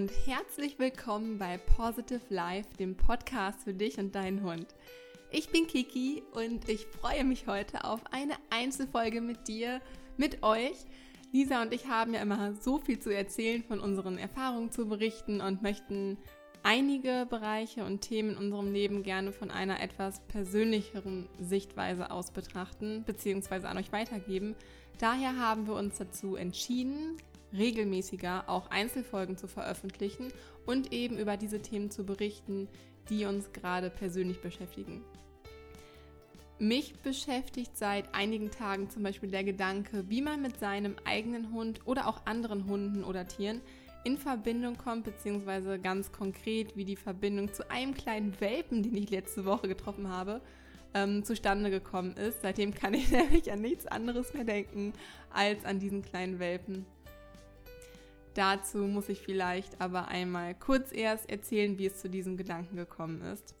und 0.00 0.10
herzlich 0.24 0.78
willkommen 0.78 1.36
bei 1.36 1.58
Positive 1.58 2.22
Life, 2.30 2.66
dem 2.78 2.96
Podcast 2.96 3.64
für 3.64 3.74
dich 3.74 3.98
und 3.98 4.14
deinen 4.14 4.42
Hund. 4.42 4.66
Ich 5.30 5.50
bin 5.50 5.66
Kiki 5.66 6.22
und 6.32 6.70
ich 6.70 6.86
freue 6.86 7.22
mich 7.22 7.46
heute 7.46 7.84
auf 7.84 8.00
eine 8.10 8.32
Einzelfolge 8.48 9.20
mit 9.20 9.46
dir, 9.46 9.82
mit 10.16 10.42
euch. 10.42 10.86
Lisa 11.32 11.60
und 11.60 11.74
ich 11.74 11.86
haben 11.86 12.14
ja 12.14 12.22
immer 12.22 12.54
so 12.54 12.78
viel 12.78 12.98
zu 12.98 13.14
erzählen, 13.14 13.62
von 13.62 13.78
unseren 13.78 14.16
Erfahrungen 14.16 14.72
zu 14.72 14.88
berichten 14.88 15.42
und 15.42 15.60
möchten 15.60 16.16
einige 16.62 17.26
Bereiche 17.28 17.84
und 17.84 18.00
Themen 18.00 18.30
in 18.30 18.36
unserem 18.38 18.72
Leben 18.72 19.02
gerne 19.02 19.32
von 19.34 19.50
einer 19.50 19.82
etwas 19.82 20.20
persönlicheren 20.28 21.28
Sichtweise 21.38 22.10
aus 22.10 22.30
betrachten 22.30 23.04
bzw. 23.04 23.66
an 23.66 23.76
euch 23.76 23.92
weitergeben. 23.92 24.56
Daher 24.96 25.36
haben 25.36 25.66
wir 25.66 25.74
uns 25.74 25.98
dazu 25.98 26.36
entschieden, 26.36 27.18
regelmäßiger 27.52 28.48
auch 28.48 28.70
Einzelfolgen 28.70 29.36
zu 29.36 29.48
veröffentlichen 29.48 30.32
und 30.66 30.92
eben 30.92 31.18
über 31.18 31.36
diese 31.36 31.60
Themen 31.60 31.90
zu 31.90 32.04
berichten, 32.04 32.68
die 33.08 33.24
uns 33.24 33.52
gerade 33.52 33.90
persönlich 33.90 34.40
beschäftigen. 34.40 35.02
Mich 36.58 36.98
beschäftigt 37.00 37.76
seit 37.76 38.14
einigen 38.14 38.50
Tagen 38.50 38.90
zum 38.90 39.02
Beispiel 39.02 39.30
der 39.30 39.44
Gedanke, 39.44 40.04
wie 40.10 40.20
man 40.20 40.42
mit 40.42 40.60
seinem 40.60 40.94
eigenen 41.06 41.52
Hund 41.52 41.80
oder 41.86 42.06
auch 42.06 42.26
anderen 42.26 42.66
Hunden 42.66 43.02
oder 43.02 43.26
Tieren 43.26 43.62
in 44.04 44.18
Verbindung 44.18 44.76
kommt, 44.76 45.04
beziehungsweise 45.04 45.78
ganz 45.78 46.12
konkret, 46.12 46.76
wie 46.76 46.84
die 46.84 46.96
Verbindung 46.96 47.52
zu 47.52 47.70
einem 47.70 47.94
kleinen 47.94 48.38
Welpen, 48.40 48.82
den 48.82 48.96
ich 48.96 49.10
letzte 49.10 49.44
Woche 49.44 49.68
getroffen 49.68 50.08
habe, 50.08 50.40
ähm, 50.94 51.24
zustande 51.24 51.70
gekommen 51.70 52.16
ist. 52.16 52.42
Seitdem 52.42 52.74
kann 52.74 52.94
ich 52.94 53.10
nämlich 53.10 53.50
an 53.52 53.60
nichts 53.60 53.86
anderes 53.86 54.34
mehr 54.34 54.44
denken 54.44 54.92
als 55.32 55.64
an 55.64 55.78
diesen 55.78 56.02
kleinen 56.02 56.38
Welpen. 56.38 56.86
Dazu 58.34 58.78
muss 58.78 59.08
ich 59.08 59.20
vielleicht 59.20 59.80
aber 59.80 60.08
einmal 60.08 60.54
kurz 60.54 60.92
erst 60.92 61.28
erzählen, 61.28 61.78
wie 61.78 61.86
es 61.86 62.00
zu 62.00 62.08
diesem 62.08 62.36
Gedanken 62.36 62.76
gekommen 62.76 63.22
ist. 63.22 63.54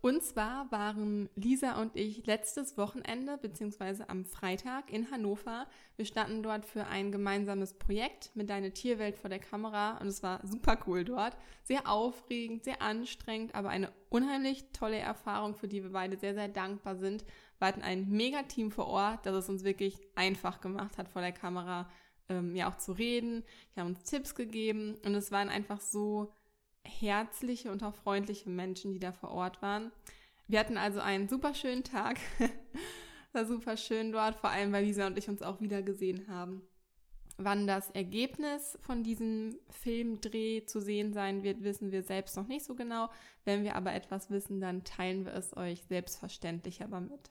Und 0.00 0.22
zwar 0.22 0.70
waren 0.70 1.28
Lisa 1.34 1.80
und 1.80 1.96
ich 1.96 2.24
letztes 2.24 2.78
Wochenende 2.78 3.36
beziehungsweise 3.36 4.08
am 4.08 4.24
Freitag 4.24 4.92
in 4.92 5.10
Hannover. 5.10 5.66
Wir 5.96 6.04
standen 6.04 6.44
dort 6.44 6.64
für 6.64 6.86
ein 6.86 7.10
gemeinsames 7.10 7.74
Projekt 7.74 8.30
mit 8.36 8.48
Deine 8.48 8.72
Tierwelt 8.72 9.16
vor 9.16 9.28
der 9.28 9.40
Kamera 9.40 9.98
und 9.98 10.06
es 10.06 10.22
war 10.22 10.40
super 10.46 10.78
cool 10.86 11.04
dort. 11.04 11.36
Sehr 11.64 11.90
aufregend, 11.90 12.62
sehr 12.62 12.80
anstrengend, 12.80 13.56
aber 13.56 13.70
eine 13.70 13.92
unheimlich 14.08 14.66
tolle 14.72 14.98
Erfahrung, 14.98 15.56
für 15.56 15.66
die 15.66 15.82
wir 15.82 15.90
beide 15.90 16.16
sehr, 16.16 16.34
sehr 16.34 16.48
dankbar 16.48 16.94
sind. 16.94 17.24
Wir 17.58 17.66
hatten 17.66 17.82
ein 17.82 18.08
mega 18.08 18.44
Team 18.44 18.70
vor 18.70 18.86
Ort, 18.86 19.26
das 19.26 19.34
es 19.34 19.48
uns 19.48 19.64
wirklich 19.64 19.98
einfach 20.14 20.60
gemacht 20.60 20.96
hat, 20.96 21.08
vor 21.08 21.22
der 21.22 21.32
Kamera 21.32 21.90
ähm, 22.28 22.54
ja 22.54 22.70
auch 22.70 22.76
zu 22.76 22.92
reden. 22.92 23.44
Die 23.74 23.80
haben 23.80 23.88
uns 23.88 24.04
Tipps 24.04 24.34
gegeben 24.34 24.96
und 25.04 25.14
es 25.14 25.30
waren 25.30 25.48
einfach 25.48 25.80
so 25.80 26.32
herzliche 26.84 27.70
und 27.70 27.82
auch 27.82 27.94
freundliche 27.94 28.48
Menschen, 28.50 28.92
die 28.92 28.98
da 28.98 29.12
vor 29.12 29.30
Ort 29.30 29.62
waren. 29.62 29.92
Wir 30.46 30.60
hatten 30.60 30.78
also 30.78 31.00
einen 31.00 31.28
super 31.28 31.54
schönen 31.54 31.84
Tag. 31.84 32.18
War 33.32 33.44
super 33.44 33.76
schön 33.76 34.12
dort, 34.12 34.36
vor 34.36 34.50
allem 34.50 34.72
weil 34.72 34.84
Lisa 34.84 35.06
und 35.06 35.18
ich 35.18 35.28
uns 35.28 35.42
auch 35.42 35.60
wieder 35.60 35.82
gesehen 35.82 36.26
haben. 36.28 36.62
Wann 37.36 37.66
das 37.66 37.90
Ergebnis 37.90 38.78
von 38.80 39.04
diesem 39.04 39.56
Filmdreh 39.70 40.64
zu 40.64 40.80
sehen 40.80 41.12
sein 41.12 41.44
wird, 41.44 41.62
wissen 41.62 41.92
wir 41.92 42.02
selbst 42.02 42.36
noch 42.36 42.48
nicht 42.48 42.64
so 42.64 42.74
genau. 42.74 43.10
Wenn 43.44 43.62
wir 43.62 43.76
aber 43.76 43.92
etwas 43.92 44.30
wissen, 44.30 44.60
dann 44.60 44.82
teilen 44.82 45.24
wir 45.24 45.34
es 45.34 45.56
euch 45.56 45.84
selbstverständlich 45.84 46.82
aber 46.82 47.00
mit. 47.00 47.30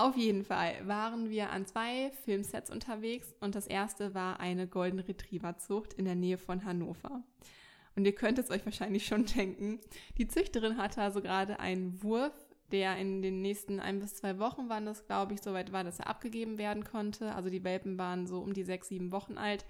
Auf 0.00 0.16
jeden 0.16 0.44
Fall 0.44 0.76
waren 0.86 1.28
wir 1.28 1.50
an 1.50 1.66
zwei 1.66 2.10
Filmsets 2.24 2.70
unterwegs 2.70 3.34
und 3.40 3.54
das 3.54 3.66
erste 3.66 4.14
war 4.14 4.40
eine 4.40 4.66
Golden 4.66 4.98
Retriever 4.98 5.58
Zucht 5.58 5.92
in 5.92 6.06
der 6.06 6.14
Nähe 6.14 6.38
von 6.38 6.64
Hannover. 6.64 7.22
Und 7.96 8.06
ihr 8.06 8.14
könnt 8.14 8.38
es 8.38 8.50
euch 8.50 8.64
wahrscheinlich 8.64 9.04
schon 9.06 9.26
denken, 9.26 9.78
die 10.16 10.26
Züchterin 10.26 10.78
hatte 10.78 11.02
also 11.02 11.20
gerade 11.20 11.60
einen 11.60 12.02
Wurf, 12.02 12.32
der 12.72 12.96
in 12.96 13.20
den 13.20 13.42
nächsten 13.42 13.78
ein 13.78 14.00
bis 14.00 14.14
zwei 14.14 14.38
Wochen 14.38 14.70
waren 14.70 14.86
das, 14.86 15.04
glaube 15.04 15.34
ich, 15.34 15.42
soweit 15.42 15.70
war, 15.70 15.84
dass 15.84 15.98
er 15.98 16.06
abgegeben 16.06 16.56
werden 16.56 16.84
konnte. 16.84 17.34
Also 17.34 17.50
die 17.50 17.62
Welpen 17.62 17.98
waren 17.98 18.26
so 18.26 18.38
um 18.38 18.54
die 18.54 18.64
sechs, 18.64 18.88
sieben 18.88 19.12
Wochen 19.12 19.36
alt. 19.36 19.66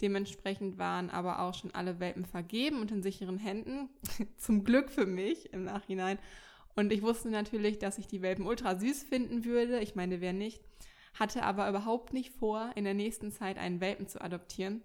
Dementsprechend 0.00 0.78
waren 0.78 1.10
aber 1.10 1.40
auch 1.40 1.52
schon 1.52 1.74
alle 1.74 2.00
Welpen 2.00 2.24
vergeben 2.24 2.80
und 2.80 2.90
in 2.90 3.02
sicheren 3.02 3.36
Händen. 3.36 3.90
Zum 4.38 4.64
Glück 4.64 4.88
für 4.88 5.04
mich 5.04 5.52
im 5.52 5.64
Nachhinein. 5.64 6.18
Und 6.76 6.92
ich 6.92 7.02
wusste 7.02 7.28
natürlich, 7.28 7.78
dass 7.78 7.98
ich 7.98 8.06
die 8.06 8.22
Welpen 8.22 8.46
ultra 8.46 8.76
süß 8.76 9.04
finden 9.04 9.44
würde. 9.44 9.80
Ich 9.80 9.94
meine, 9.94 10.20
wer 10.20 10.32
nicht. 10.32 10.62
Hatte 11.18 11.44
aber 11.44 11.68
überhaupt 11.68 12.12
nicht 12.12 12.32
vor, 12.34 12.70
in 12.74 12.84
der 12.84 12.94
nächsten 12.94 13.30
Zeit 13.30 13.58
einen 13.58 13.80
Welpen 13.80 14.08
zu 14.08 14.20
adoptieren. 14.20 14.82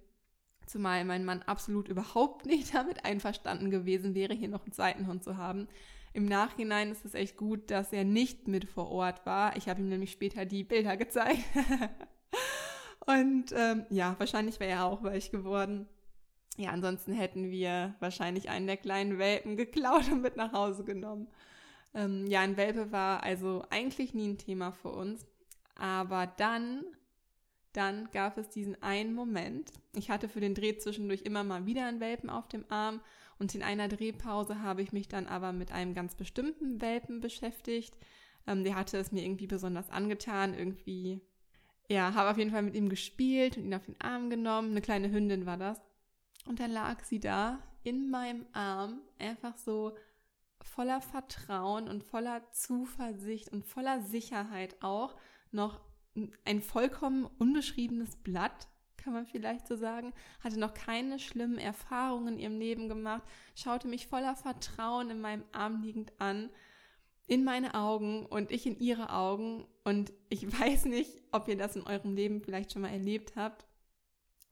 Zumal 0.67 1.03
mein 1.03 1.25
Mann 1.25 1.41
absolut 1.41 1.87
überhaupt 1.87 2.45
nicht 2.45 2.73
damit 2.75 3.05
einverstanden 3.05 3.71
gewesen 3.71 4.13
wäre, 4.13 4.35
hier 4.35 4.49
noch 4.49 4.63
einen 4.63 4.73
zweiten 4.73 5.07
Hund 5.07 5.23
zu 5.23 5.37
haben. 5.37 5.67
Im 6.13 6.25
Nachhinein 6.25 6.91
ist 6.91 7.05
es 7.05 7.13
echt 7.13 7.37
gut, 7.37 7.69
dass 7.71 7.93
er 7.93 8.03
nicht 8.03 8.47
mit 8.47 8.65
vor 8.65 8.89
Ort 8.89 9.25
war. 9.25 9.55
Ich 9.57 9.69
habe 9.69 9.81
ihm 9.81 9.89
nämlich 9.89 10.11
später 10.11 10.45
die 10.45 10.63
Bilder 10.63 10.97
gezeigt. 10.97 11.43
Und 13.05 13.51
ähm, 13.55 13.85
ja, 13.89 14.15
wahrscheinlich 14.19 14.59
wäre 14.59 14.71
er 14.71 14.85
auch 14.85 15.03
weich 15.03 15.31
geworden. 15.31 15.87
Ja, 16.57 16.71
ansonsten 16.71 17.13
hätten 17.13 17.49
wir 17.49 17.95
wahrscheinlich 17.99 18.49
einen 18.49 18.67
der 18.67 18.77
kleinen 18.77 19.17
Welpen 19.17 19.55
geklaut 19.55 20.11
und 20.11 20.21
mit 20.21 20.35
nach 20.35 20.51
Hause 20.51 20.83
genommen. 20.83 21.27
Ähm, 21.93 22.27
ja, 22.27 22.41
ein 22.41 22.57
Welpe 22.57 22.91
war 22.91 23.23
also 23.23 23.63
eigentlich 23.69 24.13
nie 24.13 24.29
ein 24.29 24.37
Thema 24.37 24.71
für 24.71 24.89
uns. 24.89 25.25
Aber 25.75 26.27
dann 26.27 26.83
dann 27.73 28.09
gab 28.11 28.37
es 28.37 28.49
diesen 28.49 28.81
einen 28.81 29.13
Moment. 29.13 29.71
Ich 29.95 30.09
hatte 30.09 30.27
für 30.27 30.39
den 30.39 30.55
Dreh 30.55 30.77
zwischendurch 30.77 31.21
immer 31.21 31.43
mal 31.43 31.65
wieder 31.65 31.85
einen 31.85 31.99
Welpen 31.99 32.29
auf 32.29 32.47
dem 32.47 32.65
Arm 32.69 33.01
und 33.37 33.53
in 33.55 33.63
einer 33.63 33.87
Drehpause 33.87 34.61
habe 34.61 34.81
ich 34.81 34.91
mich 34.91 35.07
dann 35.07 35.27
aber 35.27 35.53
mit 35.53 35.71
einem 35.71 35.93
ganz 35.93 36.15
bestimmten 36.15 36.81
Welpen 36.81 37.21
beschäftigt. 37.21 37.95
Ähm, 38.47 38.63
der 38.63 38.75
hatte 38.75 38.97
es 38.97 39.11
mir 39.11 39.23
irgendwie 39.23 39.47
besonders 39.47 39.89
angetan, 39.89 40.53
irgendwie, 40.53 41.21
ja, 41.89 42.13
habe 42.13 42.31
auf 42.31 42.37
jeden 42.37 42.51
Fall 42.51 42.63
mit 42.63 42.75
ihm 42.75 42.89
gespielt 42.89 43.57
und 43.57 43.65
ihn 43.65 43.73
auf 43.73 43.85
den 43.85 43.99
Arm 44.01 44.29
genommen. 44.29 44.71
Eine 44.71 44.81
kleine 44.81 45.11
Hündin 45.11 45.45
war 45.45 45.57
das. 45.57 45.79
Und 46.47 46.59
dann 46.59 46.71
lag 46.71 47.03
sie 47.03 47.19
da 47.19 47.59
in 47.83 48.09
meinem 48.09 48.45
Arm, 48.51 49.01
einfach 49.19 49.57
so 49.57 49.95
voller 50.63 51.01
Vertrauen 51.01 51.87
und 51.87 52.03
voller 52.03 52.49
Zuversicht 52.51 53.49
und 53.49 53.65
voller 53.65 54.01
Sicherheit 54.01 54.75
auch 54.81 55.15
noch 55.51 55.81
ein 56.45 56.61
vollkommen 56.61 57.25
unbeschriebenes 57.37 58.17
Blatt, 58.17 58.67
kann 58.97 59.13
man 59.13 59.25
vielleicht 59.25 59.67
so 59.67 59.75
sagen, 59.75 60.13
hatte 60.43 60.59
noch 60.59 60.73
keine 60.73 61.19
schlimmen 61.19 61.57
Erfahrungen 61.57 62.33
in 62.35 62.39
ihrem 62.39 62.59
Leben 62.59 62.89
gemacht, 62.89 63.23
schaute 63.55 63.87
mich 63.87 64.07
voller 64.07 64.35
Vertrauen 64.35 65.09
in 65.09 65.21
meinem 65.21 65.43
Arm 65.51 65.81
liegend 65.81 66.11
an, 66.19 66.49
in 67.29 67.43
meine 67.43 67.75
Augen 67.75 68.25
und 68.25 68.51
ich 68.51 68.65
in 68.65 68.79
ihre 68.79 69.11
Augen. 69.11 69.65
Und 69.83 70.11
ich 70.29 70.45
weiß 70.59 70.85
nicht, 70.85 71.21
ob 71.31 71.47
ihr 71.47 71.57
das 71.57 71.75
in 71.75 71.83
eurem 71.83 72.15
Leben 72.15 72.41
vielleicht 72.41 72.73
schon 72.73 72.81
mal 72.81 72.91
erlebt 72.91 73.35
habt. 73.35 73.65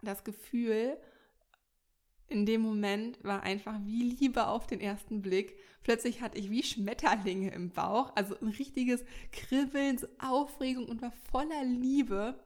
Das 0.01 0.23
Gefühl, 0.23 0.97
in 2.29 2.45
dem 2.45 2.61
Moment 2.61 3.23
war 3.23 3.43
einfach 3.43 3.79
wie 3.85 4.03
Liebe 4.03 4.47
auf 4.47 4.67
den 4.67 4.81
ersten 4.81 5.21
Blick. 5.21 5.57
Plötzlich 5.83 6.21
hatte 6.21 6.37
ich 6.37 6.49
wie 6.49 6.63
Schmetterlinge 6.63 7.51
im 7.51 7.69
Bauch, 7.69 8.11
also 8.15 8.35
ein 8.39 8.49
richtiges 8.49 9.05
Kribbeln, 9.31 9.97
so 9.97 10.07
Aufregung 10.19 10.87
und 10.87 11.01
war 11.01 11.13
voller 11.31 11.63
Liebe. 11.63 12.37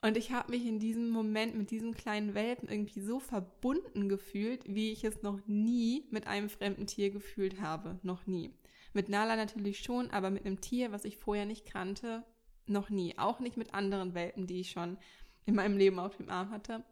Und 0.00 0.16
ich 0.16 0.32
habe 0.32 0.52
mich 0.52 0.66
in 0.66 0.78
diesem 0.78 1.10
Moment 1.10 1.54
mit 1.56 1.70
diesem 1.70 1.94
kleinen 1.94 2.34
Welpen 2.34 2.68
irgendwie 2.68 3.00
so 3.00 3.20
verbunden 3.20 4.08
gefühlt, 4.08 4.62
wie 4.66 4.92
ich 4.92 5.04
es 5.04 5.22
noch 5.22 5.40
nie 5.46 6.06
mit 6.10 6.26
einem 6.26 6.50
fremden 6.50 6.86
Tier 6.86 7.10
gefühlt 7.10 7.60
habe. 7.60 7.98
Noch 8.02 8.26
nie. 8.26 8.50
Mit 8.92 9.08
Nala 9.08 9.34
natürlich 9.36 9.80
schon, 9.80 10.10
aber 10.10 10.30
mit 10.30 10.44
einem 10.44 10.60
Tier, 10.60 10.92
was 10.92 11.04
ich 11.04 11.16
vorher 11.16 11.46
nicht 11.46 11.66
kannte, 11.66 12.22
noch 12.66 12.90
nie. 12.90 13.18
Auch 13.18 13.40
nicht 13.40 13.56
mit 13.56 13.74
anderen 13.74 14.14
Welpen, 14.14 14.46
die 14.46 14.60
ich 14.60 14.70
schon 14.70 14.98
in 15.46 15.54
meinem 15.54 15.76
Leben 15.76 15.98
auf 15.98 16.16
dem 16.16 16.30
Arm 16.30 16.50
hatte. 16.50 16.84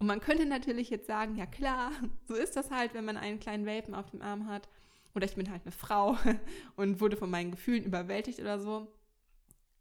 Und 0.00 0.06
man 0.06 0.20
könnte 0.20 0.46
natürlich 0.46 0.88
jetzt 0.88 1.06
sagen, 1.06 1.36
ja 1.36 1.46
klar, 1.46 1.92
so 2.26 2.34
ist 2.34 2.56
das 2.56 2.70
halt, 2.70 2.94
wenn 2.94 3.04
man 3.04 3.18
einen 3.18 3.38
kleinen 3.38 3.66
Welpen 3.66 3.94
auf 3.94 4.10
dem 4.10 4.22
Arm 4.22 4.48
hat. 4.48 4.68
Oder 5.14 5.26
ich 5.26 5.34
bin 5.34 5.50
halt 5.50 5.62
eine 5.62 5.72
Frau 5.72 6.16
und 6.76 7.00
wurde 7.00 7.16
von 7.16 7.30
meinen 7.30 7.50
Gefühlen 7.50 7.84
überwältigt 7.84 8.40
oder 8.40 8.58
so. 8.58 8.88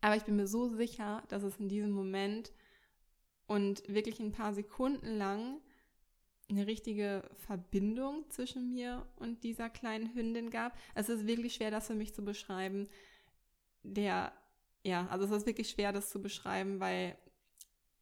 Aber 0.01 0.15
ich 0.17 0.23
bin 0.23 0.35
mir 0.35 0.47
so 0.47 0.67
sicher, 0.67 1.23
dass 1.29 1.43
es 1.43 1.57
in 1.57 1.69
diesem 1.69 1.91
Moment 1.91 2.51
und 3.47 3.87
wirklich 3.87 4.19
ein 4.19 4.33
paar 4.33 4.53
Sekunden 4.53 5.17
lang 5.17 5.61
eine 6.49 6.67
richtige 6.67 7.23
Verbindung 7.37 8.29
zwischen 8.29 8.69
mir 8.69 9.05
und 9.17 9.43
dieser 9.43 9.69
kleinen 9.69 10.13
Hündin 10.13 10.49
gab. 10.49 10.77
Es 10.95 11.07
ist 11.07 11.27
wirklich 11.27 11.55
schwer, 11.55 11.71
das 11.71 11.87
für 11.87 11.95
mich 11.95 12.13
zu 12.13 12.25
beschreiben. 12.25 12.89
Der, 13.83 14.33
ja, 14.83 15.07
also 15.07 15.25
es 15.25 15.31
ist 15.31 15.47
wirklich 15.47 15.69
schwer, 15.69 15.93
das 15.93 16.09
zu 16.09 16.21
beschreiben, 16.21 16.79
weil 16.79 17.17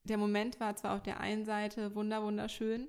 der 0.08 0.18
Moment 0.18 0.60
war 0.60 0.76
zwar 0.76 0.96
auf 0.96 1.04
der 1.04 1.20
einen 1.20 1.46
Seite 1.46 1.96
wunder 1.96 2.24
wunderschön, 2.24 2.88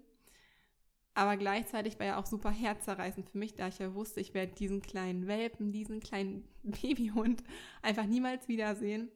aber 1.15 1.37
gleichzeitig 1.37 1.99
war 1.99 2.07
er 2.07 2.19
auch 2.19 2.27
super 2.27 2.51
herzzerreißend 2.51 3.29
für 3.29 3.39
mich, 3.39 3.55
da 3.55 3.67
ich 3.69 3.81
ja 3.81 3.93
wusste, 3.93 4.21
ich 4.21 4.35
werde 4.35 4.55
diesen 4.55 4.83
kleinen 4.83 5.27
Welpen, 5.27 5.73
diesen 5.73 6.01
kleinen 6.01 6.45
Babyhund 6.63 7.43
einfach 7.83 8.07
niemals 8.07 8.47
wiedersehen. 8.47 9.11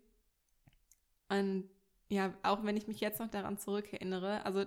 Und 1.28 1.68
ja, 2.08 2.34
auch 2.42 2.64
wenn 2.64 2.76
ich 2.76 2.88
mich 2.88 3.00
jetzt 3.00 3.20
noch 3.20 3.30
daran 3.30 3.56
zurückerinnere, 3.56 4.44
also 4.44 4.64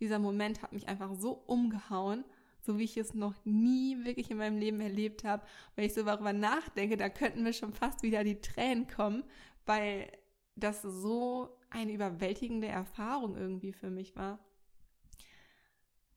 dieser 0.00 0.18
Moment 0.18 0.60
hat 0.62 0.72
mich 0.72 0.88
einfach 0.88 1.14
so 1.14 1.32
umgehauen, 1.46 2.24
so 2.60 2.78
wie 2.78 2.84
ich 2.84 2.96
es 2.96 3.14
noch 3.14 3.34
nie 3.44 4.04
wirklich 4.04 4.30
in 4.30 4.38
meinem 4.38 4.58
Leben 4.58 4.80
erlebt 4.80 5.24
habe. 5.24 5.44
Wenn 5.76 5.84
ich 5.84 5.94
so 5.94 6.02
darüber 6.02 6.32
nachdenke, 6.32 6.96
da 6.96 7.08
könnten 7.08 7.44
mir 7.44 7.52
schon 7.52 7.72
fast 7.72 8.02
wieder 8.02 8.24
die 8.24 8.40
Tränen 8.40 8.88
kommen, 8.88 9.22
weil 9.66 10.10
das 10.56 10.82
so 10.82 11.56
eine 11.70 11.92
überwältigende 11.92 12.68
Erfahrung 12.68 13.36
irgendwie 13.36 13.72
für 13.72 13.90
mich 13.90 14.14
war. 14.16 14.38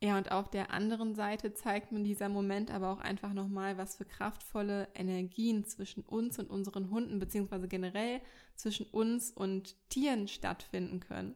Ja, 0.02 0.18
und 0.18 0.32
auf 0.32 0.50
der 0.50 0.72
anderen 0.72 1.16
Seite 1.16 1.54
zeigt 1.54 1.92
mir 1.92 2.04
dieser 2.04 2.30
Moment 2.30 2.70
aber 2.70 2.92
auch 2.92 3.00
einfach 3.00 3.34
nochmal, 3.34 3.78
was 3.78 3.96
für 3.96 4.06
kraftvolle 4.06 4.90
Energien 4.94 5.66
zwischen 5.66 6.04
uns 6.04 6.38
und 6.38 6.50
unseren 6.50 6.92
Hunden, 6.92 7.18
beziehungsweise 7.18 7.68
generell 7.68 8.22
zwischen 8.56 8.86
uns 8.88 9.32
und 9.32 9.76
Tieren 9.90 10.28
stattfinden 10.28 11.00
können. 11.00 11.36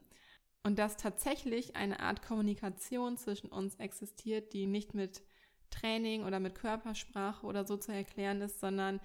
Und 0.62 0.78
dass 0.78 0.98
tatsächlich 0.98 1.78
eine 1.78 2.02
Art 2.02 2.22
Kommunikation 2.22 3.18
zwischen 3.18 3.48
uns 3.48 3.76
existiert, 3.76 4.54
die 4.54 4.68
nicht 4.68 4.94
mit 4.94 5.24
Training 5.70 6.24
oder 6.24 6.40
mit 6.40 6.56
Körpersprache 6.56 7.46
oder 7.46 7.66
so 7.66 7.78
zu 7.78 7.94
erklären 7.94 8.42
ist, 8.42 8.60
sondern 8.60 9.00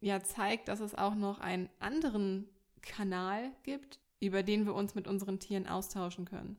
ja 0.00 0.22
zeigt, 0.22 0.68
dass 0.68 0.80
es 0.80 0.94
auch 0.94 1.14
noch 1.14 1.40
einen 1.40 1.68
anderen 1.80 2.48
Kanal 2.86 3.52
gibt, 3.62 4.00
über 4.20 4.42
den 4.42 4.64
wir 4.64 4.74
uns 4.74 4.94
mit 4.94 5.06
unseren 5.06 5.38
Tieren 5.38 5.66
austauschen 5.66 6.24
können. 6.24 6.58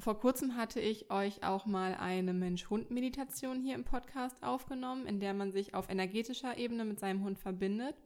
Vor 0.00 0.18
kurzem 0.20 0.56
hatte 0.56 0.80
ich 0.80 1.10
euch 1.10 1.42
auch 1.42 1.66
mal 1.66 1.94
eine 1.94 2.32
Mensch-Hund-Meditation 2.32 3.60
hier 3.60 3.74
im 3.74 3.84
Podcast 3.84 4.42
aufgenommen, 4.42 5.06
in 5.06 5.18
der 5.18 5.34
man 5.34 5.52
sich 5.52 5.74
auf 5.74 5.88
energetischer 5.88 6.56
Ebene 6.56 6.84
mit 6.84 7.00
seinem 7.00 7.24
Hund 7.24 7.38
verbindet. 7.38 7.96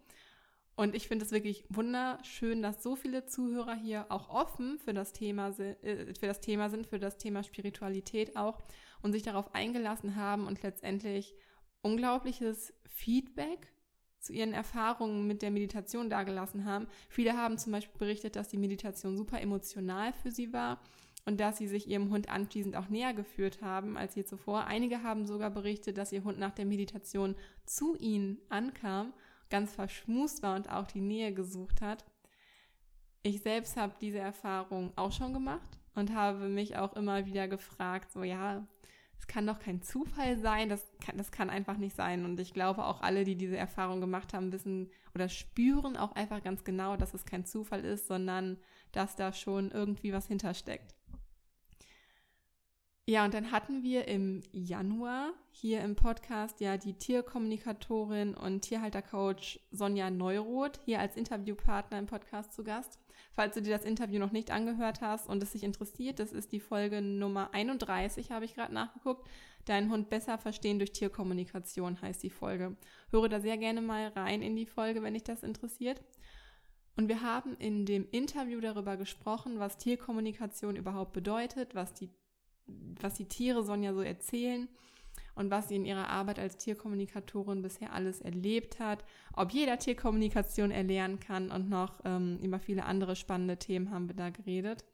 Und 0.75 0.95
ich 0.95 1.07
finde 1.07 1.25
es 1.27 1.33
wirklich 1.33 1.65
wunderschön, 1.69 2.63
dass 2.63 2.83
so 2.83 2.97
viele 2.97 3.27
Zuhörer 3.27 3.75
hier 3.75 4.07
auch 4.09 4.31
offen 4.31 4.79
für 4.79 4.95
das 4.95 5.13
Thema, 5.13 5.49
äh, 5.59 6.15
für 6.15 6.27
das 6.27 6.41
Thema 6.41 6.71
sind, 6.71 6.87
für 6.87 6.99
das 6.99 7.19
Thema 7.19 7.43
Spiritualität 7.43 8.37
auch 8.37 8.59
und 9.03 9.13
sich 9.13 9.23
darauf 9.23 9.55
eingelassen 9.55 10.17
haben 10.17 10.47
und 10.47 10.63
letztendlich 10.63 11.35
unglaubliches 11.83 12.73
Feedback 12.87 13.71
zu 14.23 14.33
ihren 14.33 14.53
Erfahrungen 14.53 15.27
mit 15.27 15.43
der 15.43 15.51
Meditation 15.51 16.09
dargelassen 16.09 16.65
haben. 16.65 16.87
Viele 17.09 17.37
haben 17.37 17.59
zum 17.59 17.73
Beispiel 17.73 17.99
berichtet, 17.99 18.37
dass 18.37 18.49
die 18.49 18.57
Meditation 18.57 19.17
super 19.17 19.41
emotional 19.41 20.13
für 20.13 20.31
sie 20.31 20.53
war 20.53 20.81
und 21.25 21.41
dass 21.41 21.59
sie 21.59 21.69
sich 21.69 21.89
ihrem 21.89 22.11
Hund 22.11 22.29
anschließend 22.29 22.77
auch 22.77 22.89
näher 22.89 23.15
geführt 23.15 23.63
haben 23.63 23.97
als 23.97 24.15
je 24.15 24.25
zuvor. 24.25 24.65
Einige 24.65 25.03
haben 25.03 25.27
sogar 25.27 25.51
berichtet, 25.51 25.99
dass 25.99 26.13
ihr 26.13 26.25
Hund 26.25 26.39
nach 26.39 26.53
der 26.53 26.67
Meditation 26.67 27.35
zu 27.65 27.97
ihnen 27.97 28.39
ankam, 28.49 29.13
ganz 29.51 29.75
verschmust 29.75 30.43
war 30.43 30.57
und 30.57 30.71
auch 30.71 30.87
die 30.87 31.01
Nähe 31.01 31.35
gesucht 31.35 31.83
hat. 31.83 32.05
Ich 33.23 33.43
selbst 33.43 33.77
habe 33.77 33.95
diese 34.01 34.19
Erfahrung 34.19 34.93
auch 34.97 35.13
schon 35.13 35.33
gemacht 35.33 35.79
und 35.95 36.15
habe 36.15 36.49
mich 36.49 36.77
auch 36.77 36.95
immer 36.95 37.27
wieder 37.27 37.49
gefragt, 37.49 38.11
so 38.13 38.23
ja, 38.23 38.67
es 39.23 39.29
kann 39.29 39.47
doch 39.47 39.61
kein 39.61 39.81
Zufall 39.83 40.37
sein, 40.37 40.69
das 40.69 40.85
kann, 41.01 41.17
das 41.17 41.31
kann 41.31 41.49
einfach 41.49 41.77
nicht 41.77 41.95
sein. 41.95 42.25
Und 42.25 42.41
ich 42.41 42.53
glaube 42.53 42.85
auch 42.85 43.03
alle, 43.03 43.23
die 43.23 43.37
diese 43.37 43.57
Erfahrung 43.57 44.01
gemacht 44.01 44.35
haben, 44.35 44.51
wissen 44.51 44.91
oder 45.15 45.29
spüren 45.29 45.97
auch 45.97 46.11
einfach 46.13 46.43
ganz 46.43 46.65
genau, 46.65 46.97
dass 46.97 47.15
es 47.15 47.25
kein 47.25 47.45
Zufall 47.45 47.85
ist, 47.85 48.09
sondern 48.09 48.59
dass 48.91 49.15
da 49.15 49.33
schon 49.33 49.71
irgendwie 49.71 50.13
was 50.13 50.27
hintersteckt. 50.27 50.97
Ja, 53.09 53.25
und 53.25 53.35
dann 53.35 53.51
hatten 53.51 53.83
wir 53.83 54.07
im 54.07 54.43
Januar 54.53 55.33
hier 55.51 55.81
im 55.81 55.97
Podcast 55.97 56.61
ja 56.61 56.77
die 56.77 56.95
Tierkommunikatorin 56.95 58.35
und 58.35 58.61
Tierhaltercoach 58.61 59.59
Sonja 59.73 60.09
Neuroth 60.09 60.79
hier 60.85 61.01
als 61.01 61.17
Interviewpartner 61.17 61.99
im 61.99 62.07
Podcast 62.07 62.53
zu 62.53 62.63
Gast. 62.63 63.01
Falls 63.33 63.55
du 63.55 63.63
dir 63.63 63.77
das 63.77 63.85
Interview 63.85 64.21
noch 64.21 64.31
nicht 64.31 64.53
angehört 64.53 65.01
hast 65.01 65.29
und 65.29 65.43
es 65.43 65.51
dich 65.51 65.65
interessiert, 65.65 66.21
das 66.21 66.33
ist 66.33 66.53
die 66.53 66.61
Folge 66.61 67.03
Nummer 67.03 67.53
31, 67.53 68.31
habe 68.31 68.45
ich 68.45 68.55
gerade 68.55 68.73
nachgeguckt. 68.73 69.29
Deinen 69.65 69.91
Hund 69.91 70.09
besser 70.09 70.39
verstehen 70.39 70.79
durch 70.79 70.93
Tierkommunikation 70.93 72.01
heißt 72.01 72.23
die 72.23 72.31
Folge. 72.31 72.77
Höre 73.11 73.29
da 73.29 73.41
sehr 73.41 73.59
gerne 73.59 73.81
mal 73.81 74.09
rein 74.09 74.43
in 74.43 74.55
die 74.55 74.67
Folge, 74.67 75.03
wenn 75.03 75.15
dich 75.15 75.25
das 75.25 75.43
interessiert. 75.43 76.01
Und 76.97 77.09
wir 77.09 77.23
haben 77.23 77.57
in 77.57 77.85
dem 77.85 78.07
Interview 78.13 78.61
darüber 78.61 78.97
gesprochen, 78.97 79.59
was 79.59 79.79
Tierkommunikation 79.79 80.77
überhaupt 80.77 81.13
bedeutet, 81.13 81.75
was 81.75 81.95
die 81.95 82.11
was 83.01 83.15
die 83.15 83.29
Tiere 83.29 83.63
Sonja 83.63 83.95
so 83.95 84.01
erzählen 84.01 84.69
und 85.35 85.51
was 85.51 85.69
sie 85.69 85.77
in 85.77 85.85
ihrer 85.85 86.09
Arbeit 86.09 86.39
als 86.39 86.57
Tierkommunikatorin 86.57 87.63
bisher 87.63 87.93
alles 87.93 88.21
erlebt 88.21 88.81
hat, 88.81 89.05
ob 89.35 89.53
jeder 89.53 89.79
Tierkommunikation 89.79 90.71
erlernen 90.71 91.21
kann 91.21 91.51
und 91.51 91.69
noch 91.69 92.01
ähm, 92.05 92.39
über 92.43 92.59
viele 92.59 92.85
andere 92.85 93.17
spannende 93.17 93.57
Themen 93.57 93.91
haben 93.91 94.09
wir 94.09 94.17
da 94.17 94.31
geredet. 94.31 94.85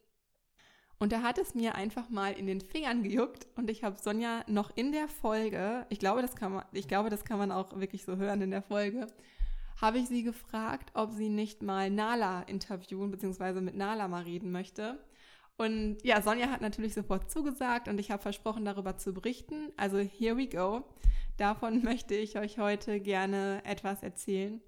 Und 1.01 1.13
da 1.13 1.21
hat 1.21 1.37
es 1.37 1.55
mir 1.55 1.75
einfach 1.75 2.09
mal 2.09 2.33
in 2.33 2.45
den 2.45 2.59
Fingern 2.59 3.03
gejuckt 3.03 3.47
und 3.55 3.69
ich 3.69 3.83
habe 3.83 3.97
Sonja 4.01 4.43
noch 4.47 4.75
in 4.75 4.91
der 4.91 5.07
Folge, 5.07 5.85
ich 5.89 5.99
glaube, 5.99 6.21
das 6.21 6.35
kann 6.35 6.53
man, 6.53 6.65
ich 6.73 6.89
glaube, 6.89 7.09
das 7.09 7.23
kann 7.23 7.39
man 7.39 7.51
auch 7.51 7.79
wirklich 7.79 8.03
so 8.03 8.17
hören 8.17 8.41
in 8.41 8.51
der 8.51 8.61
Folge, 8.61 9.07
habe 9.81 9.99
ich 9.99 10.09
sie 10.09 10.23
gefragt, 10.23 10.91
ob 10.93 11.11
sie 11.11 11.29
nicht 11.29 11.63
mal 11.63 11.89
Nala 11.89 12.41
interviewen 12.43 13.11
bzw. 13.11 13.61
mit 13.61 13.75
Nala 13.75 14.09
mal 14.09 14.23
reden 14.23 14.51
möchte. 14.51 14.99
Und 15.59 15.97
ja, 16.03 16.21
Sonja 16.21 16.49
hat 16.49 16.61
natürlich 16.61 16.93
sofort 16.93 17.29
zugesagt 17.29 17.89
und 17.89 17.99
ich 17.99 18.11
habe 18.11 18.21
versprochen, 18.21 18.63
darüber 18.63 18.97
zu 18.97 19.13
berichten. 19.13 19.73
Also 19.75 19.97
here 19.97 20.37
we 20.37 20.47
go. 20.47 20.85
Davon 21.35 21.83
möchte 21.83 22.15
ich 22.15 22.37
euch 22.39 22.59
heute 22.59 23.01
gerne 23.01 23.61
etwas 23.65 24.01
erzählen. 24.01 24.61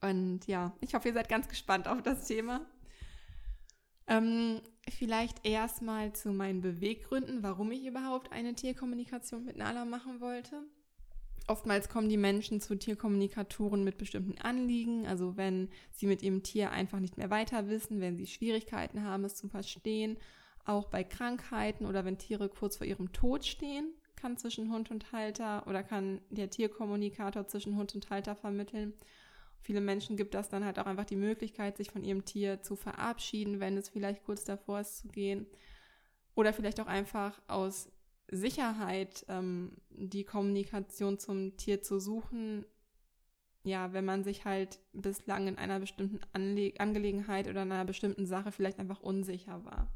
Und 0.00 0.48
ja, 0.48 0.74
ich 0.80 0.94
hoffe, 0.94 1.08
ihr 1.08 1.14
seid 1.14 1.28
ganz 1.28 1.46
gespannt 1.46 1.86
auf 1.86 2.02
das 2.02 2.26
Thema. 2.26 2.66
Ähm, 4.08 4.60
vielleicht 4.88 5.46
erstmal 5.46 6.12
zu 6.12 6.32
meinen 6.32 6.60
Beweggründen, 6.60 7.44
warum 7.44 7.70
ich 7.70 7.86
überhaupt 7.86 8.32
eine 8.32 8.56
Tierkommunikation 8.56 9.44
mit 9.44 9.58
Nala 9.58 9.84
machen 9.84 10.20
wollte. 10.20 10.64
Oftmals 11.50 11.88
kommen 11.88 12.08
die 12.08 12.16
Menschen 12.16 12.60
zu 12.60 12.76
Tierkommunikatoren 12.76 13.82
mit 13.82 13.98
bestimmten 13.98 14.40
Anliegen, 14.40 15.08
also 15.08 15.36
wenn 15.36 15.68
sie 15.90 16.06
mit 16.06 16.22
ihrem 16.22 16.44
Tier 16.44 16.70
einfach 16.70 17.00
nicht 17.00 17.16
mehr 17.16 17.28
weiter 17.28 17.66
wissen, 17.68 18.00
wenn 18.00 18.16
sie 18.16 18.28
Schwierigkeiten 18.28 19.02
haben, 19.02 19.24
es 19.24 19.34
zu 19.34 19.48
verstehen, 19.48 20.16
auch 20.64 20.86
bei 20.86 21.02
Krankheiten 21.02 21.86
oder 21.86 22.04
wenn 22.04 22.18
Tiere 22.18 22.48
kurz 22.48 22.76
vor 22.76 22.86
ihrem 22.86 23.10
Tod 23.12 23.44
stehen, 23.44 23.92
kann 24.14 24.36
zwischen 24.36 24.70
Hund 24.70 24.92
und 24.92 25.10
Halter 25.10 25.66
oder 25.66 25.82
kann 25.82 26.20
der 26.30 26.50
Tierkommunikator 26.50 27.48
zwischen 27.48 27.76
Hund 27.76 27.96
und 27.96 28.08
Halter 28.10 28.36
vermitteln. 28.36 28.92
Viele 29.60 29.80
Menschen 29.80 30.16
gibt 30.16 30.34
das 30.34 30.50
dann 30.50 30.64
halt 30.64 30.78
auch 30.78 30.86
einfach 30.86 31.04
die 31.04 31.16
Möglichkeit, 31.16 31.78
sich 31.78 31.90
von 31.90 32.04
ihrem 32.04 32.24
Tier 32.24 32.62
zu 32.62 32.76
verabschieden, 32.76 33.58
wenn 33.58 33.76
es 33.76 33.88
vielleicht 33.88 34.22
kurz 34.22 34.44
davor 34.44 34.82
ist 34.82 34.98
zu 34.98 35.08
gehen. 35.08 35.46
Oder 36.36 36.52
vielleicht 36.52 36.78
auch 36.78 36.86
einfach 36.86 37.42
aus 37.48 37.90
Sicherheit, 38.30 39.24
ähm, 39.28 39.72
die 39.90 40.24
Kommunikation 40.24 41.18
zum 41.18 41.56
Tier 41.56 41.82
zu 41.82 41.98
suchen, 41.98 42.64
ja, 43.62 43.92
wenn 43.92 44.04
man 44.04 44.24
sich 44.24 44.44
halt 44.44 44.80
bislang 44.92 45.46
in 45.46 45.58
einer 45.58 45.80
bestimmten 45.80 46.20
Anle 46.32 46.72
Angelegenheit 46.78 47.48
oder 47.48 47.62
in 47.62 47.72
einer 47.72 47.84
bestimmten 47.84 48.26
Sache 48.26 48.52
vielleicht 48.52 48.78
einfach 48.78 49.00
unsicher 49.00 49.64
war. 49.64 49.92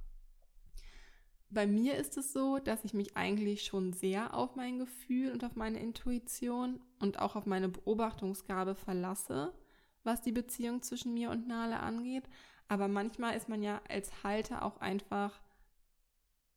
Bei 1.49 1.67
mir 1.67 1.97
ist 1.97 2.17
es 2.17 2.33
so, 2.33 2.59
dass 2.59 2.85
ich 2.85 2.95
mich 2.95 3.17
eigentlich 3.17 3.63
schon 3.65 3.93
sehr 3.93 4.35
auf 4.35 4.57
mein 4.57 4.81
Gefühl 4.81 5.31
und 5.31 5.45
auf 5.45 5.55
meine 5.55 5.79
Intuition 5.79 6.81
und 6.99 7.21
auch 7.21 7.37
auf 7.37 7.47
meine 7.47 7.69
Beobachtungsgabe 7.69 8.75
verlasse, 8.75 9.55
was 10.03 10.21
die 10.21 10.33
Beziehung 10.33 10.83
zwischen 10.83 11.15
mir 11.15 11.31
und 11.31 11.47
Nale 11.47 11.79
angeht. 11.79 12.25
Aber 12.67 12.89
manchmal 12.89 13.37
ist 13.37 13.49
man 13.49 13.63
ja 13.63 13.81
als 13.89 14.25
Halter 14.25 14.65
auch 14.65 14.79
einfach 14.79 15.41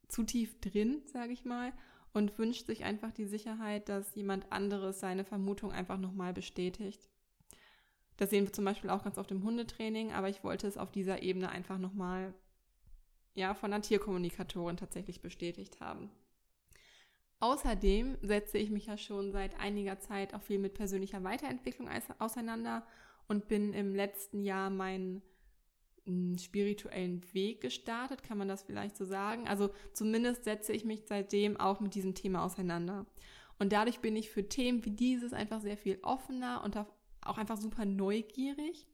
zu 0.08 0.24
tief 0.24 0.60
drin, 0.60 1.02
sage 1.06 1.34
ich 1.34 1.46
mal, 1.46 1.74
und 2.14 2.38
wünscht 2.40 2.66
sich 2.66 2.84
einfach 2.84 3.12
die 3.12 3.26
Sicherheit, 3.26 3.90
dass 3.90 4.16
jemand 4.16 4.52
anderes 4.52 5.00
seine 5.00 5.24
Vermutung 5.24 5.72
einfach 5.72 5.98
nochmal 5.98 6.34
bestätigt. 6.34 7.10
Das 8.18 8.32
sehen 8.32 8.46
wir 8.46 8.54
zum 8.54 8.66
Beispiel 8.66 8.90
auch 8.90 9.04
ganz 9.04 9.18
oft 9.18 9.32
im 9.32 9.44
Hundetraining, 9.44 10.12
aber 10.12 10.30
ich 10.30 10.44
wollte 10.44 10.68
es 10.68 10.78
auf 10.78 10.92
dieser 10.92 11.22
Ebene 11.22 11.50
einfach 11.50 11.78
nochmal 11.78 12.34
ja, 13.36 13.54
von 13.54 13.72
einer 13.72 13.84
Tierkommunikatorin 13.84 14.78
tatsächlich 14.78 15.22
bestätigt 15.22 15.80
haben. 15.80 16.10
Außerdem 17.40 18.18
setze 18.24 18.58
ich 18.58 18.72
mich 18.72 18.88
ja 18.88 18.98
schon 18.98 19.32
seit 19.32 19.60
einiger 19.60 20.00
Zeit 20.00 20.34
auch 20.34 20.42
viel 20.42 20.58
mit 20.58 20.74
persönlicher 20.74 21.24
Weiterentwicklung 21.24 21.88
auseinander 22.18 22.84
und 23.28 23.48
bin 23.48 23.74
im 23.74 23.94
letzten 23.94 24.42
Jahr 24.42 24.72
meinen 24.72 25.22
einen 25.22 25.37
spirituellen 26.38 27.22
Weg 27.34 27.62
gestartet, 27.62 28.24
kann 28.24 28.38
man 28.38 28.48
das 28.48 28.64
vielleicht 28.64 28.98
so 28.98 29.06
sagen. 29.06 29.48
Also 29.48 29.70
zumindest 29.94 30.44
setze 30.44 30.74
ich 30.74 30.86
mich 30.86 31.04
seitdem 31.06 31.60
auch 31.60 31.80
mit 31.80 31.96
diesem 31.96 32.16
Thema 32.16 32.44
auseinander. 32.44 33.06
Und 33.60 33.74
dadurch 33.74 34.00
bin 34.00 34.16
ich 34.16 34.30
für 34.30 34.48
Themen 34.48 34.86
wie 34.86 34.92
dieses 34.92 35.34
einfach 35.34 35.62
sehr 35.62 35.78
viel 35.78 36.00
offener 36.04 36.64
und 36.64 36.78
auch 36.78 37.38
einfach 37.38 37.58
super 37.58 37.86
neugierig, 37.86 38.88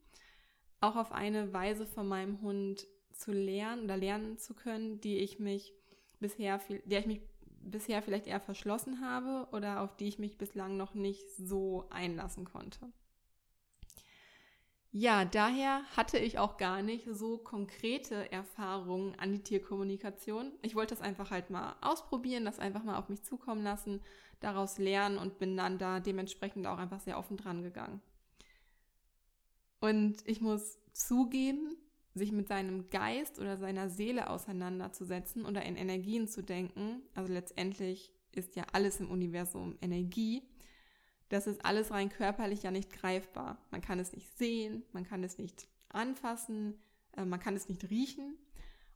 auch 0.82 0.96
auf 0.96 1.12
eine 1.12 1.54
Weise 1.54 1.86
von 1.86 2.08
meinem 2.08 2.42
Hund 2.42 2.88
zu 3.12 3.32
lernen 3.32 3.84
oder 3.84 3.98
lernen 3.98 4.38
zu 4.38 4.54
können, 4.54 5.00
die 5.02 5.18
ich 5.18 5.40
mich 5.40 5.74
bisher, 6.20 6.60
der 6.86 7.00
ich 7.00 7.06
mich 7.06 7.22
bisher 7.62 8.02
vielleicht 8.02 8.28
eher 8.28 8.40
verschlossen 8.40 9.02
habe 9.02 9.48
oder 9.52 9.82
auf 9.82 9.96
die 9.96 10.08
ich 10.08 10.20
mich 10.20 10.38
bislang 10.38 10.78
noch 10.78 10.94
nicht 10.94 11.30
so 11.38 11.88
einlassen 11.90 12.46
konnte. 12.46 12.92
Ja, 14.96 15.26
daher 15.26 15.82
hatte 15.98 16.20
ich 16.20 16.38
auch 16.38 16.58
gar 16.58 16.84
nicht 16.84 17.08
so 17.12 17.40
konkrete 17.40 18.32
Erfahrungen 18.32 19.16
an 19.18 19.32
die 19.32 19.42
Tierkommunikation. 19.42 20.52
Ich 20.62 20.76
wollte 20.76 20.94
das 20.94 21.04
einfach 21.04 21.32
halt 21.32 21.50
mal 21.50 21.76
ausprobieren, 21.82 22.46
das 22.46 22.60
einfach 22.60 22.84
mal 22.84 23.00
auf 23.00 23.10
mich 23.10 23.24
zukommen 23.24 23.64
lassen, 23.64 24.02
daraus 24.40 24.78
lernen 24.78 25.18
und 25.18 25.40
bin 25.40 25.58
dann 25.58 25.80
da 25.80 26.00
dementsprechend 26.00 26.68
auch 26.68 26.78
einfach 26.78 27.00
sehr 27.00 27.18
offen 27.18 27.38
dran 27.38 27.64
gegangen. 27.64 28.02
Und 29.80 30.18
ich 30.26 30.42
muss 30.42 30.78
zugeben, 30.92 31.76
sich 32.14 32.32
mit 32.32 32.48
seinem 32.48 32.92
Geist 32.92 33.40
oder 33.40 33.58
seiner 33.58 33.90
Seele 33.90 34.30
auseinanderzusetzen 34.30 35.44
oder 35.48 35.64
in 35.64 35.76
Energien 35.76 36.28
zu 36.28 36.44
denken, 36.44 37.02
also 37.16 37.34
letztendlich 37.34 38.14
ist 38.32 38.56
ja 38.56 38.64
alles 38.74 39.00
im 39.00 39.10
Universum 39.10 39.76
Energie, 39.82 40.44
das 41.34 41.48
ist 41.48 41.66
alles 41.66 41.90
rein 41.90 42.10
körperlich 42.10 42.62
ja 42.62 42.70
nicht 42.70 42.92
greifbar. 42.92 43.58
Man 43.72 43.82
kann 43.82 44.00
es 44.00 44.14
nicht 44.14 44.38
sehen, 44.38 44.84
man 44.94 45.04
kann 45.04 45.24
es 45.24 45.40
nicht 45.40 45.68
anfassen, 45.90 46.80
äh, 47.18 47.26
man 47.26 47.40
kann 47.40 47.56
es 47.56 47.68
nicht 47.68 47.90
riechen. 47.90 48.38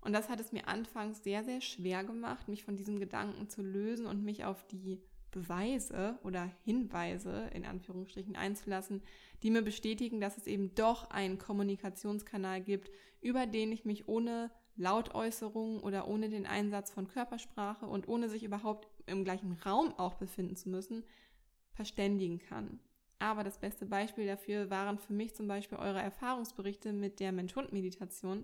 Und 0.02 0.14
das 0.14 0.30
hat 0.30 0.40
es 0.40 0.52
mir 0.52 0.68
anfangs 0.68 1.24
sehr, 1.24 1.44
sehr 1.44 1.62
schwer 1.62 2.04
gemacht, 2.04 2.48
mich 2.48 2.64
von 2.64 2.78
diesem 2.78 3.00
Gedanken 3.00 3.50
zu 3.50 3.64
lösen 3.64 4.06
und 4.06 4.24
mich 4.24 4.46
auf 4.46 4.66
die 4.68 5.02
Beweise 5.32 6.20
oder 6.24 6.50
Hinweise 6.64 7.50
in 7.54 7.66
Anführungsstrichen 7.66 8.36
einzulassen, 8.36 9.02
die 9.42 9.50
mir 9.50 9.64
bestätigen, 9.64 10.22
dass 10.22 10.38
es 10.38 10.46
eben 10.46 10.76
doch 10.76 11.10
einen 11.10 11.40
Kommunikationskanal 11.40 12.62
gibt, 12.62 12.92
über 13.20 13.48
den 13.48 13.72
ich 13.72 13.84
mich 13.84 14.08
ohne 14.08 14.52
Lautäußerungen 14.76 15.80
oder 15.80 16.08
ohne 16.08 16.30
den 16.30 16.46
Einsatz 16.46 16.92
von 16.92 17.08
Körpersprache 17.08 17.88
und 17.88 18.08
ohne 18.08 18.30
sich 18.30 18.44
überhaupt 18.44 18.88
im 19.08 19.24
gleichen 19.24 19.54
Raum 19.54 19.94
auch 19.98 20.14
befinden 20.14 20.56
zu 20.56 20.70
müssen, 20.70 21.04
verständigen 21.78 22.40
kann. 22.40 22.80
Aber 23.20 23.44
das 23.44 23.60
beste 23.60 23.86
Beispiel 23.86 24.28
dafür 24.28 24.70
waren 24.70 25.00
für 25.00 25.14
mich 25.14 25.34
zum 25.36 25.48
Beispiel 25.48 25.78
eure 25.78 26.02
Erfahrungsberichte 26.02 26.92
mit 26.92 27.20
der 27.20 27.32
Mensch-Hund-Meditation. 27.32 28.44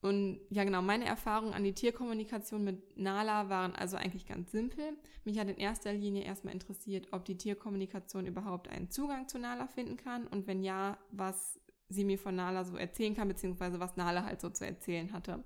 Und 0.00 0.40
ja, 0.50 0.64
genau, 0.64 0.82
meine 0.82 1.04
Erfahrungen 1.04 1.54
an 1.54 1.62
die 1.62 1.74
Tierkommunikation 1.74 2.64
mit 2.64 2.96
Nala 2.98 3.48
waren 3.48 3.76
also 3.76 3.96
eigentlich 3.96 4.26
ganz 4.26 4.50
simpel. 4.50 4.96
Mich 5.24 5.38
hat 5.38 5.48
in 5.48 5.58
erster 5.58 5.92
Linie 5.92 6.24
erstmal 6.24 6.54
interessiert, 6.54 7.12
ob 7.12 7.24
die 7.24 7.36
Tierkommunikation 7.36 8.26
überhaupt 8.26 8.68
einen 8.68 8.90
Zugang 8.90 9.28
zu 9.28 9.38
Nala 9.38 9.68
finden 9.68 9.96
kann 9.96 10.26
und 10.26 10.48
wenn 10.48 10.64
ja, 10.64 10.98
was 11.12 11.60
sie 11.88 12.04
mir 12.04 12.18
von 12.18 12.34
Nala 12.34 12.64
so 12.64 12.76
erzählen 12.76 13.14
kann, 13.14 13.28
beziehungsweise 13.28 13.78
was 13.78 13.96
Nala 13.96 14.24
halt 14.24 14.40
so 14.40 14.50
zu 14.50 14.66
erzählen 14.66 15.12
hatte. 15.12 15.44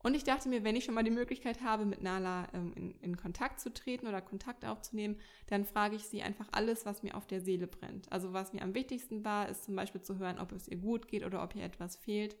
Und 0.00 0.14
ich 0.14 0.22
dachte 0.22 0.48
mir, 0.48 0.62
wenn 0.62 0.76
ich 0.76 0.84
schon 0.84 0.94
mal 0.94 1.02
die 1.02 1.10
Möglichkeit 1.10 1.60
habe, 1.60 1.84
mit 1.84 2.02
Nala 2.02 2.48
ähm, 2.52 2.72
in, 2.74 2.90
in, 3.00 3.16
Kontakt 3.16 3.58
zu 3.58 3.72
treten 3.72 4.06
oder 4.06 4.20
Kontakt 4.20 4.64
aufzunehmen, 4.64 5.16
dann 5.48 5.64
frage 5.64 5.96
ich 5.96 6.04
sie 6.04 6.22
einfach 6.22 6.46
alles, 6.52 6.86
was 6.86 7.02
mir 7.02 7.16
auf 7.16 7.26
der 7.26 7.40
Seele 7.40 7.66
brennt. 7.66 8.10
Also 8.12 8.32
was 8.32 8.52
mir 8.52 8.62
am 8.62 8.74
wichtigsten 8.74 9.24
war, 9.24 9.48
ist 9.48 9.64
zum 9.64 9.74
Beispiel 9.74 10.00
zu 10.00 10.18
hören, 10.18 10.38
ob 10.38 10.52
es 10.52 10.68
ihr 10.68 10.76
gut 10.76 11.08
geht 11.08 11.24
oder 11.24 11.42
ob 11.42 11.56
ihr 11.56 11.64
etwas 11.64 11.96
fehlt. 11.96 12.36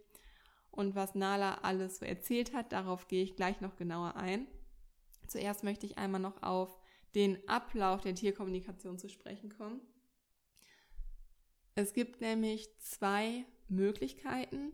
Und 0.70 0.94
was 0.94 1.16
Nala 1.16 1.58
alles 1.62 1.98
so 1.98 2.04
erzählt 2.04 2.54
hat, 2.54 2.72
darauf 2.72 3.08
gehe 3.08 3.24
ich 3.24 3.34
gleich 3.34 3.60
noch 3.60 3.74
genauer 3.74 4.14
ein. 4.14 4.46
Zuerst 5.26 5.64
möchte 5.64 5.84
ich 5.84 5.98
einmal 5.98 6.20
noch 6.20 6.42
auf 6.42 6.78
den 7.16 7.48
Ablauf 7.48 8.02
der 8.02 8.14
Tierkommunikation 8.14 8.98
zu 8.98 9.08
sprechen 9.08 9.50
kommen. 9.50 9.80
Es 11.74 11.92
gibt 11.92 12.20
nämlich 12.20 12.68
zwei 12.78 13.44
Möglichkeiten, 13.68 14.72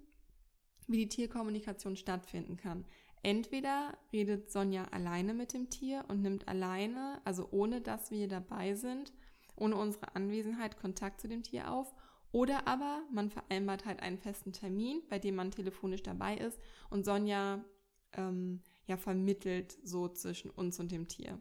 wie 0.87 0.99
die 0.99 1.09
Tierkommunikation 1.09 1.97
stattfinden 1.97 2.57
kann. 2.57 2.85
Entweder 3.23 3.97
redet 4.12 4.50
Sonja 4.50 4.85
alleine 4.91 5.33
mit 5.33 5.55
dem 5.55 5.71
Tier 5.71 6.05
und 6.09 6.21
nimmt 6.21 6.47
alleine, 6.47 7.23
also 7.25 7.49
ohne 7.50 7.81
dass 7.81 8.11
wir 8.11 8.29
dabei 8.29 8.75
sind, 8.75 9.12
ohne 9.57 9.76
unsere 9.76 10.14
Anwesenheit 10.14 10.79
Kontakt 10.79 11.21
zu 11.21 11.29
dem 11.29 11.43
Tier 11.43 11.73
auf. 11.73 11.95
Oder 12.33 12.67
aber 12.67 13.03
man 13.11 13.31
vereinbart 13.31 13.87
halt 13.87 14.00
einen 14.00 14.19
festen 14.19 14.53
Termin, 14.53 15.00
bei 15.09 15.19
dem 15.19 15.37
man 15.37 15.53
telefonisch 15.53 16.03
dabei 16.03 16.37
ist 16.37 16.59
und 16.91 17.05
Sonja 17.05 17.64
ähm, 18.12 18.62
ja 18.87 18.97
vermittelt 18.97 19.79
so 19.83 20.09
zwischen 20.09 20.50
uns 20.50 20.79
und 20.79 20.93
dem 20.93 21.09
Tier. 21.09 21.41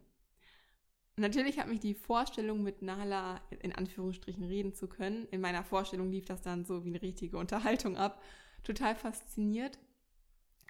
Natürlich 1.18 1.60
hat 1.60 1.68
mich 1.68 1.80
die 1.80 1.94
Vorstellung, 1.94 2.64
mit 2.64 2.82
Nala 2.82 3.42
in 3.62 3.74
Anführungsstrichen 3.74 4.44
reden 4.44 4.74
zu 4.74 4.88
können. 4.88 5.28
In 5.28 5.42
meiner 5.42 5.64
Vorstellung 5.64 6.10
lief 6.10 6.26
das 6.26 6.42
dann 6.42 6.66
so 6.66 6.86
wie 6.86 6.90
eine 6.90 7.02
richtige 7.02 7.38
Unterhaltung 7.38 7.98
ab 7.98 8.22
total 8.64 8.96
fasziniert. 8.96 9.78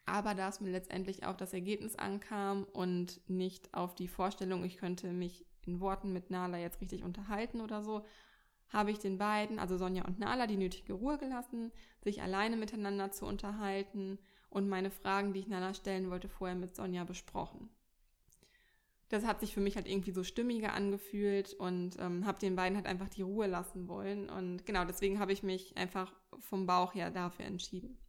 Aber 0.06 0.36
da 0.36 0.50
es 0.50 0.60
mir 0.60 0.72
letztendlich 0.72 1.26
auf 1.26 1.38
das 1.38 1.54
Ergebnis 1.54 1.96
ankam 1.96 2.66
und 2.66 3.22
nicht 3.30 3.74
auf 3.74 3.96
die 3.96 4.10
Vorstellung, 4.10 4.64
ich 4.64 4.78
könnte 4.78 5.08
mich 5.14 5.46
in 5.66 5.80
Worten 5.80 6.12
mit 6.12 6.30
Nala 6.30 6.58
jetzt 6.58 6.82
richtig 6.82 7.04
unterhalten 7.04 7.62
oder 7.62 7.82
so, 7.82 8.06
habe 8.70 8.92
ich 8.92 9.00
den 9.00 9.18
beiden, 9.18 9.60
also 9.60 9.78
Sonja 9.78 10.04
und 10.04 10.20
Nala, 10.20 10.48
die 10.48 10.58
nötige 10.58 10.94
Ruhe 10.94 11.18
gelassen, 11.18 11.72
sich 12.02 12.22
alleine 12.22 12.58
miteinander 12.58 13.12
zu 13.12 13.26
unterhalten 13.26 14.20
und 14.50 14.68
meine 14.68 14.92
Fragen, 14.92 15.32
die 15.32 15.40
ich 15.40 15.48
Nala 15.48 15.74
stellen 15.74 16.10
wollte, 16.10 16.28
vorher 16.28 16.56
mit 16.56 16.76
Sonja 16.76 17.04
besprochen. 17.04 17.70
Das 19.14 19.28
hat 19.28 19.42
sich 19.42 19.54
für 19.54 19.62
mich 19.62 19.76
halt 19.76 19.88
irgendwie 19.88 20.10
so 20.10 20.24
stimmiger 20.24 20.74
angefühlt 20.74 21.54
und 21.54 22.00
ähm, 22.00 22.26
habe 22.26 22.40
den 22.40 22.56
beiden 22.56 22.76
halt 22.76 22.88
einfach 22.88 23.10
die 23.10 23.22
Ruhe 23.22 23.46
lassen 23.46 23.88
wollen. 23.88 24.28
Und 24.28 24.66
genau 24.66 24.86
deswegen 24.86 25.20
habe 25.20 25.32
ich 25.32 25.44
mich 25.44 25.78
einfach 25.78 26.12
vom 26.40 26.66
Bauch 26.66 26.96
her 26.96 27.12
dafür 27.12 27.46
entschieden. 27.46 28.00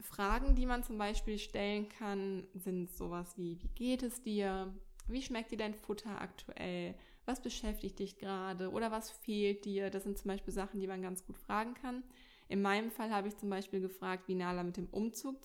Fragen, 0.00 0.56
die 0.56 0.66
man 0.66 0.82
zum 0.82 0.98
Beispiel 0.98 1.38
stellen 1.38 1.88
kann, 1.88 2.48
sind 2.54 2.90
sowas 2.90 3.38
wie, 3.38 3.62
wie 3.62 3.68
geht 3.68 4.02
es 4.02 4.22
dir? 4.22 4.74
Wie 5.06 5.22
schmeckt 5.22 5.52
dir 5.52 5.58
dein 5.58 5.74
Futter 5.74 6.20
aktuell? 6.20 6.96
Was 7.24 7.40
beschäftigt 7.40 8.00
dich 8.00 8.18
gerade? 8.18 8.72
Oder 8.72 8.90
was 8.90 9.12
fehlt 9.12 9.64
dir? 9.66 9.88
Das 9.88 10.02
sind 10.02 10.18
zum 10.18 10.30
Beispiel 10.30 10.52
Sachen, 10.52 10.80
die 10.80 10.88
man 10.88 11.00
ganz 11.00 11.24
gut 11.24 11.38
fragen 11.38 11.74
kann. 11.74 12.02
In 12.48 12.60
meinem 12.60 12.90
Fall 12.90 13.12
habe 13.12 13.28
ich 13.28 13.36
zum 13.36 13.50
Beispiel 13.50 13.80
gefragt, 13.80 14.26
wie 14.26 14.34
Nala 14.34 14.64
mit 14.64 14.78
dem 14.78 14.88
Umzug 14.88 15.44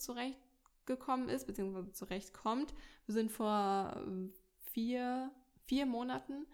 zurechtgekommen 0.89 1.29
ist, 1.29 1.46
beziehungsweise 1.46 1.91
zurechtkommt. 1.91 2.74
Wir 3.05 3.13
sind 3.13 3.31
vor 3.31 3.96
äh, 3.96 4.29
vier, 4.72 5.31
vier 5.65 5.86
Monaten 5.86 6.46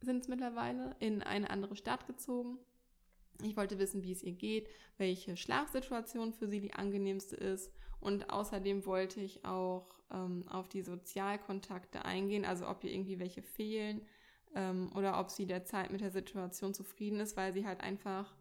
sind 0.00 0.22
es 0.22 0.28
mittlerweile 0.28 0.96
in 0.98 1.22
eine 1.22 1.50
andere 1.50 1.76
Stadt 1.76 2.06
gezogen 2.06 2.58
ich 3.40 3.56
wollte 3.56 3.78
wissen, 3.78 4.02
wie 4.02 4.12
es 4.12 4.22
ihr 4.22 4.32
geht, 4.32 4.68
welche 4.98 5.36
Schlafsituation 5.36 6.32
für 6.32 6.48
sie 6.48 6.60
die 6.60 6.74
angenehmste 6.74 7.36
ist. 7.36 7.72
Und 8.00 8.30
außerdem 8.30 8.84
wollte 8.86 9.20
ich 9.20 9.44
auch 9.44 9.86
ähm, 10.10 10.44
auf 10.48 10.68
die 10.68 10.82
Sozialkontakte 10.82 12.04
eingehen, 12.04 12.44
also 12.44 12.68
ob 12.68 12.84
ihr 12.84 12.92
irgendwie 12.92 13.18
welche 13.18 13.42
fehlen 13.42 14.02
ähm, 14.54 14.92
oder 14.94 15.18
ob 15.18 15.30
sie 15.30 15.46
derzeit 15.46 15.90
mit 15.90 16.00
der 16.00 16.10
Situation 16.10 16.74
zufrieden 16.74 17.20
ist, 17.20 17.36
weil 17.36 17.52
sie 17.52 17.66
halt 17.66 17.80
einfach, 17.80 18.34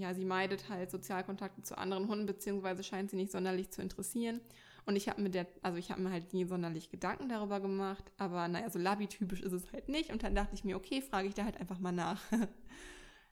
ja, 0.00 0.14
sie 0.14 0.24
meidet 0.24 0.68
halt 0.68 0.90
Sozialkontakte 0.90 1.62
zu 1.62 1.78
anderen 1.78 2.08
Hunden, 2.08 2.26
beziehungsweise 2.26 2.82
scheint 2.82 3.10
sie 3.10 3.16
nicht 3.16 3.32
sonderlich 3.32 3.70
zu 3.70 3.82
interessieren. 3.82 4.40
Und 4.84 4.94
ich 4.94 5.08
habe 5.08 5.20
mir 5.20 5.30
der, 5.30 5.46
also 5.62 5.78
ich 5.78 5.90
habe 5.90 6.00
mir 6.00 6.10
halt 6.10 6.32
nie 6.32 6.44
sonderlich 6.44 6.90
Gedanken 6.90 7.28
darüber 7.28 7.58
gemacht, 7.60 8.04
aber 8.18 8.46
naja, 8.46 8.70
so 8.70 8.78
Labi-typisch 8.78 9.42
ist 9.42 9.52
es 9.52 9.72
halt 9.72 9.88
nicht. 9.88 10.12
Und 10.12 10.22
dann 10.22 10.34
dachte 10.34 10.54
ich 10.54 10.64
mir, 10.64 10.76
okay, 10.76 11.02
frage 11.02 11.28
ich 11.28 11.34
da 11.34 11.44
halt 11.44 11.58
einfach 11.58 11.78
mal 11.78 11.92
nach. 11.92 12.22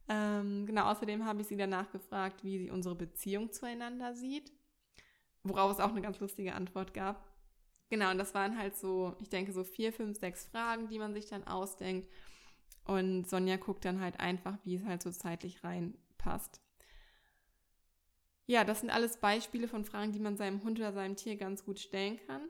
Ähm, 0.08 0.66
genau, 0.66 0.90
außerdem 0.90 1.24
habe 1.24 1.40
ich 1.40 1.46
sie 1.46 1.56
danach 1.56 1.90
gefragt, 1.90 2.44
wie 2.44 2.58
sie 2.58 2.70
unsere 2.70 2.94
Beziehung 2.94 3.52
zueinander 3.52 4.14
sieht, 4.14 4.52
worauf 5.42 5.72
es 5.72 5.80
auch 5.80 5.90
eine 5.90 6.02
ganz 6.02 6.20
lustige 6.20 6.54
Antwort 6.54 6.92
gab. 6.92 7.24
Genau, 7.90 8.10
und 8.10 8.18
das 8.18 8.34
waren 8.34 8.58
halt 8.58 8.76
so, 8.76 9.16
ich 9.20 9.28
denke, 9.28 9.52
so 9.52 9.64
vier, 9.64 9.92
fünf, 9.92 10.18
sechs 10.18 10.44
Fragen, 10.46 10.88
die 10.88 10.98
man 10.98 11.14
sich 11.14 11.26
dann 11.26 11.46
ausdenkt. 11.46 12.08
Und 12.84 13.28
Sonja 13.28 13.56
guckt 13.56 13.84
dann 13.84 14.00
halt 14.00 14.20
einfach, 14.20 14.58
wie 14.64 14.76
es 14.76 14.84
halt 14.84 15.02
so 15.02 15.10
zeitlich 15.10 15.64
reinpasst. 16.24 16.60
Ja, 18.46 18.64
das 18.64 18.80
sind 18.80 18.90
alles 18.90 19.18
Beispiele 19.18 19.68
von 19.68 19.84
Fragen, 19.84 20.12
die 20.12 20.20
man 20.20 20.36
seinem 20.36 20.62
Hund 20.62 20.78
oder 20.78 20.92
seinem 20.92 21.16
Tier 21.16 21.36
ganz 21.36 21.64
gut 21.64 21.78
stellen 21.78 22.18
kann. 22.26 22.48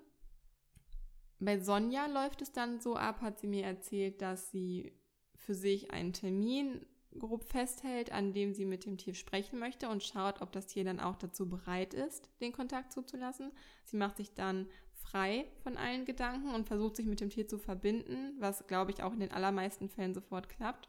Bei 1.38 1.60
Sonja 1.60 2.06
läuft 2.06 2.42
es 2.42 2.52
dann 2.52 2.80
so 2.80 2.96
ab, 2.96 3.20
hat 3.20 3.38
sie 3.38 3.46
mir 3.46 3.64
erzählt, 3.64 4.20
dass 4.20 4.50
sie 4.50 4.92
für 5.36 5.54
sich 5.54 5.90
einen 5.90 6.12
Termin 6.12 6.86
grob 7.16 7.44
festhält, 7.44 8.10
an 8.10 8.32
dem 8.32 8.54
sie 8.54 8.64
mit 8.64 8.86
dem 8.86 8.98
Tier 8.98 9.14
sprechen 9.14 9.60
möchte 9.60 9.88
und 9.88 10.02
schaut, 10.02 10.42
ob 10.42 10.50
das 10.50 10.66
Tier 10.66 10.82
dann 10.82 10.98
auch 10.98 11.16
dazu 11.16 11.48
bereit 11.48 11.94
ist, 11.94 12.28
den 12.40 12.52
Kontakt 12.52 12.92
zuzulassen. 12.92 13.52
Sie 13.84 13.96
macht 13.96 14.16
sich 14.16 14.34
dann 14.34 14.68
frei 14.94 15.46
von 15.62 15.76
allen 15.76 16.06
Gedanken 16.06 16.54
und 16.54 16.66
versucht 16.66 16.96
sich 16.96 17.06
mit 17.06 17.20
dem 17.20 17.30
Tier 17.30 17.46
zu 17.46 17.58
verbinden, 17.58 18.34
was, 18.40 18.66
glaube 18.66 18.90
ich, 18.90 19.02
auch 19.02 19.12
in 19.12 19.20
den 19.20 19.30
allermeisten 19.30 19.88
Fällen 19.88 20.14
sofort 20.14 20.48
klappt. 20.48 20.88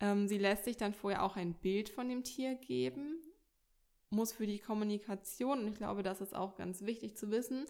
Ähm, 0.00 0.26
sie 0.26 0.38
lässt 0.38 0.64
sich 0.64 0.76
dann 0.76 0.94
vorher 0.94 1.22
auch 1.22 1.36
ein 1.36 1.54
Bild 1.54 1.88
von 1.88 2.08
dem 2.08 2.24
Tier 2.24 2.54
geben, 2.54 3.20
muss 4.08 4.32
für 4.32 4.46
die 4.46 4.58
Kommunikation, 4.58 5.60
und 5.60 5.68
ich 5.68 5.76
glaube, 5.76 6.02
das 6.02 6.20
ist 6.20 6.34
auch 6.34 6.56
ganz 6.56 6.82
wichtig 6.82 7.16
zu 7.16 7.30
wissen, 7.30 7.66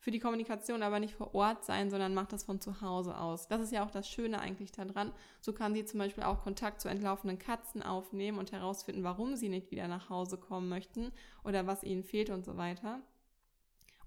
für 0.00 0.10
die 0.10 0.18
Kommunikation 0.18 0.82
aber 0.82 0.98
nicht 0.98 1.14
vor 1.14 1.34
Ort 1.34 1.64
sein, 1.64 1.90
sondern 1.90 2.14
macht 2.14 2.32
das 2.32 2.44
von 2.44 2.58
zu 2.58 2.80
Hause 2.80 3.18
aus. 3.18 3.48
Das 3.48 3.60
ist 3.60 3.70
ja 3.70 3.84
auch 3.84 3.90
das 3.90 4.08
Schöne 4.08 4.40
eigentlich 4.40 4.72
daran. 4.72 5.12
So 5.42 5.52
kann 5.52 5.74
sie 5.74 5.84
zum 5.84 5.98
Beispiel 5.98 6.24
auch 6.24 6.42
Kontakt 6.42 6.80
zu 6.80 6.88
entlaufenen 6.88 7.38
Katzen 7.38 7.82
aufnehmen 7.82 8.38
und 8.38 8.50
herausfinden, 8.50 9.04
warum 9.04 9.36
sie 9.36 9.50
nicht 9.50 9.70
wieder 9.70 9.88
nach 9.88 10.08
Hause 10.08 10.38
kommen 10.38 10.70
möchten 10.70 11.12
oder 11.44 11.66
was 11.66 11.84
ihnen 11.84 12.02
fehlt 12.02 12.30
und 12.30 12.46
so 12.46 12.56
weiter. 12.56 13.02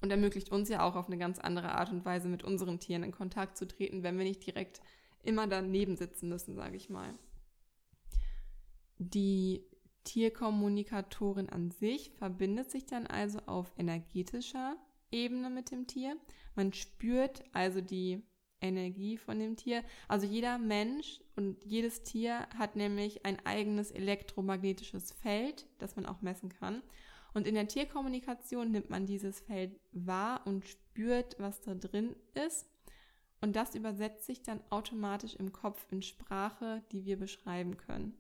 Und 0.02 0.10
ermöglicht 0.10 0.52
uns 0.52 0.68
ja 0.68 0.82
auch 0.84 0.96
auf 0.96 1.08
eine 1.08 1.20
ganz 1.20 1.38
andere 1.38 1.74
Art 1.74 1.92
und 1.92 2.04
Weise 2.06 2.28
mit 2.28 2.44
unseren 2.44 2.80
Tieren 2.80 3.04
in 3.04 3.12
Kontakt 3.12 3.56
zu 3.56 3.68
treten, 3.68 4.02
wenn 4.02 4.18
wir 4.18 4.26
nicht 4.26 4.44
direkt 4.46 4.82
immer 5.22 5.46
daneben 5.46 5.96
sitzen 5.96 6.28
müssen, 6.28 6.56
sage 6.56 6.76
ich 6.76 6.90
mal. 6.90 7.14
Die 8.98 9.64
Tierkommunikatorin 10.04 11.50
an 11.50 11.72
sich 11.72 12.12
verbindet 12.12 12.72
sich 12.72 12.86
dann 12.86 13.08
also 13.08 13.40
auf 13.46 13.72
energetischer 13.78 14.76
Ebene 15.12 15.50
mit 15.50 15.72
dem 15.72 15.88
Tier. 15.88 16.18
Man 16.56 16.74
spürt 16.74 17.44
also 17.54 17.82
die 17.82 18.22
Energie 18.64 19.18
von 19.18 19.40
dem 19.40 19.56
Tier. 19.56 19.84
Also 20.08 20.26
jeder 20.26 20.58
Mensch 20.58 21.22
und 21.36 21.64
jedes 21.64 22.04
Tier 22.04 22.48
hat 22.58 22.76
nämlich 22.76 23.26
ein 23.26 23.46
eigenes 23.46 23.92
elektromagnetisches 23.92 25.12
Feld, 25.12 25.68
das 25.78 25.96
man 25.96 26.06
auch 26.06 26.22
messen 26.22 26.50
kann. 26.50 26.82
Und 27.34 27.48
in 27.48 27.56
der 27.56 27.68
Tierkommunikation 27.68 28.72
nimmt 28.72 28.90
man 28.90 29.06
dieses 29.06 29.40
Feld 29.42 29.80
wahr 29.92 30.42
und 30.46 30.66
spürt, 30.66 31.36
was 31.40 31.62
da 31.62 31.74
drin 31.76 32.16
ist. 32.34 32.68
Und 33.42 33.56
das 33.56 33.76
übersetzt 33.76 34.26
sich 34.26 34.42
dann 34.42 34.62
automatisch 34.70 35.36
im 35.36 35.52
Kopf 35.52 35.86
in 35.92 36.02
Sprache, 36.02 36.82
die 36.92 37.06
wir 37.06 37.18
beschreiben 37.18 37.76
können. 37.78 38.18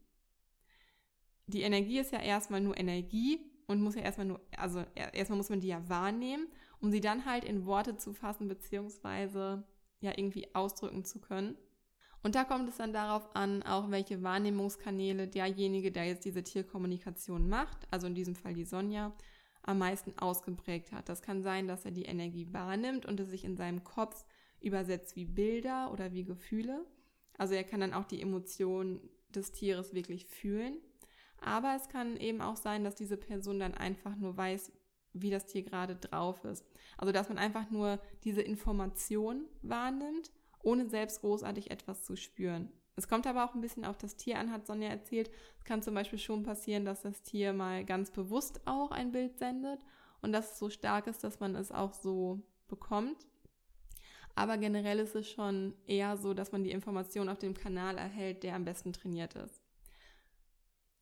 Die 1.48 1.62
Energie 1.62 2.00
ist 2.00 2.12
ja 2.12 2.20
erstmal 2.20 2.62
nur 2.62 2.78
Energie 2.78 3.40
und 3.68 3.82
muss 3.82 3.96
ja 3.96 4.02
erstmal 4.02 4.28
nur, 4.28 4.42
also 4.58 4.84
erstmal 4.96 5.38
muss 5.38 5.50
man 5.50 5.60
die 5.60 5.68
ja 5.68 5.88
wahrnehmen, 5.90 6.48
um 6.80 6.92
sie 6.92 7.02
dann 7.02 7.26
halt 7.26 7.44
in 7.44 7.66
Worte 7.66 7.98
zu 7.98 8.14
fassen, 8.14 8.48
beziehungsweise 8.48 9.64
ja 10.00 10.12
irgendwie 10.16 10.54
ausdrücken 10.54 11.06
zu 11.06 11.20
können. 11.20 11.58
Und 12.24 12.36
da 12.36 12.46
kommt 12.46 12.70
es 12.70 12.78
dann 12.78 12.94
darauf 12.94 13.36
an, 13.36 13.64
auch 13.64 13.92
welche 13.92 14.24
Wahrnehmungskanäle 14.24 15.28
derjenige, 15.28 15.92
der 15.92 16.06
jetzt 16.06 16.24
diese 16.24 16.44
Tierkommunikation 16.44 17.50
macht, 17.50 17.86
also 17.92 18.08
in 18.08 18.16
diesem 18.16 18.36
Fall 18.36 18.54
die 18.54 18.64
Sonja, 18.64 19.14
am 19.62 19.78
meisten 19.78 20.18
ausgeprägt 20.18 20.92
hat. 20.92 21.10
Das 21.10 21.22
kann 21.22 21.42
sein, 21.44 21.68
dass 21.68 21.86
er 21.86 21.92
die 21.92 22.06
Energie 22.06 22.52
wahrnimmt 22.54 23.06
und 23.06 23.20
es 23.20 23.30
sich 23.30 23.44
in 23.44 23.58
seinem 23.58 23.84
Kopf 23.84 24.26
übersetzt 24.62 25.16
wie 25.16 25.26
Bilder 25.26 25.92
oder 25.92 26.14
wie 26.14 26.24
Gefühle. 26.24 26.86
Also 27.38 27.56
er 27.56 27.64
kann 27.64 27.82
dann 27.82 27.94
auch 27.94 28.06
die 28.06 28.22
Emotionen 28.22 29.02
des 29.30 29.52
Tieres 29.52 29.94
wirklich 29.94 30.26
fühlen. 30.26 30.78
Aber 31.46 31.76
es 31.76 31.90
kann 31.90 32.18
eben 32.18 32.42
auch 32.42 32.56
sein, 32.56 32.84
dass 32.84 32.96
diese 32.96 33.18
Person 33.18 33.60
dann 33.60 33.74
einfach 33.74 34.16
nur 34.16 34.38
weiß, 34.38 34.72
wie 35.14 35.30
das 35.30 35.46
Tier 35.46 35.64
gerade 35.64 35.96
drauf 35.96 36.44
ist. 36.44 36.66
Also 36.98 37.12
dass 37.12 37.30
man 37.30 37.38
einfach 37.38 37.70
nur 37.70 38.00
diese 38.24 38.42
Information 38.42 39.46
wahrnimmt, 39.62 40.32
ohne 40.62 40.88
selbst 40.90 41.22
großartig 41.22 41.72
etwas 41.72 42.04
zu 42.04 42.16
spüren. 42.16 42.72
Es 42.96 43.08
kommt 43.08 43.26
aber 43.26 43.44
auch 43.44 43.56
ein 43.56 43.62
bisschen 43.62 43.86
auf 43.86 43.98
das 43.98 44.16
Tier 44.18 44.40
an, 44.40 44.52
hat 44.52 44.68
Sonja 44.68 44.90
erzählt. 44.90 45.32
Es 45.58 45.64
kann 45.64 45.82
zum 45.82 45.96
Beispiel 45.96 46.20
schon 46.20 46.44
passieren, 46.44 46.86
dass 46.86 47.02
das 47.02 47.22
Tier 47.24 47.54
mal 47.54 47.84
ganz 47.86 48.12
bewusst 48.12 48.62
auch 48.66 48.92
ein 48.92 49.12
Bild 49.12 49.38
sendet 49.38 49.80
und 50.22 50.32
dass 50.32 50.54
es 50.54 50.60
so 50.60 50.70
stark 50.70 51.08
ist, 51.08 51.24
dass 51.24 51.40
man 51.40 51.56
es 51.56 51.72
auch 51.72 51.94
so 51.94 52.42
bekommt. 52.68 53.28
Aber 54.36 54.58
generell 54.58 55.00
ist 55.00 55.16
es 55.16 55.30
schon 55.30 55.76
eher 55.86 56.18
so, 56.18 56.34
dass 56.34 56.52
man 56.52 56.64
die 56.64 56.72
Information 56.72 57.30
auf 57.30 57.40
dem 57.40 57.54
Kanal 57.54 57.98
erhält, 57.98 58.44
der 58.44 58.56
am 58.56 58.66
besten 58.66 58.94
trainiert 58.94 59.36
ist. 59.36 59.62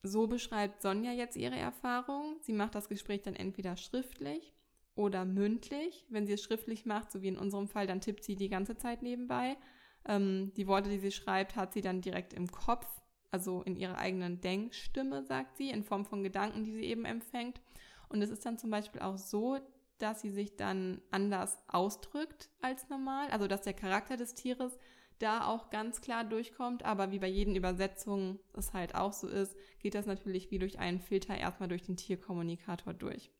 So 0.03 0.27
beschreibt 0.27 0.81
Sonja 0.81 1.11
jetzt 1.11 1.37
ihre 1.37 1.57
Erfahrung. 1.57 2.37
Sie 2.41 2.53
macht 2.53 2.75
das 2.75 2.89
Gespräch 2.89 3.21
dann 3.21 3.35
entweder 3.35 3.77
schriftlich 3.77 4.53
oder 4.95 5.25
mündlich. 5.25 6.05
Wenn 6.09 6.25
sie 6.25 6.33
es 6.33 6.43
schriftlich 6.43 6.85
macht, 6.85 7.11
so 7.11 7.21
wie 7.21 7.27
in 7.27 7.37
unserem 7.37 7.67
Fall, 7.67 7.87
dann 7.87 8.01
tippt 8.01 8.23
sie 8.23 8.35
die 8.35 8.49
ganze 8.49 8.75
Zeit 8.75 9.03
nebenbei. 9.03 9.57
Ähm, 10.05 10.51
die 10.55 10.67
Worte, 10.67 10.89
die 10.89 10.99
sie 10.99 11.11
schreibt, 11.11 11.55
hat 11.55 11.73
sie 11.73 11.81
dann 11.81 12.01
direkt 12.01 12.33
im 12.33 12.51
Kopf, 12.51 12.87
also 13.29 13.61
in 13.61 13.75
ihrer 13.75 13.97
eigenen 13.97 14.41
Denkstimme, 14.41 15.23
sagt 15.23 15.57
sie, 15.57 15.69
in 15.69 15.83
Form 15.83 16.05
von 16.05 16.23
Gedanken, 16.23 16.63
die 16.63 16.73
sie 16.73 16.85
eben 16.85 17.05
empfängt. 17.05 17.61
Und 18.09 18.21
es 18.21 18.31
ist 18.31 18.45
dann 18.45 18.57
zum 18.57 18.71
Beispiel 18.71 19.01
auch 19.01 19.17
so, 19.17 19.59
dass 19.99 20.21
sie 20.21 20.31
sich 20.31 20.55
dann 20.55 20.99
anders 21.11 21.59
ausdrückt 21.67 22.49
als 22.61 22.89
normal, 22.89 23.29
also 23.29 23.47
dass 23.47 23.61
der 23.61 23.73
Charakter 23.73 24.17
des 24.17 24.33
Tieres 24.33 24.77
da 25.21 25.45
auch 25.45 25.69
ganz 25.69 26.01
klar 26.01 26.23
durchkommt. 26.23 26.83
Aber 26.83 27.11
wie 27.11 27.19
bei 27.19 27.27
jeden 27.27 27.55
Übersetzungen 27.55 28.39
es 28.53 28.73
halt 28.73 28.95
auch 28.95 29.13
so 29.13 29.27
ist, 29.27 29.55
geht 29.79 29.95
das 29.95 30.05
natürlich 30.05 30.51
wie 30.51 30.59
durch 30.59 30.79
einen 30.79 30.99
Filter 30.99 31.37
erstmal 31.37 31.69
durch 31.69 31.83
den 31.83 31.97
Tierkommunikator 31.97 32.93
durch. 32.93 33.31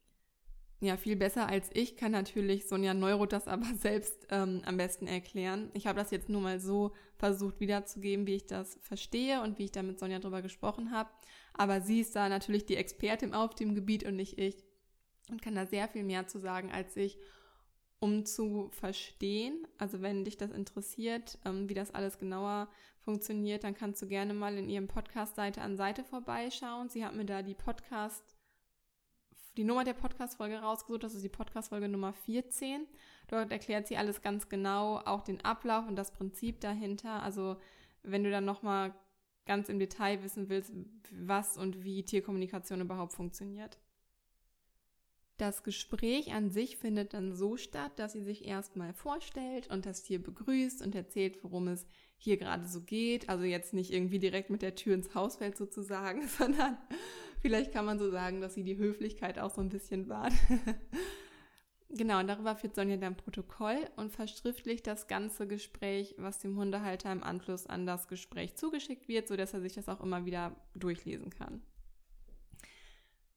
Ja, 0.84 0.98
viel 0.98 1.16
besser 1.16 1.48
als 1.48 1.70
ich 1.74 1.96
kann 1.96 2.12
natürlich 2.12 2.68
Sonja 2.68 2.96
Neuroth 2.96 3.34
das 3.34 3.48
aber 3.48 3.68
selbst 3.76 4.28
ähm, 4.32 4.64
am 4.66 4.78
besten 4.78 5.06
erklären. 5.08 5.70
Ich 5.74 5.86
habe 5.86 6.00
das 6.00 6.10
jetzt 6.12 6.28
nur 6.28 6.42
mal 6.42 6.60
so 6.60 6.92
versucht 7.18 7.60
wiederzugeben, 7.60 8.26
wie 8.26 8.36
ich 8.36 8.48
das 8.48 8.80
verstehe 8.82 9.42
und 9.42 9.60
wie 9.60 9.66
ich 9.66 9.72
da 9.72 9.84
mit 9.84 10.00
Sonja 10.00 10.20
drüber 10.20 10.42
gesprochen 10.42 10.92
habe. 10.92 11.10
Aber 11.54 11.82
sie 11.82 12.00
ist 12.00 12.16
da 12.16 12.30
natürlich 12.30 12.66
die 12.66 12.78
Expertin 12.78 13.34
auf 13.34 13.54
dem 13.54 13.76
Gebiet 13.76 14.04
und 14.06 14.16
nicht 14.16 14.40
ich 14.40 14.64
und 15.30 15.42
kann 15.42 15.56
da 15.56 15.68
sehr 15.68 15.88
viel 15.88 16.04
mehr 16.04 16.28
zu 16.28 16.40
sagen 16.40 16.72
als 16.72 16.98
ich 16.98 17.20
um 18.02 18.26
zu 18.26 18.70
verstehen, 18.72 19.68
also 19.78 20.02
wenn 20.02 20.26
dich 20.26 20.36
das 20.36 20.52
interessiert, 20.52 21.38
ähm, 21.46 21.70
wie 21.70 21.76
das 21.76 21.94
alles 21.94 22.18
genauer 22.18 22.68
funktioniert, 23.00 23.64
dann 23.64 23.76
kannst 23.76 24.02
du 24.02 24.08
gerne 24.08 24.34
mal 24.34 24.58
in 24.58 24.70
ihrem 24.70 24.88
Podcast 24.88 25.36
Seite 25.36 25.62
an 25.62 25.78
Seite 25.78 26.04
vorbeischauen. 26.04 26.90
Sie 26.90 27.06
hat 27.06 27.16
mir 27.16 27.26
da 27.26 27.44
die 27.44 27.54
Podcast, 27.54 28.36
die 29.56 29.64
Nummer 29.64 29.84
der 29.84 29.94
Podcast-Folge 29.94 30.58
rausgesucht, 30.58 31.04
das 31.04 31.14
ist 31.14 31.24
die 31.24 31.30
Podcast-Folge 31.30 31.88
Nummer 31.88 32.12
14. 32.12 32.88
Dort 33.28 33.52
erklärt 33.52 33.88
sie 33.88 33.98
alles 33.98 34.24
ganz 34.24 34.50
genau, 34.50 34.98
auch 34.98 35.22
den 35.22 35.46
Ablauf 35.46 35.88
und 35.88 35.96
das 35.96 36.12
Prinzip 36.12 36.60
dahinter. 36.60 37.22
Also 37.22 37.58
wenn 38.02 38.24
du 38.24 38.32
dann 38.32 38.46
nochmal 38.46 38.96
ganz 39.46 39.70
im 39.70 39.78
Detail 39.78 40.24
wissen 40.24 40.50
willst, 40.50 40.74
was 41.12 41.56
und 41.56 41.84
wie 41.84 42.04
Tierkommunikation 42.04 42.82
überhaupt 42.82 43.14
funktioniert. 43.14 43.78
Das 45.42 45.64
Gespräch 45.64 46.34
an 46.34 46.52
sich 46.52 46.78
findet 46.78 47.16
dann 47.16 47.34
so 47.34 47.58
statt, 47.58 47.94
dass 47.96 48.14
sie 48.14 48.22
sich 48.22 48.46
erstmal 48.46 48.94
vorstellt 48.94 49.68
und 49.72 49.88
das 49.88 50.04
Tier 50.04 50.22
begrüßt 50.22 50.84
und 50.84 50.94
erzählt, 50.94 51.44
worum 51.44 51.68
es 51.68 51.88
hier 52.16 52.38
gerade 52.38 52.68
so 52.68 52.82
geht. 52.82 53.28
Also 53.28 53.44
jetzt 53.46 53.74
nicht 53.74 53.92
irgendwie 53.92 54.20
direkt 54.20 54.52
mit 54.52 54.62
der 54.62 54.76
Tür 54.76 54.94
ins 54.94 55.16
Haus 55.16 55.38
fällt 55.38 55.58
sozusagen, 55.58 56.28
sondern 56.38 56.78
vielleicht 57.42 57.72
kann 57.72 57.86
man 57.86 57.98
so 57.98 58.12
sagen, 58.12 58.40
dass 58.40 58.54
sie 58.54 58.64
die 58.64 58.78
Höflichkeit 58.78 59.40
auch 59.40 59.50
so 59.50 59.62
ein 59.62 59.70
bisschen 59.70 60.10
wahrt. 60.10 60.34
genau, 61.90 62.20
und 62.20 62.28
darüber 62.28 62.56
führt 62.56 62.76
Sonja 62.76 62.98
dann 62.98 63.18
Protokoll 63.18 63.80
und 63.96 64.12
verschriftlicht 64.12 64.86
das 64.86 65.08
ganze 65.08 65.48
Gespräch, 65.48 66.14
was 66.20 66.38
dem 66.38 66.56
Hundehalter 66.56 67.12
im 67.12 67.24
Anschluss 67.24 67.66
an 67.66 67.88
das 67.88 68.08
Gespräch 68.08 68.58
zugeschickt 68.58 69.08
wird, 69.08 69.28
sodass 69.28 69.56
er 69.56 69.62
sich 69.62 69.74
das 69.74 69.90
auch 69.90 70.02
immer 70.02 70.24
wieder 70.24 70.56
durchlesen 70.76 71.32
kann. 71.32 71.64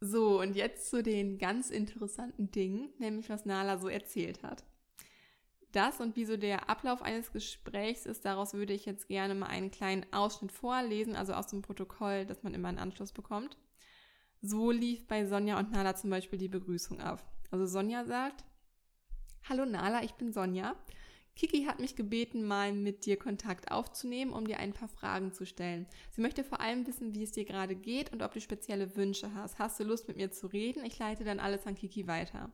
So, 0.06 0.38
und 0.38 0.54
jetzt 0.54 0.90
zu 0.90 1.02
den 1.02 1.38
ganz 1.38 1.70
interessanten 1.70 2.50
Dingen, 2.50 2.90
nämlich 2.98 3.30
was 3.30 3.46
Nala 3.46 3.78
so 3.78 3.88
erzählt 3.88 4.42
hat. 4.42 4.62
Das 5.72 5.98
und 5.98 6.14
wie 6.14 6.26
so 6.26 6.36
der 6.36 6.68
Ablauf 6.68 7.00
eines 7.00 7.32
Gesprächs 7.32 8.04
ist, 8.04 8.26
daraus 8.26 8.52
würde 8.52 8.74
ich 8.74 8.84
jetzt 8.84 9.08
gerne 9.08 9.34
mal 9.34 9.46
einen 9.46 9.70
kleinen 9.70 10.04
Ausschnitt 10.12 10.52
vorlesen, 10.52 11.16
also 11.16 11.32
aus 11.32 11.46
dem 11.46 11.62
Protokoll, 11.62 12.26
das 12.26 12.42
man 12.42 12.52
immer 12.52 12.68
in 12.68 12.78
Anschluss 12.78 13.12
bekommt. 13.12 13.56
So 14.42 14.70
lief 14.70 15.06
bei 15.06 15.24
Sonja 15.24 15.58
und 15.58 15.72
Nala 15.72 15.96
zum 15.96 16.10
Beispiel 16.10 16.38
die 16.38 16.48
Begrüßung 16.48 17.00
ab. 17.00 17.24
Also 17.50 17.64
Sonja 17.64 18.04
sagt, 18.04 18.44
Hallo 19.48 19.64
Nala, 19.64 20.04
ich 20.04 20.12
bin 20.12 20.34
Sonja. 20.34 20.76
Kiki 21.36 21.64
hat 21.64 21.80
mich 21.80 21.96
gebeten, 21.96 22.46
mal 22.46 22.72
mit 22.72 23.06
dir 23.06 23.18
Kontakt 23.18 23.72
aufzunehmen, 23.72 24.32
um 24.32 24.46
dir 24.46 24.58
ein 24.58 24.72
paar 24.72 24.88
Fragen 24.88 25.32
zu 25.32 25.44
stellen. 25.44 25.86
Sie 26.10 26.20
möchte 26.20 26.44
vor 26.44 26.60
allem 26.60 26.86
wissen, 26.86 27.14
wie 27.14 27.24
es 27.24 27.32
dir 27.32 27.44
gerade 27.44 27.74
geht 27.74 28.12
und 28.12 28.22
ob 28.22 28.32
du 28.32 28.40
spezielle 28.40 28.94
Wünsche 28.96 29.34
hast. 29.34 29.58
Hast 29.58 29.80
du 29.80 29.84
Lust, 29.84 30.06
mit 30.06 30.16
mir 30.16 30.30
zu 30.30 30.46
reden? 30.46 30.84
Ich 30.84 30.98
leite 30.98 31.24
dann 31.24 31.40
alles 31.40 31.66
an 31.66 31.74
Kiki 31.74 32.06
weiter. 32.06 32.52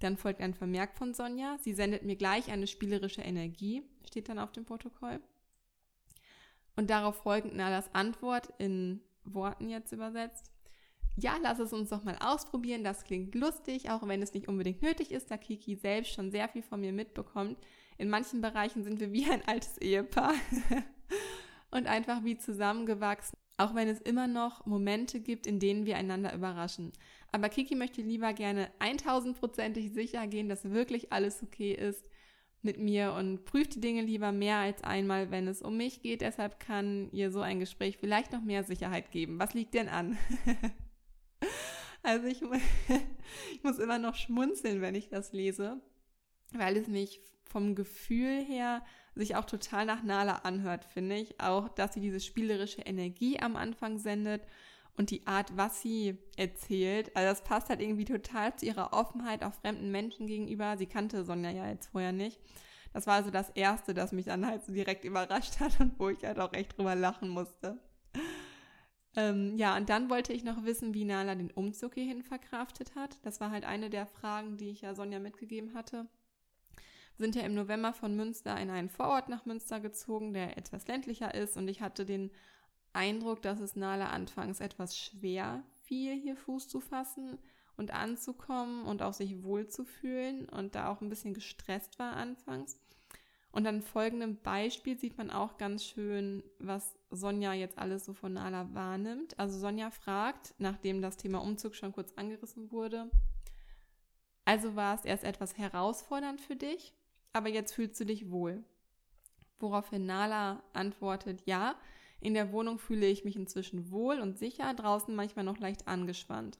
Dann 0.00 0.16
folgt 0.16 0.40
ein 0.40 0.54
Vermerk 0.54 0.96
von 0.96 1.14
Sonja. 1.14 1.58
Sie 1.60 1.74
sendet 1.74 2.02
mir 2.02 2.16
gleich 2.16 2.50
eine 2.50 2.66
spielerische 2.66 3.22
Energie, 3.22 3.82
steht 4.04 4.28
dann 4.28 4.40
auf 4.40 4.50
dem 4.50 4.64
Protokoll. 4.64 5.20
Und 6.74 6.90
darauf 6.90 7.22
folgend 7.22 7.54
Nalas 7.54 7.94
Antwort 7.94 8.48
in 8.58 9.00
Worten 9.24 9.68
jetzt 9.68 9.92
übersetzt. 9.92 10.50
Ja, 11.16 11.36
lass 11.40 11.60
es 11.60 11.72
uns 11.72 11.90
doch 11.90 12.02
mal 12.02 12.16
ausprobieren. 12.20 12.82
Das 12.82 13.04
klingt 13.04 13.34
lustig, 13.36 13.90
auch 13.90 14.06
wenn 14.08 14.22
es 14.22 14.34
nicht 14.34 14.48
unbedingt 14.48 14.82
nötig 14.82 15.12
ist, 15.12 15.30
da 15.30 15.36
Kiki 15.36 15.76
selbst 15.76 16.14
schon 16.14 16.32
sehr 16.32 16.48
viel 16.48 16.62
von 16.62 16.80
mir 16.80 16.92
mitbekommt. 16.92 17.58
In 17.98 18.08
manchen 18.08 18.40
Bereichen 18.40 18.84
sind 18.84 19.00
wir 19.00 19.12
wie 19.12 19.30
ein 19.30 19.46
altes 19.46 19.78
Ehepaar 19.78 20.34
und 21.70 21.86
einfach 21.86 22.24
wie 22.24 22.38
zusammengewachsen, 22.38 23.36
auch 23.58 23.74
wenn 23.74 23.88
es 23.88 24.00
immer 24.00 24.26
noch 24.26 24.66
Momente 24.66 25.20
gibt, 25.20 25.46
in 25.46 25.58
denen 25.58 25.86
wir 25.86 25.96
einander 25.96 26.34
überraschen. 26.34 26.92
Aber 27.32 27.48
Kiki 27.48 27.74
möchte 27.74 28.02
lieber 28.02 28.32
gerne 28.32 28.70
1000%ig 28.80 29.92
sicher 29.92 30.26
gehen, 30.26 30.48
dass 30.48 30.70
wirklich 30.70 31.12
alles 31.12 31.42
okay 31.42 31.72
ist 31.72 32.04
mit 32.62 32.78
mir 32.78 33.14
und 33.14 33.44
prüft 33.44 33.74
die 33.74 33.80
Dinge 33.80 34.02
lieber 34.02 34.30
mehr 34.32 34.58
als 34.58 34.84
einmal, 34.84 35.30
wenn 35.30 35.48
es 35.48 35.62
um 35.62 35.76
mich 35.76 36.00
geht. 36.00 36.20
Deshalb 36.20 36.60
kann 36.60 37.10
ihr 37.10 37.32
so 37.32 37.40
ein 37.40 37.58
Gespräch 37.58 37.98
vielleicht 37.98 38.32
noch 38.32 38.42
mehr 38.42 38.62
Sicherheit 38.64 39.10
geben. 39.10 39.38
Was 39.40 39.54
liegt 39.54 39.74
denn 39.74 39.88
an? 39.88 40.16
also 42.02 42.26
ich, 42.26 42.42
ich 43.52 43.62
muss 43.64 43.78
immer 43.78 43.98
noch 43.98 44.14
schmunzeln, 44.14 44.80
wenn 44.80 44.94
ich 44.94 45.08
das 45.08 45.32
lese, 45.32 45.80
weil 46.56 46.76
es 46.76 46.88
mich 46.88 47.20
vom 47.44 47.74
Gefühl 47.74 48.44
her 48.44 48.82
sich 49.14 49.36
auch 49.36 49.44
total 49.44 49.84
nach 49.84 50.02
Nala 50.02 50.36
anhört, 50.36 50.84
finde 50.84 51.16
ich. 51.16 51.40
Auch, 51.40 51.68
dass 51.68 51.94
sie 51.94 52.00
diese 52.00 52.20
spielerische 52.20 52.82
Energie 52.82 53.38
am 53.38 53.56
Anfang 53.56 53.98
sendet 53.98 54.42
und 54.96 55.10
die 55.10 55.26
Art, 55.26 55.56
was 55.56 55.82
sie 55.82 56.16
erzählt. 56.36 57.14
Also 57.16 57.30
das 57.30 57.44
passt 57.44 57.68
halt 57.68 57.80
irgendwie 57.80 58.04
total 58.04 58.56
zu 58.56 58.66
ihrer 58.66 58.92
Offenheit 58.92 59.42
auch 59.44 59.52
fremden 59.52 59.90
Menschen 59.90 60.26
gegenüber. 60.26 60.76
Sie 60.76 60.86
kannte 60.86 61.24
Sonja 61.24 61.50
ja 61.50 61.68
jetzt 61.68 61.88
vorher 61.88 62.12
nicht. 62.12 62.40
Das 62.92 63.06
war 63.06 63.14
also 63.14 63.30
das 63.30 63.50
Erste, 63.50 63.94
das 63.94 64.12
mich 64.12 64.26
dann 64.26 64.46
halt 64.46 64.64
so 64.64 64.72
direkt 64.72 65.04
überrascht 65.04 65.60
hat 65.60 65.80
und 65.80 65.98
wo 65.98 66.08
ich 66.08 66.24
halt 66.24 66.38
auch 66.38 66.52
echt 66.52 66.76
drüber 66.76 66.94
lachen 66.94 67.28
musste. 67.28 67.78
Ähm, 69.14 69.56
ja, 69.58 69.76
und 69.76 69.88
dann 69.90 70.08
wollte 70.08 70.32
ich 70.32 70.42
noch 70.42 70.64
wissen, 70.64 70.94
wie 70.94 71.04
Nala 71.04 71.34
den 71.34 71.50
Umzug 71.50 71.94
hierhin 71.94 72.22
verkraftet 72.22 72.94
hat. 72.94 73.18
Das 73.22 73.40
war 73.40 73.50
halt 73.50 73.64
eine 73.64 73.90
der 73.90 74.06
Fragen, 74.06 74.56
die 74.56 74.70
ich 74.70 74.82
ja 74.82 74.94
Sonja 74.94 75.18
mitgegeben 75.18 75.74
hatte. 75.74 76.06
Sind 77.18 77.34
ja 77.34 77.42
im 77.42 77.54
November 77.54 77.92
von 77.92 78.16
Münster 78.16 78.58
in 78.58 78.70
einen 78.70 78.88
Vorort 78.88 79.28
nach 79.28 79.44
Münster 79.44 79.80
gezogen, 79.80 80.32
der 80.32 80.56
etwas 80.56 80.86
ländlicher 80.86 81.34
ist. 81.34 81.56
Und 81.56 81.68
ich 81.68 81.80
hatte 81.80 82.04
den 82.04 82.30
Eindruck, 82.92 83.42
dass 83.42 83.60
es 83.60 83.76
Nala 83.76 84.10
anfangs 84.10 84.60
etwas 84.60 84.96
schwer 84.96 85.62
fiel, 85.82 86.14
hier 86.14 86.36
Fuß 86.36 86.68
zu 86.68 86.80
fassen 86.80 87.38
und 87.76 87.92
anzukommen 87.92 88.84
und 88.84 89.02
auch 89.02 89.14
sich 89.14 89.42
wohlzufühlen 89.42 90.48
und 90.48 90.74
da 90.74 90.88
auch 90.88 91.00
ein 91.00 91.08
bisschen 91.08 91.34
gestresst 91.34 91.98
war 91.98 92.14
anfangs. 92.14 92.78
Und 93.50 93.66
an 93.66 93.82
folgendem 93.82 94.36
Beispiel 94.36 94.98
sieht 94.98 95.18
man 95.18 95.30
auch 95.30 95.58
ganz 95.58 95.84
schön, 95.84 96.42
was 96.58 96.96
Sonja 97.10 97.52
jetzt 97.52 97.78
alles 97.78 98.06
so 98.06 98.14
von 98.14 98.32
Nala 98.32 98.72
wahrnimmt. 98.72 99.38
Also 99.38 99.58
Sonja 99.58 99.90
fragt, 99.90 100.54
nachdem 100.58 101.02
das 101.02 101.18
Thema 101.18 101.42
Umzug 101.42 101.74
schon 101.74 101.92
kurz 101.92 102.12
angerissen 102.16 102.72
wurde, 102.72 103.10
also 104.46 104.74
war 104.74 104.94
es 104.94 105.04
erst 105.04 105.24
etwas 105.24 105.58
herausfordernd 105.58 106.40
für 106.40 106.56
dich, 106.56 106.94
aber 107.32 107.48
jetzt 107.48 107.74
fühlst 107.74 108.00
du 108.00 108.06
dich 108.06 108.30
wohl. 108.30 108.64
Woraufhin 109.58 110.06
Nala 110.06 110.62
antwortet, 110.72 111.42
ja, 111.46 111.76
in 112.20 112.34
der 112.34 112.52
Wohnung 112.52 112.78
fühle 112.78 113.06
ich 113.06 113.24
mich 113.24 113.36
inzwischen 113.36 113.90
wohl 113.90 114.20
und 114.20 114.38
sicher, 114.38 114.74
draußen 114.74 115.14
manchmal 115.14 115.44
noch 115.44 115.58
leicht 115.58 115.88
angespannt. 115.88 116.58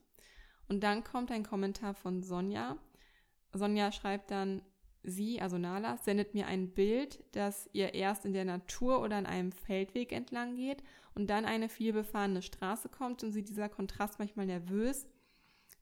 Und 0.69 0.83
dann 0.83 1.05
kommt 1.05 1.31
ein 1.31 1.45
Kommentar 1.45 1.95
von 1.95 2.23
Sonja. 2.23 2.79
Sonja 3.53 3.93
schreibt 3.93 4.31
dann, 4.31 4.63
sie, 5.03 5.41
also 5.41 5.59
Nala, 5.59 5.97
sendet 5.99 6.35
mir 6.35 6.47
ein 6.47 6.73
Bild, 6.73 7.25
das 7.33 7.69
ihr 7.73 7.95
erst 7.95 8.25
in 8.25 8.33
der 8.33 8.45
Natur 8.45 9.03
oder 9.03 9.17
an 9.17 9.27
einem 9.27 9.53
Feldweg 9.53 10.13
entlang 10.13 10.55
geht 10.57 10.83
und 11.15 11.29
dann 11.29 11.45
eine 11.45 11.69
viel 11.69 11.93
befahrene 11.93 12.43
Straße 12.43 12.89
kommt 12.89 13.23
und 13.23 13.33
sie 13.33 13.43
dieser 13.43 13.69
Kontrast 13.69 14.19
manchmal 14.19 14.47
nervös 14.47 15.07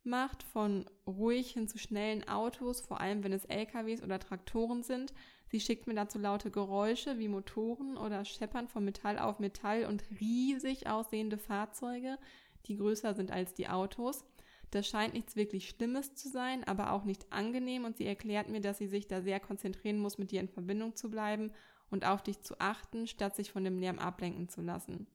macht, 0.04 0.42
von 0.42 0.86
ruhig 1.06 1.52
hin 1.52 1.68
zu 1.68 1.78
schnellen 1.78 2.26
Autos, 2.28 2.80
vor 2.80 3.00
allem 3.00 3.22
wenn 3.22 3.32
es 3.32 3.44
LKWs 3.44 4.02
oder 4.02 4.18
Traktoren 4.18 4.82
sind. 4.82 5.12
Sie 5.48 5.60
schickt 5.60 5.86
mir 5.86 5.94
dazu 5.94 6.18
laute 6.18 6.50
Geräusche 6.50 7.18
wie 7.18 7.28
Motoren 7.28 7.96
oder 7.96 8.24
Scheppern 8.24 8.68
von 8.68 8.84
Metall 8.84 9.18
auf 9.18 9.38
Metall 9.38 9.84
und 9.84 10.04
riesig 10.20 10.86
aussehende 10.86 11.38
Fahrzeuge, 11.38 12.18
die 12.66 12.76
größer 12.76 13.14
sind 13.14 13.30
als 13.30 13.54
die 13.54 13.68
Autos. 13.68 14.24
Das 14.70 14.86
scheint 14.86 15.14
nichts 15.14 15.34
wirklich 15.34 15.68
Schlimmes 15.68 16.14
zu 16.14 16.28
sein, 16.28 16.62
aber 16.64 16.92
auch 16.92 17.04
nicht 17.04 17.32
angenehm 17.32 17.84
und 17.84 17.96
sie 17.96 18.06
erklärt 18.06 18.48
mir, 18.48 18.60
dass 18.60 18.78
sie 18.78 18.86
sich 18.86 19.08
da 19.08 19.20
sehr 19.20 19.40
konzentrieren 19.40 19.98
muss, 19.98 20.18
mit 20.18 20.30
dir 20.30 20.40
in 20.40 20.48
Verbindung 20.48 20.94
zu 20.94 21.10
bleiben 21.10 21.52
und 21.90 22.06
auf 22.06 22.22
dich 22.22 22.40
zu 22.42 22.60
achten, 22.60 23.08
statt 23.08 23.34
sich 23.34 23.50
von 23.50 23.64
dem 23.64 23.78
Lärm 23.78 23.98
ablenken 23.98 24.48
zu 24.48 24.60
lassen. 24.60 25.08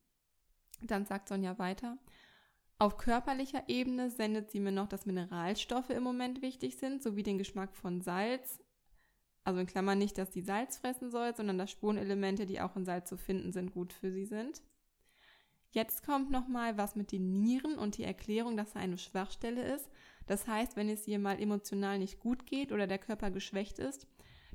Dann 0.82 1.06
sagt 1.06 1.30
Sonja 1.30 1.58
weiter. 1.58 1.98
Auf 2.78 2.98
körperlicher 2.98 3.64
Ebene 3.68 4.10
sendet 4.10 4.52
sie 4.52 4.60
mir 4.60 4.72
noch, 4.72 4.88
dass 4.88 5.06
Mineralstoffe 5.06 5.92
im 5.92 6.04
Moment 6.04 6.42
wichtig 6.42 6.76
sind, 6.78 7.02
sowie 7.02 7.24
den 7.24 7.38
Geschmack 7.38 7.74
von 7.74 8.02
Salz. 8.02 8.60
Also 9.46 9.62
in 9.62 9.68
Klammern 9.68 9.98
nicht, 9.98 10.18
dass 10.18 10.34
sie 10.34 10.42
Salz 10.42 10.78
fressen 10.78 11.10
soll, 11.10 11.34
sondern 11.36 11.58
dass 11.58 11.72
Spurenelemente, 11.72 12.46
die 12.46 12.60
auch 12.60 12.76
in 12.76 12.84
Salz 12.84 13.08
zu 13.08 13.18
finden 13.18 13.54
sind, 13.54 13.74
gut 13.74 13.94
für 13.94 14.12
sie 14.12 14.26
sind. 14.26 14.62
Jetzt 15.72 16.06
kommt 16.06 16.32
nochmal 16.32 16.78
was 16.78 16.96
mit 16.96 17.12
den 17.12 17.42
Nieren 17.42 17.78
und 17.78 17.98
die 17.98 18.04
Erklärung, 18.04 18.58
dass 18.58 18.76
er 18.76 18.82
eine 18.82 18.98
Schwachstelle 18.98 19.76
ist. 19.76 19.90
Das 20.26 20.48
heißt, 20.48 20.76
wenn 20.76 20.90
es 20.90 21.08
ihr 21.08 21.20
mal 21.20 21.40
emotional 21.40 22.00
nicht 22.00 22.20
gut 22.20 22.46
geht 22.46 22.72
oder 22.72 22.88
der 22.88 22.98
Körper 22.98 23.32
geschwächt 23.32 23.80
ist, 23.80 24.08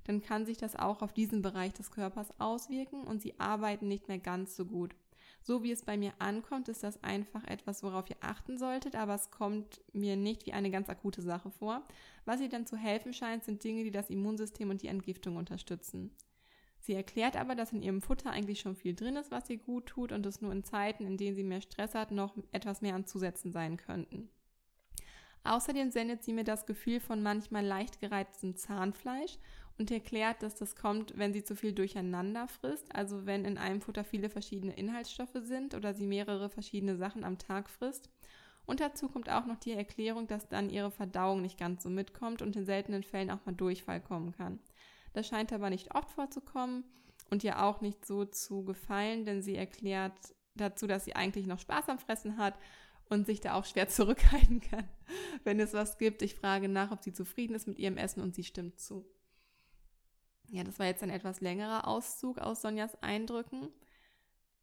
dann 0.05 0.21
kann 0.21 0.45
sich 0.45 0.57
das 0.57 0.77
auch 0.77 1.03
auf 1.03 1.13
diesen 1.13 1.41
Bereich 1.41 1.73
des 1.73 1.91
Körpers 1.91 2.39
auswirken 2.41 3.05
und 3.05 3.23
sie 3.23 3.39
arbeiten 3.39 3.87
nicht 3.87 4.09
mehr 4.09 4.19
ganz 4.19 4.57
so 4.57 4.67
gut. 4.67 4.95
So 5.43 5.63
wie 5.63 5.73
es 5.73 5.83
bei 5.83 5.97
mir 5.97 6.13
ankommt, 6.19 6.69
ist 6.69 6.83
das 6.83 7.03
einfach 7.03 7.45
etwas, 7.47 7.83
worauf 7.83 8.09
ihr 8.11 8.17
achten 8.21 8.59
solltet, 8.59 8.95
aber 8.95 9.15
es 9.15 9.31
kommt 9.31 9.81
mir 9.93 10.17
nicht 10.17 10.47
wie 10.47 10.53
eine 10.53 10.71
ganz 10.71 10.89
akute 10.89 11.23
Sache 11.23 11.51
vor. 11.51 11.83
Was 12.25 12.41
ihr 12.41 12.49
dann 12.49 12.67
zu 12.67 12.77
helfen 12.77 13.15
scheint, 13.15 13.45
sind 13.45 13.65
Dinge, 13.65 13.85
die 13.85 13.91
das 13.91 14.11
Immunsystem 14.11 14.71
und 14.71 14.83
die 14.83 14.89
Entgiftung 14.89 15.37
unterstützen. 15.37 16.15
Sie 16.81 16.95
erklärt 16.95 17.37
aber, 17.37 17.55
dass 17.55 17.73
in 17.73 17.83
ihrem 17.83 18.01
Futter 18.01 18.31
eigentlich 18.31 18.61
schon 18.61 18.75
viel 18.75 18.95
drin 18.95 19.17
ist, 19.17 19.31
was 19.31 19.51
ihr 19.51 19.59
gut 19.59 19.87
tut 19.87 20.13
und 20.13 20.25
es 20.25 20.41
nur 20.41 20.53
in 20.53 20.65
Zeiten, 20.65 21.07
in 21.07 21.17
denen 21.17 21.37
sie 21.37 21.45
mehr 21.45 21.61
Stress 21.61 21.95
hat, 21.95 22.11
noch 22.11 22.35
etwas 22.53 22.81
mehr 22.81 22.95
an 22.95 23.07
Zusätzen 23.07 23.53
sein 23.53 23.77
könnten. 23.77 24.31
Außerdem 25.43 25.91
sendet 25.91 26.23
sie 26.23 26.33
mir 26.33 26.45
das 26.45 26.67
Gefühl 26.67 27.01
von 27.01 27.23
manchmal 27.23 27.65
leicht 27.65 28.01
gereiztem 28.01 28.57
Zahnfleisch 28.57 29.39
und 29.81 29.91
erklärt, 29.91 30.43
dass 30.43 30.55
das 30.55 30.77
kommt, 30.77 31.17
wenn 31.17 31.33
sie 31.33 31.43
zu 31.43 31.57
viel 31.57 31.73
durcheinander 31.73 32.47
frisst, 32.47 32.95
also 32.95 33.25
wenn 33.25 33.47
in 33.47 33.57
einem 33.57 33.81
Futter 33.81 34.05
viele 34.05 34.29
verschiedene 34.29 34.75
Inhaltsstoffe 34.75 35.39
sind 35.43 35.75
oder 35.75 35.95
sie 35.95 36.07
mehrere 36.07 36.51
verschiedene 36.51 36.97
Sachen 36.97 37.25
am 37.25 37.39
Tag 37.39 37.71
frisst. 37.71 38.11
Und 38.67 38.81
dazu 38.81 39.09
kommt 39.09 39.31
auch 39.31 39.47
noch 39.47 39.57
die 39.57 39.73
Erklärung, 39.73 40.27
dass 40.27 40.49
dann 40.49 40.69
ihre 40.69 40.91
Verdauung 40.91 41.41
nicht 41.41 41.59
ganz 41.59 41.83
so 41.83 41.89
mitkommt 41.89 42.43
und 42.43 42.55
in 42.57 42.67
seltenen 42.67 43.03
Fällen 43.03 43.31
auch 43.31 43.45
mal 43.47 43.55
Durchfall 43.55 44.03
kommen 44.03 44.33
kann. 44.33 44.61
Das 45.15 45.27
scheint 45.27 45.51
aber 45.51 45.71
nicht 45.71 45.95
oft 45.95 46.11
vorzukommen 46.11 46.85
und 47.31 47.43
ihr 47.43 47.63
auch 47.63 47.81
nicht 47.81 48.05
so 48.05 48.27
zu 48.27 48.65
gefallen, 48.65 49.25
denn 49.25 49.41
sie 49.41 49.57
erklärt 49.57 50.13
dazu, 50.57 50.87
dass 50.87 51.07
sie 51.07 51.17
eigentlich 51.17 51.47
noch 51.47 51.59
Spaß 51.59 51.89
am 51.89 51.99
Fressen 51.99 52.37
hat 52.37 52.55
und 53.09 53.25
sich 53.25 53.41
da 53.41 53.55
auch 53.55 53.65
schwer 53.65 53.89
zurückhalten 53.89 54.61
kann, 54.61 54.87
wenn 55.43 55.59
es 55.59 55.73
was 55.73 55.97
gibt. 55.97 56.21
Ich 56.21 56.35
frage 56.35 56.69
nach, 56.69 56.93
ob 56.93 57.03
sie 57.03 57.15
zufrieden 57.15 57.55
ist 57.55 57.67
mit 57.67 57.79
ihrem 57.79 57.97
Essen 57.97 58.21
und 58.21 58.35
sie 58.35 58.45
stimmt 58.45 58.79
zu. 58.79 59.07
Ja, 60.53 60.65
das 60.65 60.79
war 60.79 60.87
jetzt 60.87 61.03
ein 61.03 61.11
etwas 61.11 61.41
längerer 61.41 61.87
Auszug 61.87 62.39
aus 62.39 62.63
Sonjas 62.63 63.01
Eindrücken. 63.03 63.69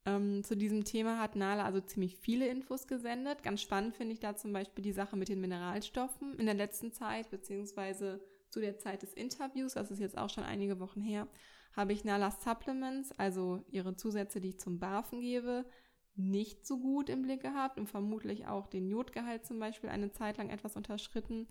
Ähm, 0.05 0.43
zu 0.43 0.55
diesem 0.55 0.83
Thema 0.83 1.19
hat 1.19 1.35
Nala 1.35 1.63
also 1.63 1.79
ziemlich 1.79 2.17
viele 2.17 2.47
Infos 2.47 2.87
gesendet. 2.87 3.41
Ganz 3.41 3.61
spannend 3.61 3.95
finde 3.95 4.13
ich 4.13 4.19
da 4.19 4.35
zum 4.35 4.51
Beispiel 4.51 4.83
die 4.83 4.91
Sache 4.91 5.15
mit 5.15 5.29
den 5.29 5.39
Mineralstoffen 5.39 6.37
in 6.39 6.45
der 6.45 6.55
letzten 6.55 6.91
Zeit, 6.91 7.29
beziehungsweise 7.29 8.21
zu 8.49 8.59
der 8.59 8.77
Zeit 8.79 9.01
des 9.01 9.13
Interviews, 9.13 9.73
das 9.73 9.91
ist 9.91 9.99
jetzt 9.99 10.17
auch 10.17 10.29
schon 10.29 10.43
einige 10.43 10.79
Wochen 10.79 11.01
her, 11.01 11.27
habe 11.73 11.93
ich 11.93 12.03
Nalas 12.03 12.43
Supplements, 12.43 13.11
also 13.17 13.63
ihre 13.69 13.95
Zusätze, 13.95 14.41
die 14.41 14.49
ich 14.49 14.59
zum 14.59 14.79
Barfen 14.79 15.21
gebe, 15.21 15.65
nicht 16.15 16.65
so 16.65 16.79
gut 16.79 17.09
im 17.09 17.21
Blick 17.21 17.41
gehabt 17.41 17.77
und 17.77 17.87
vermutlich 17.87 18.47
auch 18.47 18.67
den 18.67 18.87
Jodgehalt 18.87 19.45
zum 19.45 19.59
Beispiel 19.59 19.89
eine 19.89 20.11
Zeit 20.11 20.37
lang 20.37 20.49
etwas 20.49 20.75
unterschritten. 20.75 21.47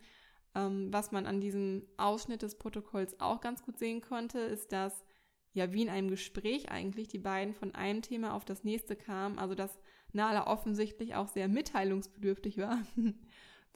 Ähm, 0.57 0.93
was 0.93 1.13
man 1.13 1.27
an 1.27 1.41
diesem 1.41 1.87
Ausschnitt 1.99 2.43
des 2.43 2.57
Protokolls 2.57 3.21
auch 3.21 3.41
ganz 3.41 3.63
gut 3.63 3.79
sehen 3.79 4.01
konnte, 4.01 4.41
ist, 4.41 4.73
dass 4.73 5.05
ja 5.53 5.73
wie 5.73 5.83
in 5.83 5.89
einem 5.89 6.09
Gespräch 6.09 6.71
eigentlich 6.71 7.09
die 7.09 7.19
beiden 7.19 7.55
von 7.55 7.75
einem 7.75 8.03
Thema 8.03 8.35
auf 8.35 8.45
das 8.45 8.65
nächste 8.65 8.97
kamen, 8.97 9.39
also 9.39 9.55
dass 9.55 9.79
Nala 10.13 10.47
offensichtlich 10.47 11.15
auch 11.15 11.29
sehr 11.29 11.49
mitteilungsbedürftig 11.49 12.59
war 12.59 12.81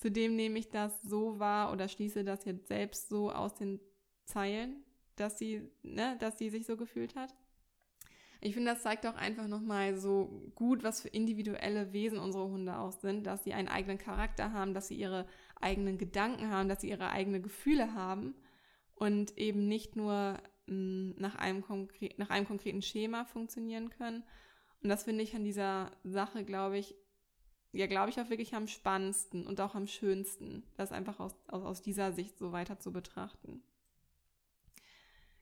Zudem 0.00 0.34
nehme 0.34 0.58
ich 0.58 0.70
das 0.70 0.98
so 1.02 1.38
wahr 1.38 1.72
oder 1.72 1.86
schließe 1.86 2.24
das 2.24 2.46
jetzt 2.46 2.68
selbst 2.68 3.10
so 3.10 3.30
aus 3.30 3.54
den 3.54 3.80
Zeilen, 4.24 4.82
dass 5.16 5.38
sie, 5.38 5.70
ne, 5.82 6.16
dass 6.18 6.38
sie 6.38 6.48
sich 6.48 6.64
so 6.64 6.78
gefühlt 6.78 7.14
hat. 7.16 7.34
Ich 8.40 8.54
finde, 8.54 8.72
das 8.72 8.82
zeigt 8.82 9.06
auch 9.06 9.16
einfach 9.16 9.46
nochmal 9.46 9.98
so 9.98 10.50
gut, 10.54 10.82
was 10.82 11.02
für 11.02 11.08
individuelle 11.08 11.92
Wesen 11.92 12.18
unsere 12.18 12.48
Hunde 12.48 12.78
auch 12.78 12.92
sind, 12.92 13.26
dass 13.26 13.44
sie 13.44 13.52
einen 13.52 13.68
eigenen 13.68 13.98
Charakter 13.98 14.54
haben, 14.54 14.72
dass 14.72 14.88
sie 14.88 14.94
ihre 14.94 15.26
eigenen 15.60 15.98
Gedanken 15.98 16.50
haben, 16.50 16.68
dass 16.68 16.80
sie 16.80 16.90
ihre 16.90 17.10
eigenen 17.10 17.42
Gefühle 17.42 17.94
haben 17.94 18.34
und 18.94 19.36
eben 19.38 19.66
nicht 19.68 19.96
nur 19.96 20.38
mh, 20.66 20.74
mm, 20.74 21.14
nach, 21.18 21.34
einem 21.36 21.64
nach 22.16 22.30
einem 22.30 22.46
konkreten 22.46 22.82
Schema 22.82 23.24
funktionieren 23.24 23.90
können. 23.90 24.24
Und 24.82 24.88
das 24.88 25.04
finde 25.04 25.22
ich 25.22 25.34
an 25.34 25.44
dieser 25.44 25.90
Sache, 26.04 26.44
glaube 26.44 26.78
ich, 26.78 26.94
ja, 27.72 27.86
glaube 27.86 28.10
ich, 28.10 28.20
auch 28.20 28.30
wirklich 28.30 28.54
am 28.54 28.66
spannendsten 28.66 29.46
und 29.46 29.60
auch 29.60 29.74
am 29.74 29.86
schönsten, 29.86 30.64
das 30.76 30.90
einfach 30.90 31.20
aus, 31.20 31.34
aus, 31.46 31.62
aus 31.62 31.82
dieser 31.82 32.12
Sicht 32.12 32.38
so 32.38 32.52
weiter 32.52 32.78
zu 32.78 32.92
betrachten. 32.92 33.62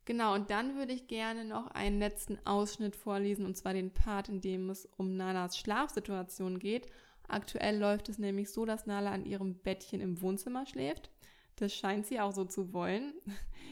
Genau, 0.04 0.34
und 0.34 0.50
dann 0.50 0.76
würde 0.76 0.92
ich 0.92 1.06
gerne 1.06 1.44
noch 1.44 1.66
einen 1.68 1.98
letzten 1.98 2.38
Ausschnitt 2.46 2.96
vorlesen, 2.96 3.44
und 3.44 3.56
zwar 3.56 3.74
den 3.74 3.92
Part, 3.92 4.28
in 4.30 4.40
dem 4.40 4.70
es 4.70 4.86
um 4.96 5.16
Nalas 5.16 5.58
Schlafsituation 5.58 6.58
geht. 6.58 6.86
Aktuell 7.28 7.78
läuft 7.78 8.08
es 8.08 8.18
nämlich 8.18 8.50
so, 8.50 8.64
dass 8.64 8.86
Nala 8.86 9.12
an 9.12 9.26
ihrem 9.26 9.54
Bettchen 9.54 10.00
im 10.00 10.20
Wohnzimmer 10.20 10.66
schläft. 10.66 11.10
Das 11.56 11.74
scheint 11.74 12.06
sie 12.06 12.20
auch 12.20 12.32
so 12.32 12.44
zu 12.44 12.72
wollen. 12.72 13.14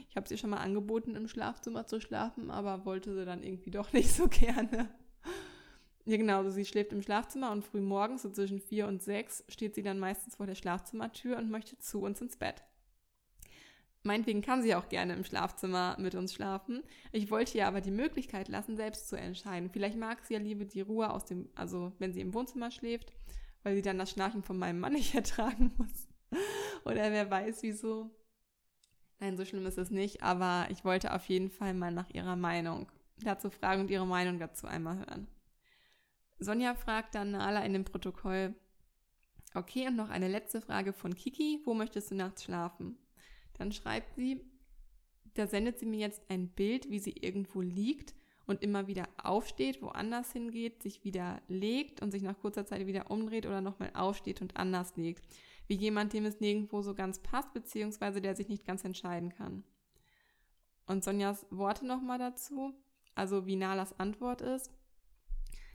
Ich 0.09 0.17
habe 0.17 0.29
sie 0.29 0.39
schon 0.39 0.51
mal 0.51 0.59
angeboten, 0.59 1.15
im 1.15 1.29
Schlafzimmer 1.29 1.87
zu 1.87 2.01
schlafen, 2.01 2.51
aber 2.51 2.85
wollte 2.85 3.15
sie 3.15 3.25
dann 3.25 3.43
irgendwie 3.43 3.71
doch 3.71 3.93
nicht 3.95 4.13
so 4.13 4.29
gerne. 4.29 4.89
Ja, 6.05 6.17
genau. 6.17 6.39
Also 6.39 6.51
sie 6.51 6.65
schläft 6.65 6.93
im 6.93 7.03
Schlafzimmer 7.03 7.51
und 7.51 7.65
früh 7.65 7.81
morgens, 7.81 8.23
so 8.23 8.31
zwischen 8.31 8.61
vier 8.61 8.87
und 8.87 9.03
sechs, 9.03 9.45
steht 9.49 9.75
sie 9.75 9.83
dann 9.83 9.99
meistens 9.99 10.37
vor 10.37 10.47
der 10.47 10.55
Schlafzimmertür 10.55 11.37
und 11.37 11.51
möchte 11.51 11.79
zu 11.79 12.01
uns 12.01 12.21
ins 12.21 12.37
Bett. 12.37 12.63
Meinetwegen 14.05 14.41
kann 14.41 14.63
sie 14.63 14.75
auch 14.75 14.89
gerne 14.89 15.15
im 15.15 15.25
Schlafzimmer 15.25 15.97
mit 15.99 16.15
uns 16.15 16.33
schlafen. 16.33 16.85
Ich 17.11 17.31
wollte 17.31 17.59
ihr 17.59 17.67
aber 17.67 17.81
die 17.81 17.91
Möglichkeit 17.91 18.49
lassen, 18.49 18.77
selbst 18.77 19.09
zu 19.09 19.17
entscheiden. 19.17 19.69
Vielleicht 19.69 19.99
mag 19.99 20.25
sie 20.25 20.35
ja 20.35 20.41
lieber 20.41 20.65
die 20.65 20.81
Ruhe 20.81 21.11
aus 21.11 21.25
dem, 21.25 21.49
also 21.57 21.93
wenn 21.99 22.13
sie 22.13 22.21
im 22.21 22.33
Wohnzimmer 22.33 22.71
schläft, 22.71 23.13
weil 23.67 23.75
sie 23.75 23.83
dann 23.83 23.99
das 23.99 24.13
Schnarchen 24.13 24.45
von 24.45 24.59
meinem 24.59 24.79
Mann 24.79 24.93
nicht 24.93 25.13
ertragen 25.17 25.73
muss. 25.77 26.07
Oder 26.85 27.11
wer 27.11 27.29
weiß 27.29 27.65
wieso. 27.65 28.15
Nein, 29.19 29.37
so 29.37 29.45
schlimm 29.45 29.67
ist 29.67 29.77
es 29.77 29.91
nicht, 29.91 30.23
aber 30.23 30.69
ich 30.71 30.85
wollte 30.85 31.13
auf 31.13 31.29
jeden 31.29 31.51
Fall 31.51 31.75
mal 31.75 31.91
nach 31.91 32.09
ihrer 32.11 32.37
Meinung 32.37 32.93
dazu 33.19 33.51
fragen 33.51 33.81
und 33.81 33.91
ihre 33.91 34.07
Meinung 34.07 34.39
dazu 34.39 34.69
einmal 34.69 34.99
hören. 34.99 35.27
Sonja 36.39 36.77
fragt 36.77 37.17
dann 37.17 37.33
Nala 37.33 37.65
in 37.65 37.73
dem 37.73 37.85
Protokoll, 37.85 38.55
okay, 39.53 39.89
und 39.89 39.97
noch 39.97 40.11
eine 40.11 40.29
letzte 40.29 40.61
Frage 40.61 40.93
von 40.93 41.17
Kiki, 41.17 41.61
wo 41.65 41.75
möchtest 41.75 42.13
du 42.13 42.15
nachts 42.15 42.45
schlafen? 42.45 42.97
Dann 43.55 43.73
schreibt 43.73 44.15
sie, 44.15 44.49
da 45.35 45.49
sendet 45.49 45.81
sie 45.81 45.87
mir 45.87 45.99
jetzt 45.99 46.23
ein 46.31 46.51
Bild, 46.51 46.89
wie 46.89 47.01
sie 47.01 47.17
irgendwo 47.17 47.63
liegt 47.63 48.15
und 48.47 48.63
immer 48.63 48.87
wieder 48.87 49.09
aufsteht, 49.23 49.83
woanders 49.83 50.33
hingeht, 50.33 50.83
sich 50.83 51.05
wieder 51.05 51.41
legt 51.49 52.01
und 52.01 52.11
sich 52.11 52.23
nach 52.23 52.39
kurzer 52.39 52.65
Zeit 52.65 52.87
wieder 52.87 53.11
umdreht 53.11 53.47
oder 53.47 53.61
nochmal 53.61 53.91
aufsteht 53.95 54.41
und 54.41 54.57
anders 54.57 54.97
legt. 54.97 55.25
Wie 55.67 55.75
jemand, 55.75 56.13
dem 56.13 56.25
es 56.25 56.41
nirgendwo 56.41 56.83
so 56.83 56.95
ganz 56.95 57.19
passt, 57.19 57.53
beziehungsweise 57.53 58.21
der 58.21 58.37
sich 58.37 58.49
nicht 58.49 58.65
ganz 58.65 58.85
entscheiden 58.85 59.31
kann. 59.31 59.65
Und 60.87 61.03
Sonjas 61.03 61.45
Worte 61.51 61.85
nochmal 61.85 62.19
dazu, 62.19 62.73
also 63.17 63.47
wie 63.47 63.57
Nalas 63.57 63.99
Antwort 63.99 64.41
ist. 64.41 64.71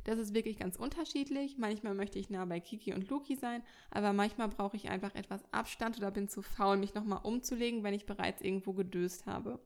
Das 0.06 0.18
ist 0.18 0.34
wirklich 0.34 0.58
ganz 0.58 0.78
unterschiedlich. 0.78 1.58
Manchmal 1.58 1.94
möchte 1.94 2.18
ich 2.18 2.30
nah 2.30 2.46
bei 2.46 2.60
Kiki 2.60 2.94
und 2.94 3.10
Luki 3.10 3.36
sein, 3.36 3.62
aber 3.92 4.14
manchmal 4.14 4.48
brauche 4.48 4.78
ich 4.78 4.90
einfach 4.90 5.14
etwas 5.14 5.42
Abstand 5.52 5.98
oder 5.98 6.10
bin 6.10 6.28
zu 6.28 6.42
faul, 6.42 6.78
mich 6.78 6.94
nochmal 6.96 7.20
umzulegen, 7.24 7.84
wenn 7.84 7.94
ich 7.94 8.06
bereits 8.06 8.42
irgendwo 8.42 8.74
gedöst 8.74 9.26
habe. 9.26 9.60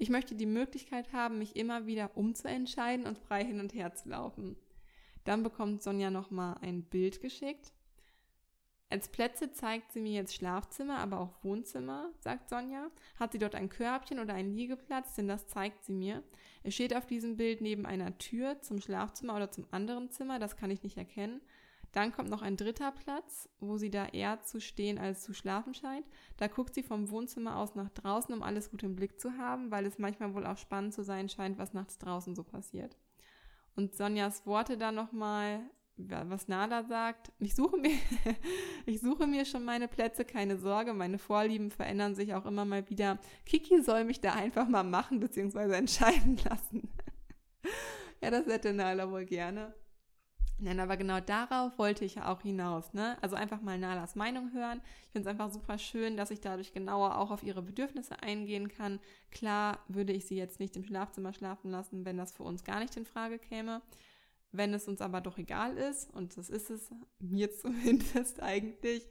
Ich 0.00 0.08
möchte 0.08 0.34
die 0.34 0.46
Möglichkeit 0.46 1.12
haben, 1.12 1.36
mich 1.36 1.56
immer 1.56 1.84
wieder 1.84 2.16
umzuentscheiden 2.16 3.04
und 3.04 3.18
frei 3.18 3.44
hin 3.44 3.60
und 3.60 3.74
her 3.74 3.92
zu 3.94 4.08
laufen. 4.08 4.56
Dann 5.24 5.42
bekommt 5.42 5.82
Sonja 5.82 6.10
nochmal 6.10 6.56
ein 6.62 6.84
Bild 6.84 7.20
geschickt. 7.20 7.74
Als 8.88 9.08
Plätze 9.08 9.52
zeigt 9.52 9.92
sie 9.92 10.00
mir 10.00 10.12
jetzt 10.12 10.34
Schlafzimmer, 10.34 11.00
aber 11.00 11.20
auch 11.20 11.44
Wohnzimmer, 11.44 12.08
sagt 12.18 12.48
Sonja. 12.48 12.90
Hat 13.16 13.32
sie 13.32 13.38
dort 13.38 13.54
ein 13.54 13.68
Körbchen 13.68 14.20
oder 14.20 14.32
einen 14.32 14.54
Liegeplatz, 14.54 15.16
denn 15.16 15.28
das 15.28 15.48
zeigt 15.48 15.84
sie 15.84 15.92
mir. 15.92 16.22
Es 16.62 16.72
steht 16.72 16.96
auf 16.96 17.04
diesem 17.04 17.36
Bild 17.36 17.60
neben 17.60 17.84
einer 17.84 18.16
Tür 18.16 18.62
zum 18.62 18.80
Schlafzimmer 18.80 19.36
oder 19.36 19.50
zum 19.50 19.66
anderen 19.70 20.10
Zimmer, 20.10 20.38
das 20.38 20.56
kann 20.56 20.70
ich 20.70 20.82
nicht 20.82 20.96
erkennen. 20.96 21.42
Dann 21.92 22.12
kommt 22.12 22.30
noch 22.30 22.42
ein 22.42 22.56
dritter 22.56 22.92
Platz, 22.92 23.48
wo 23.58 23.76
sie 23.76 23.90
da 23.90 24.06
eher 24.06 24.42
zu 24.42 24.60
stehen 24.60 24.98
als 24.98 25.22
zu 25.22 25.34
schlafen 25.34 25.74
scheint. 25.74 26.06
Da 26.36 26.46
guckt 26.46 26.74
sie 26.74 26.84
vom 26.84 27.10
Wohnzimmer 27.10 27.56
aus 27.56 27.74
nach 27.74 27.90
draußen, 27.90 28.34
um 28.34 28.42
alles 28.42 28.70
gut 28.70 28.82
im 28.84 28.94
Blick 28.94 29.20
zu 29.20 29.36
haben, 29.36 29.70
weil 29.70 29.86
es 29.86 29.98
manchmal 29.98 30.34
wohl 30.34 30.46
auch 30.46 30.58
spannend 30.58 30.94
zu 30.94 31.02
sein 31.02 31.28
scheint, 31.28 31.58
was 31.58 31.74
nachts 31.74 31.98
draußen 31.98 32.36
so 32.36 32.44
passiert. 32.44 32.96
Und 33.74 33.96
Sonjas 33.96 34.46
Worte 34.46 34.78
dann 34.78 34.94
nochmal, 34.94 35.62
was 35.96 36.46
Nada 36.46 36.84
sagt, 36.84 37.32
ich 37.40 37.54
suche 37.54 37.76
mir, 37.76 37.90
ich 38.86 39.00
suche 39.00 39.26
mir 39.26 39.44
schon 39.44 39.64
meine 39.64 39.88
Plätze, 39.88 40.24
keine 40.24 40.58
Sorge, 40.58 40.94
meine 40.94 41.18
Vorlieben 41.18 41.70
verändern 41.70 42.14
sich 42.14 42.34
auch 42.34 42.46
immer 42.46 42.64
mal 42.64 42.88
wieder. 42.88 43.18
Kiki 43.44 43.82
soll 43.82 44.04
mich 44.04 44.20
da 44.20 44.34
einfach 44.34 44.68
mal 44.68 44.84
machen 44.84 45.18
bzw. 45.18 45.72
entscheiden 45.74 46.38
lassen. 46.48 46.88
ja, 48.22 48.30
das 48.30 48.46
hätte 48.46 48.72
Nala 48.72 49.10
wohl 49.10 49.24
gerne. 49.24 49.74
Nein, 50.62 50.78
aber 50.78 50.98
genau 50.98 51.20
darauf 51.20 51.78
wollte 51.78 52.04
ich 52.04 52.16
ja 52.16 52.30
auch 52.30 52.42
hinaus, 52.42 52.92
ne? 52.92 53.16
Also 53.22 53.34
einfach 53.34 53.62
mal 53.62 53.78
Nalas 53.78 54.14
Meinung 54.14 54.52
hören. 54.52 54.82
Ich 55.06 55.12
finde 55.12 55.26
es 55.28 55.32
einfach 55.32 55.50
super 55.50 55.78
schön, 55.78 56.18
dass 56.18 56.30
ich 56.30 56.42
dadurch 56.42 56.74
genauer 56.74 57.16
auch 57.16 57.30
auf 57.30 57.42
ihre 57.42 57.62
Bedürfnisse 57.62 58.22
eingehen 58.22 58.68
kann. 58.68 59.00
Klar 59.30 59.78
würde 59.88 60.12
ich 60.12 60.26
sie 60.26 60.36
jetzt 60.36 60.60
nicht 60.60 60.76
im 60.76 60.84
Schlafzimmer 60.84 61.32
schlafen 61.32 61.70
lassen, 61.70 62.04
wenn 62.04 62.18
das 62.18 62.32
für 62.32 62.42
uns 62.42 62.62
gar 62.62 62.78
nicht 62.80 62.94
in 62.98 63.06
Frage 63.06 63.38
käme. 63.38 63.80
Wenn 64.52 64.74
es 64.74 64.86
uns 64.86 65.00
aber 65.00 65.22
doch 65.22 65.38
egal 65.38 65.78
ist, 65.78 66.12
und 66.12 66.36
das 66.36 66.50
ist 66.50 66.68
es 66.68 66.90
mir 67.20 67.50
zumindest 67.56 68.42
eigentlich, 68.42 69.08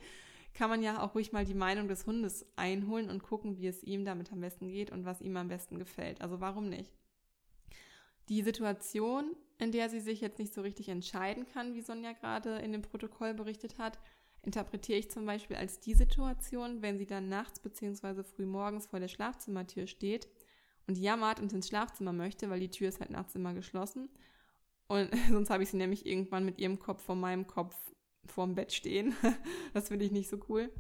kann 0.54 0.70
man 0.70 0.84
ja 0.84 1.02
auch 1.02 1.16
ruhig 1.16 1.32
mal 1.32 1.46
die 1.46 1.56
Meinung 1.56 1.88
des 1.88 2.06
Hundes 2.06 2.46
einholen 2.58 3.10
und 3.10 3.24
gucken, 3.24 3.58
wie 3.58 3.68
es 3.68 3.82
ihm 3.82 4.06
damit 4.06 4.32
am 4.32 4.42
besten 4.42 4.70
geht 4.70 4.92
und 4.92 5.04
was 5.04 5.20
ihm 5.22 5.36
am 5.36 5.48
besten 5.48 5.80
gefällt. 5.80 6.22
Also 6.22 6.42
warum 6.42 6.70
nicht? 6.70 6.94
Die 8.28 8.44
Situation, 8.44 9.36
in 9.60 9.72
der 9.72 9.90
sie 9.90 10.00
sich 10.00 10.22
jetzt 10.22 10.40
nicht 10.40 10.54
so 10.54 10.62
richtig 10.62 10.90
entscheiden 10.90 11.46
kann, 11.54 11.76
wie 11.76 11.82
Sonja 11.82 12.14
gerade 12.14 12.58
in 12.58 12.72
dem 12.72 12.82
Protokoll 12.82 13.34
berichtet 13.34 13.78
hat, 13.78 14.00
interpretiere 14.42 14.98
ich 14.98 15.12
zum 15.12 15.26
Beispiel 15.26 15.58
als 15.58 15.80
die 15.80 15.94
Situation, 15.94 16.82
wenn 16.82 16.98
sie 16.98 17.06
dann 17.06 17.30
nachts 17.30 17.60
bzw. 17.60 18.24
früh 18.24 18.46
morgens 18.46 18.88
vor 18.88 19.00
der 19.00 19.10
Schlafzimmertür 19.10 19.86
steht 19.86 20.28
und 20.88 20.98
jammert 20.98 21.40
und 21.40 21.54
ins 21.54 21.68
Schlafzimmer 21.68 22.14
möchte, 22.14 22.50
weil 22.50 22.62
die 22.62 22.72
Tür 22.72 22.90
ist 22.90 23.02
halt 23.02 23.12
nachts 23.12 23.36
immer 23.36 23.54
geschlossen 23.54 24.10
und 24.90 25.10
sonst 25.30 25.50
habe 25.50 25.64
ich 25.64 25.70
sie 25.70 25.78
nämlich 25.78 26.06
irgendwann 26.06 26.44
mit 26.44 26.60
ihrem 26.60 26.80
Kopf 26.80 27.04
vor 27.04 27.16
meinem 27.16 27.48
Kopf 27.48 27.76
vorm 28.26 28.56
Bett 28.56 28.74
stehen. 28.74 29.16
das 29.74 29.88
finde 29.88 30.06
ich 30.06 30.12
nicht 30.12 30.30
so 30.30 30.40
cool. 30.50 30.72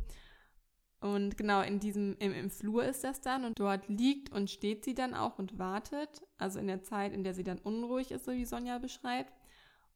Und 1.01 1.37
genau 1.37 1.61
in 1.61 1.79
diesem, 1.79 2.17
im, 2.19 2.33
im 2.33 2.49
Flur 2.49 2.83
ist 2.83 3.03
das 3.03 3.21
dann 3.21 3.45
und 3.45 3.59
dort 3.59 3.87
liegt 3.87 4.31
und 4.33 4.49
steht 4.49 4.83
sie 4.83 4.93
dann 4.93 5.13
auch 5.13 5.39
und 5.39 5.57
wartet. 5.57 6.23
Also 6.37 6.59
in 6.59 6.67
der 6.67 6.83
Zeit, 6.83 7.13
in 7.13 7.23
der 7.23 7.33
sie 7.33 7.43
dann 7.43 7.59
unruhig 7.59 8.11
ist, 8.11 8.25
so 8.25 8.33
wie 8.33 8.45
Sonja 8.45 8.79
beschreibt. 8.79 9.33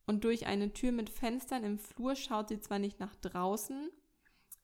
Und 0.05 0.23
durch 0.23 0.45
eine 0.45 0.71
Tür 0.73 0.91
mit 0.91 1.09
Fenstern 1.09 1.63
im 1.63 1.77
Flur 1.79 2.15
schaut 2.15 2.49
sie 2.49 2.59
zwar 2.59 2.79
nicht 2.79 2.99
nach 2.99 3.15
draußen, 3.15 3.89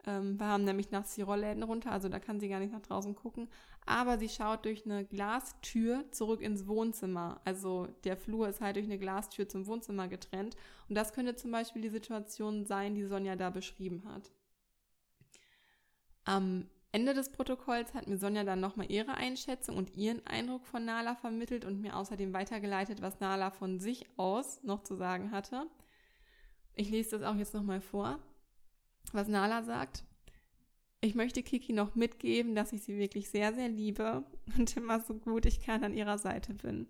ähm, 0.06 0.40
wir 0.40 0.48
haben 0.48 0.64
nämlich 0.64 0.92
nachts 0.92 1.16
die 1.16 1.22
Rollläden 1.22 1.64
runter, 1.64 1.92
also 1.92 2.10
da 2.10 2.20
kann 2.20 2.40
sie 2.40 2.50
gar 2.50 2.60
nicht 2.60 2.72
nach 2.74 2.82
draußen 2.82 3.16
gucken. 3.16 3.50
Aber 3.86 4.18
sie 4.18 4.30
schaut 4.30 4.66
durch 4.66 4.86
eine 4.86 5.06
Glastür 5.06 6.06
zurück 6.12 6.42
ins 6.42 6.68
Wohnzimmer. 6.68 7.42
Also 7.44 7.88
der 8.04 8.18
Flur 8.18 8.48
ist 8.48 8.62
halt 8.62 8.76
durch 8.76 8.86
eine 8.86 9.00
Glastür 9.00 9.48
zum 9.48 9.68
Wohnzimmer 9.68 10.08
getrennt. 10.08 10.56
Und 10.88 10.96
das 10.96 11.14
könnte 11.14 11.36
zum 11.36 11.52
Beispiel 11.52 11.82
die 11.82 11.90
Situation 11.90 12.66
sein, 12.66 12.96
die 12.96 13.06
Sonja 13.06 13.36
da 13.36 13.50
beschrieben 13.50 14.04
hat. 14.06 14.32
Am 16.26 16.68
Ende 16.92 17.14
des 17.14 17.32
Protokolls 17.32 17.94
hat 17.94 18.08
mir 18.08 18.18
Sonja 18.18 18.44
dann 18.44 18.60
nochmal 18.60 18.92
ihre 18.92 19.14
Einschätzung 19.14 19.78
und 19.78 19.96
ihren 19.96 20.26
Eindruck 20.26 20.66
von 20.66 20.86
Nala 20.86 21.16
vermittelt 21.16 21.66
und 21.66 21.82
mir 21.82 21.96
außerdem 21.96 22.34
weitergeleitet, 22.34 23.02
was 23.02 23.20
Nala 23.20 23.52
von 23.52 23.80
sich 23.80 24.08
aus 24.18 24.64
noch 24.64 24.84
zu 24.84 24.96
sagen 24.96 25.32
hatte. 25.32 25.68
Ich 26.76 26.90
lese 26.90 27.20
das 27.20 27.24
auch 27.24 27.36
jetzt 27.36 27.54
nochmal 27.54 27.82
vor 27.82 28.20
was 29.14 29.28
Nala 29.28 29.64
sagt. 29.64 30.04
Ich 31.02 31.16
möchte 31.16 31.44
Kiki 31.44 31.74
noch 31.74 31.96
mitgeben, 31.96 32.56
dass 32.56 32.74
ich 32.74 32.84
sie 32.84 32.98
wirklich 32.98 33.30
sehr, 33.30 33.54
sehr 33.54 33.70
liebe 33.70 34.24
und 34.58 34.76
immer 34.76 35.00
so 35.00 35.14
gut 35.14 35.46
ich 35.46 35.62
kann 35.62 35.84
an 35.84 35.94
ihrer 35.94 36.18
Seite 36.18 36.54
bin. 36.54 36.88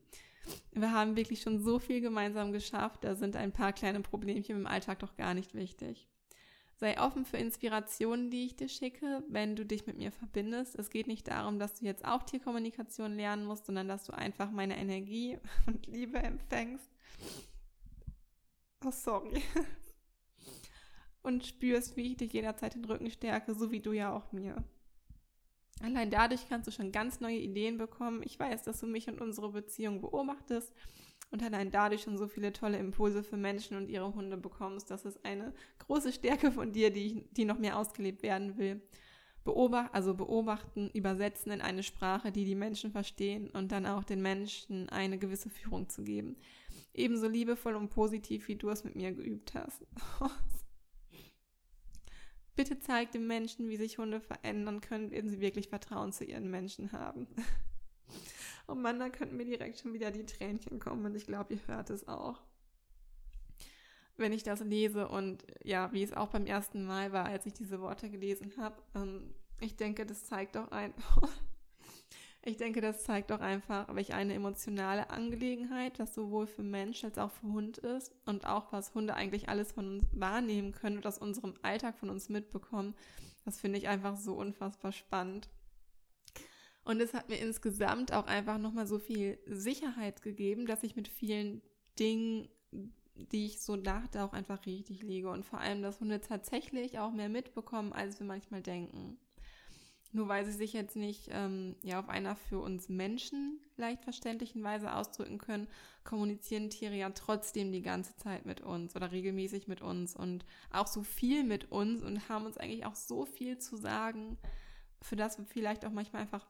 Wir 0.71 0.91
haben 0.91 1.15
wirklich 1.15 1.41
schon 1.41 1.59
so 1.59 1.77
viel 1.77 2.01
gemeinsam 2.01 2.51
geschafft, 2.51 3.03
da 3.03 3.13
sind 3.13 3.35
ein 3.35 3.51
paar 3.51 3.71
kleine 3.71 3.99
Problemchen 4.01 4.55
im 4.55 4.65
Alltag 4.65 4.99
doch 4.99 5.15
gar 5.15 5.35
nicht 5.35 5.53
wichtig. 5.53 6.07
Sei 6.79 6.97
offen 6.97 7.25
für 7.25 7.35
Inspirationen, 7.35 8.31
die 8.31 8.45
ich 8.45 8.55
dir 8.55 8.69
schicke, 8.69 9.21
wenn 9.27 9.57
du 9.57 9.65
dich 9.65 9.85
mit 9.85 9.97
mir 9.97 10.13
verbindest. 10.13 10.79
Es 10.79 10.89
geht 10.89 11.07
nicht 11.07 11.27
darum, 11.27 11.59
dass 11.59 11.75
du 11.75 11.85
jetzt 11.85 12.05
auch 12.05 12.23
Tierkommunikation 12.23 13.15
lernen 13.15 13.45
musst, 13.45 13.65
sondern 13.65 13.89
dass 13.89 14.05
du 14.05 14.13
einfach 14.13 14.49
meine 14.49 14.77
Energie 14.77 15.37
und 15.67 15.87
Liebe 15.87 16.19
empfängst. 16.19 16.89
Oh, 18.85 18.91
sorry 18.91 19.43
und 21.21 21.45
spürst, 21.45 21.97
wie 21.97 22.11
ich 22.11 22.17
dich 22.17 22.31
jederzeit 22.31 22.75
den 22.75 22.85
Rücken 22.85 23.11
stärke, 23.11 23.53
so 23.53 23.71
wie 23.71 23.81
du 23.81 23.91
ja 23.91 24.13
auch 24.13 24.31
mir. 24.31 24.63
Allein 25.81 26.09
dadurch 26.09 26.47
kannst 26.47 26.67
du 26.67 26.71
schon 26.71 26.93
ganz 26.93 27.19
neue 27.19 27.39
Ideen 27.39 27.77
bekommen. 27.77 28.21
Ich 28.23 28.39
weiß, 28.39 28.63
dass 28.63 28.79
du 28.79 28.87
mich 28.87 29.09
und 29.09 29.19
unsere 29.19 29.51
Beziehung 29.51 29.99
beobachtest 29.99 30.73
und 31.31 31.43
allein 31.43 31.71
dadurch 31.71 32.01
schon 32.01 32.17
so 32.17 32.27
viele 32.27 32.51
tolle 32.53 32.77
Impulse 32.77 33.23
für 33.23 33.37
Menschen 33.37 33.77
und 33.77 33.89
ihre 33.89 34.13
Hunde 34.13 34.37
bekommst. 34.37 34.89
Das 34.89 35.05
ist 35.05 35.23
eine 35.23 35.53
große 35.79 36.11
Stärke 36.11 36.51
von 36.51 36.71
dir, 36.71 36.91
die, 36.91 37.27
die 37.31 37.45
noch 37.45 37.59
mehr 37.59 37.77
ausgelebt 37.77 38.23
werden 38.23 38.57
will. 38.57 38.81
Beobacht, 39.43 39.93
also 39.93 40.13
beobachten, 40.15 40.89
übersetzen 40.93 41.51
in 41.51 41.61
eine 41.61 41.83
Sprache, 41.83 42.31
die 42.31 42.45
die 42.45 42.55
Menschen 42.55 42.91
verstehen 42.91 43.49
und 43.51 43.71
dann 43.71 43.85
auch 43.85 44.03
den 44.03 44.21
Menschen 44.21 44.89
eine 44.89 45.17
gewisse 45.17 45.49
Führung 45.49 45.87
zu 45.87 46.03
geben. 46.03 46.35
Ebenso 46.93 47.27
liebevoll 47.27 47.75
und 47.75 47.89
positiv, 47.89 48.47
wie 48.47 48.55
du 48.55 48.69
es 48.69 48.83
mit 48.83 48.95
mir 48.95 49.13
geübt 49.13 49.53
hast. 49.53 49.85
Bitte 52.55 52.79
zeigt 52.79 53.13
den 53.13 53.25
Menschen, 53.25 53.69
wie 53.69 53.77
sich 53.77 53.97
Hunde 53.97 54.19
verändern 54.19 54.81
können, 54.81 55.11
wenn 55.11 55.29
sie 55.29 55.39
wirklich 55.39 55.69
Vertrauen 55.69 56.11
zu 56.11 56.25
ihren 56.25 56.51
Menschen 56.51 56.91
haben. 56.91 57.27
Oh 58.69 58.75
Mann, 58.75 58.99
da 58.99 59.09
könnten 59.09 59.37
mir 59.37 59.45
direkt 59.45 59.79
schon 59.79 59.93
wieder 59.93 60.11
die 60.11 60.25
Tränchen 60.25 60.79
kommen 60.79 61.05
und 61.05 61.15
ich 61.15 61.25
glaube, 61.25 61.53
ihr 61.53 61.67
hört 61.67 61.89
es 61.89 62.07
auch. 62.07 62.41
Wenn 64.17 64.33
ich 64.33 64.43
das 64.43 64.59
lese 64.59 65.07
und 65.07 65.45
ja, 65.63 65.91
wie 65.93 66.03
es 66.03 66.13
auch 66.13 66.27
beim 66.29 66.45
ersten 66.45 66.85
Mal 66.85 67.11
war, 67.11 67.25
als 67.25 67.45
ich 67.45 67.53
diese 67.53 67.79
Worte 67.79 68.09
gelesen 68.09 68.53
habe, 68.57 68.81
ähm, 68.95 69.33
ich 69.61 69.75
denke, 69.75 70.05
das 70.05 70.25
zeigt 70.25 70.55
doch 70.55 70.71
ein, 70.71 70.93
Ich 72.41 72.55
denke, 72.55 72.79
das 72.79 73.03
zeigt 73.03 73.33
auch 73.33 73.41
einfach, 73.41 73.93
welch 73.93 74.13
eine 74.13 74.33
emotionale 74.33 75.09
Angelegenheit 75.09 75.99
das 75.99 76.15
sowohl 76.15 76.47
für 76.47 76.63
Mensch 76.63 77.03
als 77.03 77.17
auch 77.17 77.31
für 77.31 77.47
Hund 77.47 77.79
ist 77.79 78.13
und 78.25 78.47
auch 78.47 78.71
was 78.71 78.93
Hunde 78.95 79.13
eigentlich 79.13 79.49
alles 79.49 79.73
von 79.73 79.99
uns 79.99 80.07
wahrnehmen 80.13 80.71
können 80.71 80.97
und 80.97 81.05
aus 81.05 81.17
unserem 81.17 81.55
Alltag 81.63 81.97
von 81.97 82.09
uns 82.09 82.29
mitbekommen. 82.29 82.95
Das 83.43 83.59
finde 83.59 83.77
ich 83.77 83.89
einfach 83.89 84.15
so 84.15 84.35
unfassbar 84.35 84.93
spannend. 84.93 85.49
Und 86.89 86.99
es 87.01 87.13
hat 87.13 87.29
mir 87.29 87.35
insgesamt 87.35 88.13
auch 88.13 88.25
einfach 88.25 88.57
nochmal 88.57 88.87
so 88.87 88.97
viel 88.97 89.37
Sicherheit 89.45 90.23
gegeben, 90.23 90.65
dass 90.65 90.81
ich 90.81 90.95
mit 90.95 91.07
vielen 91.07 91.61
Dingen, 91.99 92.49
die 92.71 93.45
ich 93.45 93.61
so 93.61 93.77
dachte, 93.77 94.23
auch 94.23 94.33
einfach 94.33 94.65
richtig 94.65 95.03
liege. 95.03 95.29
Und 95.29 95.45
vor 95.45 95.59
allem, 95.59 95.83
dass 95.83 95.99
Hunde 95.99 96.19
tatsächlich 96.19 96.97
auch 96.97 97.11
mehr 97.11 97.29
mitbekommen, 97.29 97.93
als 97.93 98.19
wir 98.19 98.25
manchmal 98.25 98.63
denken. 98.63 99.19
nur 100.13 100.29
weil 100.29 100.43
sie 100.45 100.51
sich 100.51 100.73
jetzt 100.73 100.95
nicht 100.95 101.29
ähm, 101.31 101.75
ja 101.83 101.99
auf 101.99 102.09
einer 102.09 102.35
für 102.35 102.59
uns 102.59 102.89
Menschen 102.89 103.59
leicht 103.77 104.03
verständlichen 104.03 104.63
Weise 104.63 104.91
ausdrücken 104.91 105.37
können, 105.37 105.67
kommunizieren 106.03 106.71
Tiere 106.71 106.95
ja 106.95 107.11
trotzdem 107.11 107.71
die 107.71 107.83
ganze 107.83 108.15
Zeit 108.15 108.47
mit 108.47 108.61
uns 108.61 108.95
oder 108.95 109.11
regelmäßig 109.11 109.67
mit 109.67 109.83
uns 109.83 110.15
und 110.15 110.43
auch 110.71 110.87
so 110.87 111.03
viel 111.03 111.43
mit 111.43 111.71
uns 111.71 112.01
und 112.01 112.29
haben 112.29 112.47
uns 112.47 112.57
eigentlich 112.57 112.87
auch 112.87 112.95
so 112.95 113.25
viel 113.25 113.59
zu 113.59 113.77
sagen, 113.77 114.39
für 115.03 115.15
das 115.15 115.37
wir 115.37 115.45
vielleicht 115.45 115.85
auch 115.85 115.91
manchmal 115.91 116.23
einfach 116.23 116.47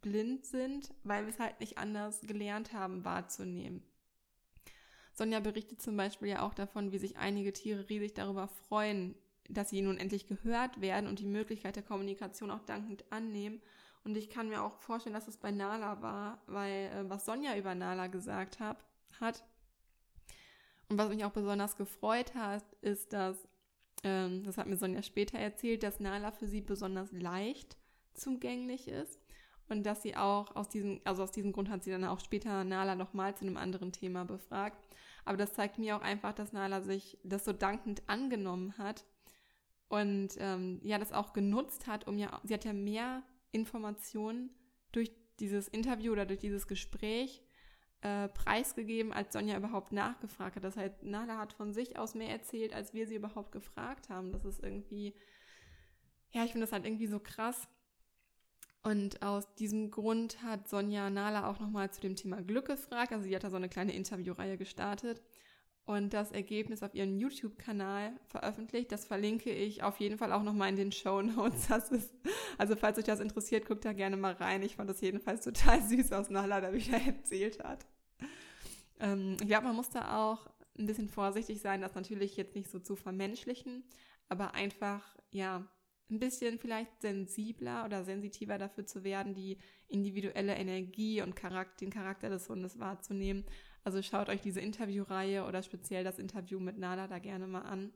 blind 0.00 0.46
sind, 0.46 0.92
weil 1.04 1.24
wir 1.24 1.32
es 1.32 1.38
halt 1.38 1.60
nicht 1.60 1.78
anders 1.78 2.20
gelernt 2.22 2.72
haben 2.72 3.04
wahrzunehmen. 3.04 3.82
Sonja 5.12 5.40
berichtet 5.40 5.82
zum 5.82 5.96
Beispiel 5.96 6.28
ja 6.28 6.42
auch 6.42 6.54
davon, 6.54 6.92
wie 6.92 6.98
sich 6.98 7.16
einige 7.16 7.52
Tiere 7.52 7.88
riesig 7.88 8.14
darüber 8.14 8.48
freuen, 8.48 9.14
dass 9.48 9.70
sie 9.70 9.82
nun 9.82 9.98
endlich 9.98 10.26
gehört 10.26 10.80
werden 10.80 11.08
und 11.08 11.18
die 11.18 11.26
Möglichkeit 11.26 11.76
der 11.76 11.82
Kommunikation 11.82 12.50
auch 12.50 12.64
dankend 12.64 13.04
annehmen. 13.10 13.60
Und 14.04 14.16
ich 14.16 14.30
kann 14.30 14.48
mir 14.48 14.62
auch 14.62 14.78
vorstellen, 14.80 15.14
dass 15.14 15.28
es 15.28 15.36
bei 15.36 15.50
Nala 15.50 16.00
war, 16.00 16.42
weil 16.46 16.86
äh, 16.86 17.10
was 17.10 17.26
Sonja 17.26 17.56
über 17.56 17.74
Nala 17.74 18.06
gesagt 18.06 18.60
hab, 18.60 18.84
hat 19.20 19.44
und 20.88 20.98
was 20.98 21.08
mich 21.08 21.24
auch 21.24 21.32
besonders 21.32 21.76
gefreut 21.76 22.34
hat, 22.34 22.64
ist, 22.80 23.12
dass, 23.12 23.36
ähm, 24.02 24.42
das 24.44 24.58
hat 24.58 24.66
mir 24.66 24.76
Sonja 24.76 25.02
später 25.02 25.38
erzählt, 25.38 25.82
dass 25.82 26.00
Nala 26.00 26.32
für 26.32 26.48
sie 26.48 26.60
besonders 26.60 27.12
leicht 27.12 27.76
zugänglich 28.14 28.88
ist 28.88 29.19
und 29.70 29.84
dass 29.84 30.02
sie 30.02 30.16
auch 30.16 30.54
aus 30.56 30.68
diesem, 30.68 31.00
also 31.04 31.22
aus 31.22 31.32
diesem 31.32 31.52
Grund 31.52 31.70
hat 31.70 31.84
sie 31.84 31.90
dann 31.90 32.04
auch 32.04 32.20
später 32.20 32.64
Nala 32.64 32.94
nochmal 32.94 33.34
zu 33.34 33.44
einem 33.44 33.56
anderen 33.56 33.92
Thema 33.92 34.24
befragt. 34.24 34.78
Aber 35.24 35.36
das 35.36 35.52
zeigt 35.52 35.78
mir 35.78 35.96
auch 35.96 36.02
einfach, 36.02 36.32
dass 36.32 36.52
Nala 36.52 36.80
sich 36.82 37.18
das 37.22 37.44
so 37.44 37.52
dankend 37.52 38.02
angenommen 38.08 38.76
hat 38.78 39.04
und 39.88 40.30
ähm, 40.38 40.80
ja, 40.82 40.98
das 40.98 41.12
auch 41.12 41.32
genutzt 41.32 41.86
hat, 41.86 42.06
um 42.06 42.16
ja, 42.16 42.40
sie 42.44 42.54
hat 42.54 42.64
ja 42.64 42.72
mehr 42.72 43.22
Informationen 43.52 44.50
durch 44.92 45.10
dieses 45.40 45.68
Interview 45.68 46.12
oder 46.12 46.26
durch 46.26 46.38
dieses 46.38 46.68
Gespräch 46.68 47.42
äh, 48.02 48.28
preisgegeben, 48.28 49.12
als 49.12 49.32
Sonja 49.32 49.56
überhaupt 49.56 49.92
nachgefragt 49.92 50.56
hat. 50.56 50.64
Das 50.64 50.76
heißt, 50.76 51.02
Nala 51.02 51.38
hat 51.38 51.52
von 51.52 51.72
sich 51.72 51.98
aus 51.98 52.14
mehr 52.14 52.30
erzählt, 52.30 52.72
als 52.72 52.94
wir 52.94 53.06
sie 53.06 53.16
überhaupt 53.16 53.52
gefragt 53.52 54.08
haben. 54.08 54.32
Das 54.32 54.44
ist 54.44 54.62
irgendwie, 54.62 55.14
ja, 56.30 56.44
ich 56.44 56.52
finde 56.52 56.66
das 56.66 56.72
halt 56.72 56.86
irgendwie 56.86 57.06
so 57.08 57.18
krass. 57.18 57.68
Und 58.82 59.22
aus 59.22 59.54
diesem 59.56 59.90
Grund 59.90 60.42
hat 60.42 60.68
Sonja 60.68 61.10
Nala 61.10 61.50
auch 61.50 61.60
nochmal 61.60 61.90
zu 61.90 62.00
dem 62.00 62.16
Thema 62.16 62.42
Glück 62.42 62.66
gefragt. 62.66 63.12
Also 63.12 63.24
sie 63.24 63.36
hat 63.36 63.44
da 63.44 63.50
so 63.50 63.56
eine 63.56 63.68
kleine 63.68 63.94
Interviewreihe 63.94 64.56
gestartet 64.56 65.20
und 65.84 66.14
das 66.14 66.30
Ergebnis 66.30 66.82
auf 66.82 66.94
ihren 66.94 67.18
YouTube-Kanal 67.18 68.12
veröffentlicht. 68.28 68.92
Das 68.92 69.04
verlinke 69.04 69.50
ich 69.50 69.82
auf 69.82 69.98
jeden 69.98 70.18
Fall 70.18 70.32
auch 70.32 70.42
nochmal 70.42 70.68
in 70.68 70.76
den 70.76 70.92
Show 70.92 71.20
Notes. 71.20 71.68
Ist, 71.90 72.14
also 72.58 72.76
falls 72.76 72.98
euch 72.98 73.04
das 73.04 73.20
interessiert, 73.20 73.66
guckt 73.66 73.84
da 73.84 73.92
gerne 73.92 74.16
mal 74.16 74.34
rein. 74.34 74.62
Ich 74.62 74.76
fand 74.76 74.88
das 74.88 75.00
jedenfalls 75.00 75.44
total 75.44 75.82
süß, 75.88 76.10
was 76.10 76.30
Nala 76.30 76.60
da 76.60 76.72
wieder 76.72 76.98
erzählt 76.98 77.62
hat. 77.62 77.86
Ähm, 79.00 79.36
ich 79.40 79.48
glaube, 79.48 79.64
man 79.66 79.76
muss 79.76 79.90
da 79.90 80.28
auch 80.28 80.48
ein 80.78 80.86
bisschen 80.86 81.08
vorsichtig 81.08 81.60
sein, 81.60 81.80
das 81.80 81.94
natürlich 81.94 82.36
jetzt 82.36 82.54
nicht 82.54 82.70
so 82.70 82.78
zu 82.78 82.96
vermenschlichen, 82.96 83.84
aber 84.28 84.54
einfach, 84.54 85.16
ja, 85.30 85.66
ein 86.10 86.18
bisschen 86.18 86.58
vielleicht 86.58 87.00
sensibler 87.00 87.84
oder 87.84 88.04
sensitiver 88.04 88.58
dafür 88.58 88.86
zu 88.86 89.04
werden, 89.04 89.34
die 89.34 89.58
individuelle 89.88 90.54
Energie 90.54 91.22
und 91.22 91.36
Charakter, 91.36 91.76
den 91.80 91.90
Charakter 91.90 92.28
des 92.28 92.48
Hundes 92.48 92.78
wahrzunehmen 92.78 93.44
also 93.84 94.02
schaut 94.02 94.28
euch 94.28 94.40
diese 94.40 94.60
Interviewreihe 94.60 95.44
oder 95.44 95.62
speziell 95.62 96.04
das 96.04 96.18
Interview 96.18 96.60
mit 96.60 96.78
Nala 96.78 97.06
da 97.06 97.18
gerne 97.18 97.46
mal 97.46 97.62
an. 97.62 97.92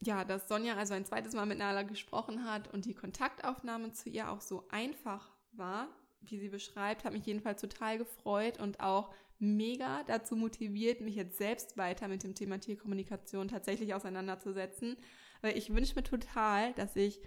Ja, 0.00 0.24
dass 0.24 0.46
Sonja 0.46 0.76
also 0.76 0.94
ein 0.94 1.04
zweites 1.04 1.34
Mal 1.34 1.46
mit 1.46 1.58
Nala 1.58 1.82
gesprochen 1.82 2.44
hat 2.44 2.72
und 2.72 2.84
die 2.84 2.94
Kontaktaufnahme 2.94 3.92
zu 3.92 4.08
ihr 4.08 4.30
auch 4.30 4.40
so 4.40 4.68
einfach 4.68 5.32
war, 5.52 5.88
wie 6.20 6.38
sie 6.38 6.48
beschreibt, 6.48 7.04
hat 7.04 7.12
mich 7.12 7.26
jedenfalls 7.26 7.60
total 7.60 7.98
gefreut 7.98 8.60
und 8.60 8.78
auch 8.80 9.12
mega 9.40 10.04
dazu 10.04 10.36
motiviert, 10.36 11.00
mich 11.00 11.16
jetzt 11.16 11.38
selbst 11.38 11.76
weiter 11.76 12.06
mit 12.06 12.22
dem 12.22 12.34
Thema 12.34 12.60
Tierkommunikation 12.60 13.48
tatsächlich 13.48 13.94
auseinanderzusetzen. 13.94 14.96
Weil 15.40 15.56
ich 15.56 15.72
wünsche 15.74 15.94
mir 15.94 16.02
total, 16.02 16.72
dass 16.74 16.96
ich 16.96 17.20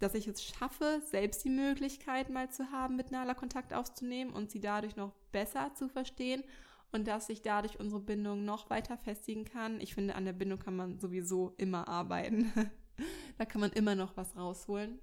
dass 0.00 0.14
ich 0.14 0.26
es 0.26 0.42
schaffe, 0.42 1.02
selbst 1.04 1.44
die 1.44 1.50
Möglichkeit 1.50 2.30
mal 2.30 2.50
zu 2.50 2.72
haben, 2.72 2.96
mit 2.96 3.10
Nala 3.10 3.34
Kontakt 3.34 3.74
aufzunehmen 3.74 4.32
und 4.32 4.50
sie 4.50 4.60
dadurch 4.60 4.96
noch 4.96 5.12
besser 5.30 5.74
zu 5.74 5.88
verstehen 5.88 6.42
und 6.90 7.06
dass 7.06 7.28
ich 7.28 7.42
dadurch 7.42 7.78
unsere 7.78 8.00
Bindung 8.00 8.44
noch 8.44 8.70
weiter 8.70 8.96
festigen 8.96 9.44
kann. 9.44 9.80
Ich 9.80 9.94
finde, 9.94 10.14
an 10.14 10.24
der 10.24 10.32
Bindung 10.32 10.58
kann 10.58 10.74
man 10.74 10.98
sowieso 10.98 11.54
immer 11.58 11.86
arbeiten. 11.86 12.50
da 13.38 13.44
kann 13.44 13.60
man 13.60 13.72
immer 13.72 13.94
noch 13.94 14.16
was 14.16 14.36
rausholen. 14.36 14.98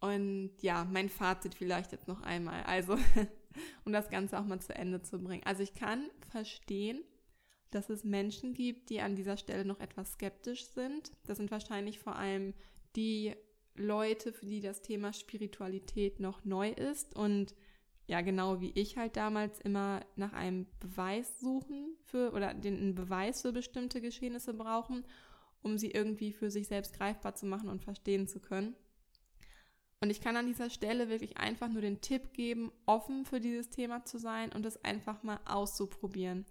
Und 0.00 0.50
ja, 0.60 0.84
mein 0.90 1.08
Fazit 1.08 1.54
vielleicht 1.54 1.92
jetzt 1.92 2.08
noch 2.08 2.22
einmal. 2.22 2.64
Also, 2.64 2.96
um 3.84 3.92
das 3.92 4.08
Ganze 4.08 4.40
auch 4.40 4.44
mal 4.44 4.60
zu 4.60 4.74
Ende 4.74 5.02
zu 5.02 5.22
bringen. 5.22 5.44
Also 5.44 5.62
ich 5.62 5.74
kann 5.74 6.10
verstehen, 6.30 7.04
dass 7.74 7.90
es 7.90 8.04
Menschen 8.04 8.54
gibt, 8.54 8.90
die 8.90 9.00
an 9.00 9.16
dieser 9.16 9.36
Stelle 9.36 9.64
noch 9.64 9.80
etwas 9.80 10.12
skeptisch 10.12 10.66
sind. 10.66 11.12
Das 11.26 11.38
sind 11.38 11.50
wahrscheinlich 11.50 11.98
vor 11.98 12.16
allem 12.16 12.54
die 12.96 13.34
Leute, 13.74 14.32
für 14.32 14.46
die 14.46 14.60
das 14.60 14.82
Thema 14.82 15.12
Spiritualität 15.12 16.20
noch 16.20 16.44
neu 16.44 16.70
ist 16.70 17.16
und 17.16 17.54
ja, 18.06 18.20
genau 18.20 18.60
wie 18.60 18.72
ich 18.74 18.96
halt 18.96 19.16
damals 19.16 19.60
immer 19.60 20.00
nach 20.16 20.32
einem 20.32 20.66
Beweis 20.80 21.40
suchen 21.40 21.96
für 22.04 22.32
oder 22.32 22.52
den 22.52 22.76
einen 22.76 22.94
Beweis 22.94 23.42
für 23.42 23.52
bestimmte 23.52 24.00
Geschehnisse 24.00 24.52
brauchen, 24.52 25.04
um 25.62 25.78
sie 25.78 25.90
irgendwie 25.92 26.32
für 26.32 26.50
sich 26.50 26.66
selbst 26.68 26.92
greifbar 26.92 27.34
zu 27.34 27.46
machen 27.46 27.68
und 27.68 27.82
verstehen 27.82 28.26
zu 28.26 28.40
können. 28.40 28.74
Und 30.00 30.10
ich 30.10 30.20
kann 30.20 30.36
an 30.36 30.48
dieser 30.48 30.68
Stelle 30.68 31.08
wirklich 31.08 31.36
einfach 31.36 31.68
nur 31.68 31.80
den 31.80 32.00
Tipp 32.00 32.32
geben, 32.32 32.72
offen 32.86 33.24
für 33.24 33.38
dieses 33.38 33.70
Thema 33.70 34.04
zu 34.04 34.18
sein 34.18 34.50
und 34.50 34.66
es 34.66 34.84
einfach 34.84 35.22
mal 35.22 35.38
auszuprobieren. 35.44 36.44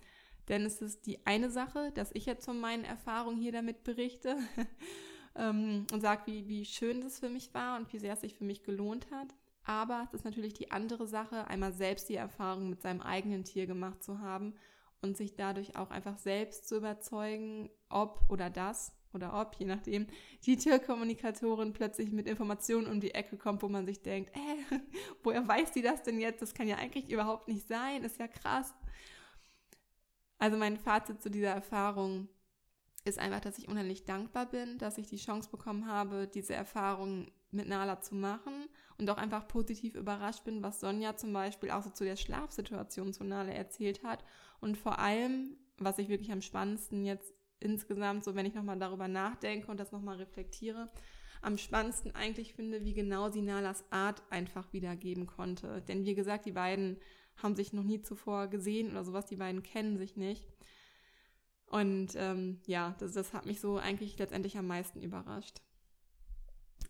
Denn 0.48 0.66
es 0.66 0.82
ist 0.82 1.06
die 1.06 1.26
eine 1.26 1.50
Sache, 1.50 1.92
dass 1.94 2.12
ich 2.14 2.26
jetzt 2.26 2.46
von 2.46 2.60
meinen 2.60 2.84
Erfahrungen 2.84 3.38
hier 3.38 3.52
damit 3.52 3.84
berichte 3.84 4.38
ähm, 5.36 5.86
und 5.92 6.02
sage, 6.02 6.24
wie, 6.26 6.48
wie 6.48 6.66
schön 6.66 7.02
das 7.02 7.20
für 7.20 7.30
mich 7.30 7.54
war 7.54 7.80
und 7.80 7.92
wie 7.94 8.00
sehr 8.00 8.14
es 8.14 8.22
sich 8.22 8.36
für 8.36 8.44
mich 8.44 8.64
gelohnt 8.64 9.10
hat. 9.12 9.34
Aber 9.64 10.04
es 10.08 10.14
ist 10.14 10.26
natürlich 10.26 10.54
die 10.54 10.72
andere 10.72 11.08
Sache, 11.08 11.48
einmal 11.48 11.74
selbst 11.74 12.10
die 12.10 12.16
Erfahrung 12.16 12.70
mit 12.70 12.82
seinem 12.82 13.02
eigenen 13.02 13.44
Tier 13.44 13.68
gemacht 13.68 14.04
zu 14.04 14.20
haben 14.20 14.56
und 15.02 15.18
sich 15.18 15.36
dadurch 15.36 15.76
auch 15.76 15.92
einfach 15.92 16.18
selbst 16.18 16.68
zu 16.68 16.78
überzeugen, 16.78 17.70
ob 17.90 18.26
oder 18.30 18.50
das 18.50 18.94
oder 19.14 19.40
ob, 19.40 19.56
je 19.56 19.66
nachdem, 19.66 20.08
die 20.46 20.58
Tierkommunikatorin 20.58 21.74
plötzlich 21.74 22.12
mit 22.12 22.28
Informationen 22.28 22.88
um 22.88 23.02
die 23.02 23.14
Ecke 23.14 23.38
kommt, 23.38 23.62
wo 23.62 23.68
man 23.68 23.86
sich 23.86 24.02
denkt, 24.02 24.36
äh, 24.36 24.78
woher 25.24 25.48
weiß 25.48 25.72
die 25.72 25.82
das 25.82 26.04
denn 26.04 26.20
jetzt? 26.20 26.42
Das 26.42 26.54
kann 26.54 26.68
ja 26.68 26.78
eigentlich 26.78 27.10
überhaupt 27.10 27.48
nicht 27.48 27.68
sein, 27.68 28.04
ist 28.04 28.20
ja 28.20 28.28
krass. 28.28 28.74
Also 30.42 30.58
mein 30.58 30.76
Fazit 30.76 31.22
zu 31.22 31.30
dieser 31.30 31.52
Erfahrung 31.52 32.28
ist 33.06 33.20
einfach, 33.20 33.42
dass 33.42 33.60
ich 33.60 33.68
unheimlich 33.68 34.06
dankbar 34.06 34.48
bin, 34.48 34.80
dass 34.80 34.98
ich 34.98 35.06
die 35.06 35.18
Chance 35.18 35.52
bekommen 35.52 35.86
habe, 35.86 36.28
diese 36.28 36.56
Erfahrung 36.56 37.32
mit 37.52 37.68
Nala 37.68 38.02
zu 38.02 38.16
machen 38.16 38.68
und 38.98 39.08
auch 39.12 39.18
einfach 39.18 39.48
positiv 39.48 39.94
überrascht 39.94 40.44
bin, 40.44 40.64
was 40.64 40.80
Sonja 40.80 41.16
zum 41.16 41.32
Beispiel 41.32 41.70
auch 41.70 41.84
so 41.84 41.92
zu 41.92 42.06
der 42.06 42.16
Schlafsituation 42.16 43.14
zu 43.14 43.24
Nala 43.24 43.52
erzählt 43.52 44.04
hat 44.04 44.24
und 44.62 44.80
vor 44.80 44.98
allem, 44.98 45.58
was 45.78 46.00
ich 46.00 46.10
wirklich 46.10 46.32
am 46.32 46.42
spannendsten 46.42 47.06
jetzt 47.06 47.36
insgesamt, 47.60 48.24
so 48.24 48.34
wenn 48.34 48.48
ich 48.48 48.56
nochmal 48.56 48.80
darüber 48.80 49.08
nachdenke 49.08 49.70
und 49.70 49.80
das 49.80 49.92
nochmal 49.92 50.16
reflektiere, 50.16 50.90
am 51.44 51.60
spannendsten 51.60 52.16
eigentlich 52.16 52.56
finde, 52.56 52.84
wie 52.84 52.94
genau 52.94 53.30
sie 53.30 53.44
Nalas 53.44 53.84
Art 53.92 54.24
einfach 54.32 54.74
wiedergeben 54.74 55.28
konnte. 55.28 55.84
Denn 55.84 56.04
wie 56.04 56.16
gesagt, 56.16 56.48
die 56.48 56.52
beiden 56.52 56.98
haben 57.38 57.56
sich 57.56 57.74
noch 57.74 57.84
nie 57.84 58.02
zuvor 58.02 58.48
gesehen 58.48 58.92
oder 58.92 59.04
sowas, 59.04 59.26
die 59.26 59.36
beiden 59.36 59.64
kennen 59.64 59.98
sich 59.98 60.16
nicht. 60.16 60.46
Und 61.66 62.10
ähm, 62.16 62.60
ja, 62.68 62.96
das, 63.00 63.14
das 63.14 63.34
hat 63.34 63.46
mich 63.46 63.62
so 63.62 63.78
eigentlich 63.78 64.18
letztendlich 64.20 64.58
am 64.58 64.68
meisten 64.68 65.02
überrascht. 65.02 65.62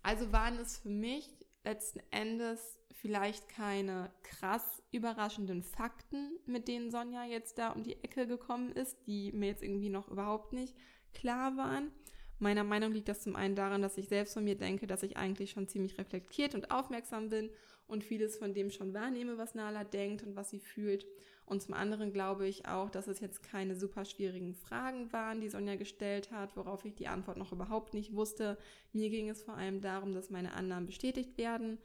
Also 0.01 0.31
waren 0.31 0.57
es 0.57 0.79
für 0.79 0.89
mich 0.89 1.29
letzten 1.63 2.01
Endes 2.09 2.79
vielleicht 2.93 3.47
keine 3.49 4.11
krass 4.23 4.81
überraschenden 4.91 5.63
Fakten, 5.63 6.31
mit 6.45 6.67
denen 6.67 6.91
Sonja 6.91 7.25
jetzt 7.25 7.57
da 7.57 7.69
um 7.69 7.83
die 7.83 8.03
Ecke 8.03 8.27
gekommen 8.27 8.71
ist, 8.71 8.97
die 9.05 9.31
mir 9.31 9.47
jetzt 9.47 9.63
irgendwie 9.63 9.89
noch 9.89 10.07
überhaupt 10.09 10.53
nicht 10.53 10.75
klar 11.13 11.57
waren. 11.57 11.91
Meiner 12.39 12.63
Meinung 12.63 12.91
liegt 12.91 13.07
das 13.07 13.21
zum 13.21 13.35
einen 13.35 13.55
daran, 13.55 13.83
dass 13.83 13.97
ich 13.97 14.07
selbst 14.07 14.33
von 14.33 14.43
mir 14.43 14.57
denke, 14.57 14.87
dass 14.87 15.03
ich 15.03 15.17
eigentlich 15.17 15.51
schon 15.51 15.67
ziemlich 15.67 15.99
reflektiert 15.99 16.55
und 16.55 16.71
aufmerksam 16.71 17.29
bin 17.29 17.51
und 17.91 18.03
vieles 18.03 18.37
von 18.37 18.53
dem 18.53 18.71
schon 18.71 18.93
wahrnehme, 18.93 19.37
was 19.37 19.53
Nala 19.53 19.83
denkt 19.83 20.23
und 20.23 20.35
was 20.35 20.49
sie 20.49 20.59
fühlt. 20.59 21.05
Und 21.45 21.61
zum 21.61 21.73
anderen 21.73 22.13
glaube 22.13 22.47
ich 22.47 22.65
auch, 22.65 22.89
dass 22.89 23.07
es 23.07 23.19
jetzt 23.19 23.43
keine 23.43 23.75
super 23.75 24.05
schwierigen 24.05 24.55
Fragen 24.55 25.11
waren, 25.11 25.41
die 25.41 25.49
Sonja 25.49 25.75
gestellt 25.75 26.31
hat, 26.31 26.55
worauf 26.55 26.85
ich 26.85 26.95
die 26.95 27.09
Antwort 27.09 27.37
noch 27.37 27.51
überhaupt 27.51 27.93
nicht 27.93 28.15
wusste. 28.15 28.57
Mir 28.93 29.09
ging 29.09 29.29
es 29.29 29.43
vor 29.43 29.55
allem 29.55 29.81
darum, 29.81 30.13
dass 30.13 30.29
meine 30.29 30.53
Annahmen 30.53 30.85
bestätigt 30.85 31.37
werden. 31.37 31.77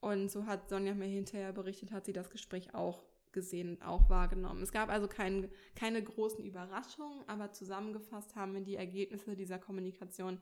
Und 0.00 0.30
so 0.30 0.46
hat 0.46 0.70
Sonja 0.70 0.94
mir 0.94 1.04
hinterher 1.04 1.52
berichtet, 1.52 1.92
hat 1.92 2.06
sie 2.06 2.14
das 2.14 2.30
Gespräch 2.30 2.74
auch 2.74 3.04
gesehen 3.32 3.68
und 3.68 3.82
auch 3.82 4.08
wahrgenommen. 4.08 4.62
Es 4.62 4.72
gab 4.72 4.90
also 4.90 5.08
kein, 5.08 5.50
keine 5.74 6.02
großen 6.02 6.44
Überraschungen, 6.44 7.22
aber 7.26 7.52
zusammengefasst 7.52 8.36
haben 8.36 8.54
wir 8.54 8.60
die 8.62 8.76
Ergebnisse 8.76 9.36
dieser 9.36 9.58
Kommunikation 9.58 10.40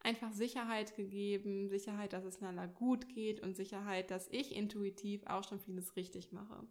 einfach 0.00 0.32
Sicherheit 0.32 0.96
gegeben, 0.96 1.68
Sicherheit, 1.68 2.12
dass 2.12 2.24
es 2.24 2.40
Nala 2.40 2.66
gut 2.66 3.08
geht 3.08 3.40
und 3.40 3.56
Sicherheit, 3.56 4.10
dass 4.10 4.28
ich 4.28 4.54
intuitiv 4.54 5.26
auch 5.26 5.44
schon 5.44 5.60
vieles 5.60 5.96
richtig 5.96 6.32
mache. 6.32 6.66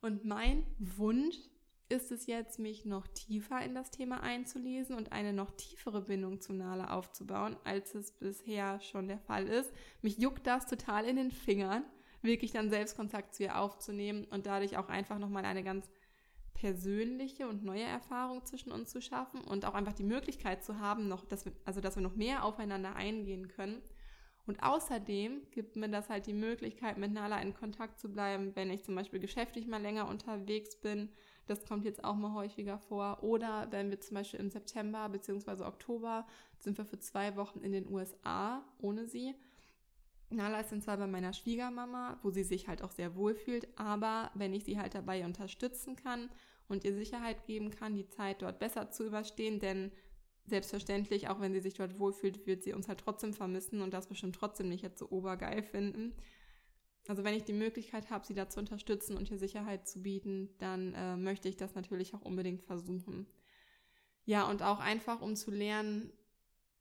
Und 0.00 0.24
mein 0.24 0.66
Wunsch 0.78 1.36
ist 1.88 2.10
es 2.10 2.26
jetzt, 2.26 2.58
mich 2.58 2.84
noch 2.84 3.06
tiefer 3.08 3.62
in 3.62 3.74
das 3.74 3.90
Thema 3.90 4.22
einzulesen 4.22 4.96
und 4.96 5.12
eine 5.12 5.32
noch 5.32 5.50
tiefere 5.52 6.02
Bindung 6.02 6.40
zu 6.40 6.52
Nala 6.52 6.92
aufzubauen, 6.96 7.56
als 7.64 7.94
es 7.94 8.12
bisher 8.12 8.80
schon 8.80 9.08
der 9.08 9.18
Fall 9.18 9.46
ist. 9.46 9.72
Mich 10.02 10.18
juckt 10.18 10.46
das 10.46 10.66
total 10.66 11.04
in 11.04 11.16
den 11.16 11.30
Fingern, 11.30 11.84
wirklich 12.22 12.52
dann 12.52 12.70
Selbstkontakt 12.70 13.34
zu 13.34 13.44
ihr 13.44 13.58
aufzunehmen 13.58 14.24
und 14.24 14.46
dadurch 14.46 14.76
auch 14.76 14.88
einfach 14.88 15.18
nochmal 15.18 15.44
eine 15.44 15.62
ganz 15.62 15.88
persönliche 16.54 17.48
und 17.48 17.64
neue 17.64 17.82
Erfahrung 17.82 18.44
zwischen 18.46 18.72
uns 18.72 18.90
zu 18.90 19.02
schaffen 19.02 19.42
und 19.42 19.66
auch 19.66 19.74
einfach 19.74 19.92
die 19.92 20.04
Möglichkeit 20.04 20.64
zu 20.64 20.78
haben, 20.78 21.08
noch, 21.08 21.24
dass 21.24 21.44
wir, 21.44 21.52
also 21.64 21.80
dass 21.80 21.96
wir 21.96 22.02
noch 22.02 22.16
mehr 22.16 22.44
aufeinander 22.44 22.96
eingehen 22.96 23.48
können. 23.48 23.82
Und 24.46 24.62
außerdem 24.62 25.42
gibt 25.50 25.76
mir 25.76 25.88
das 25.88 26.10
halt 26.10 26.26
die 26.26 26.34
Möglichkeit, 26.34 26.98
mit 26.98 27.12
Nala 27.12 27.40
in 27.40 27.54
Kontakt 27.54 27.98
zu 27.98 28.10
bleiben, 28.12 28.54
wenn 28.54 28.70
ich 28.70 28.84
zum 28.84 28.94
Beispiel 28.94 29.18
geschäftlich 29.18 29.66
mal 29.66 29.80
länger 29.80 30.08
unterwegs 30.08 30.76
bin. 30.76 31.08
Das 31.46 31.64
kommt 31.64 31.84
jetzt 31.84 32.04
auch 32.04 32.14
mal 32.14 32.34
häufiger 32.34 32.78
vor. 32.78 33.22
Oder 33.22 33.68
wenn 33.70 33.90
wir 33.90 34.00
zum 34.00 34.16
Beispiel 34.16 34.40
im 34.40 34.50
September 34.50 35.08
bzw. 35.08 35.64
Oktober 35.64 36.26
sind 36.58 36.76
wir 36.76 36.84
für 36.84 36.98
zwei 36.98 37.36
Wochen 37.36 37.60
in 37.60 37.72
den 37.72 37.90
USA 37.90 38.62
ohne 38.78 39.06
sie. 39.06 39.34
Nala 40.34 40.60
ist 40.60 40.72
dann 40.72 40.82
zwar 40.82 40.96
bei 40.96 41.06
meiner 41.06 41.32
Schwiegermama, 41.32 42.18
wo 42.22 42.30
sie 42.30 42.44
sich 42.44 42.68
halt 42.68 42.82
auch 42.82 42.90
sehr 42.90 43.16
wohl 43.16 43.34
fühlt, 43.34 43.66
aber 43.78 44.30
wenn 44.34 44.52
ich 44.52 44.64
sie 44.64 44.78
halt 44.78 44.94
dabei 44.94 45.24
unterstützen 45.24 45.96
kann 45.96 46.30
und 46.68 46.84
ihr 46.84 46.94
Sicherheit 46.94 47.44
geben 47.44 47.70
kann, 47.70 47.96
die 47.96 48.08
Zeit 48.08 48.42
dort 48.42 48.58
besser 48.58 48.90
zu 48.90 49.06
überstehen, 49.06 49.60
denn 49.60 49.92
selbstverständlich, 50.46 51.28
auch 51.28 51.40
wenn 51.40 51.52
sie 51.52 51.60
sich 51.60 51.74
dort 51.74 51.98
wohlfühlt, 51.98 52.46
wird 52.46 52.62
sie 52.62 52.74
uns 52.74 52.88
halt 52.88 53.00
trotzdem 53.00 53.32
vermissen 53.32 53.80
und 53.80 53.94
das 53.94 54.08
bestimmt 54.08 54.36
trotzdem 54.36 54.68
nicht 54.68 54.82
jetzt 54.82 54.98
so 54.98 55.08
obergeil 55.10 55.62
finden. 55.62 56.14
Also 57.06 57.24
wenn 57.24 57.34
ich 57.34 57.44
die 57.44 57.52
Möglichkeit 57.52 58.10
habe, 58.10 58.26
sie 58.26 58.34
da 58.34 58.48
zu 58.48 58.60
unterstützen 58.60 59.16
und 59.16 59.30
ihr 59.30 59.38
Sicherheit 59.38 59.86
zu 59.86 60.02
bieten, 60.02 60.50
dann 60.58 60.94
äh, 60.94 61.16
möchte 61.16 61.48
ich 61.48 61.56
das 61.56 61.74
natürlich 61.74 62.14
auch 62.14 62.22
unbedingt 62.22 62.62
versuchen. 62.62 63.26
Ja, 64.24 64.48
und 64.48 64.62
auch 64.62 64.80
einfach, 64.80 65.20
um 65.20 65.36
zu 65.36 65.50
lernen, 65.50 66.10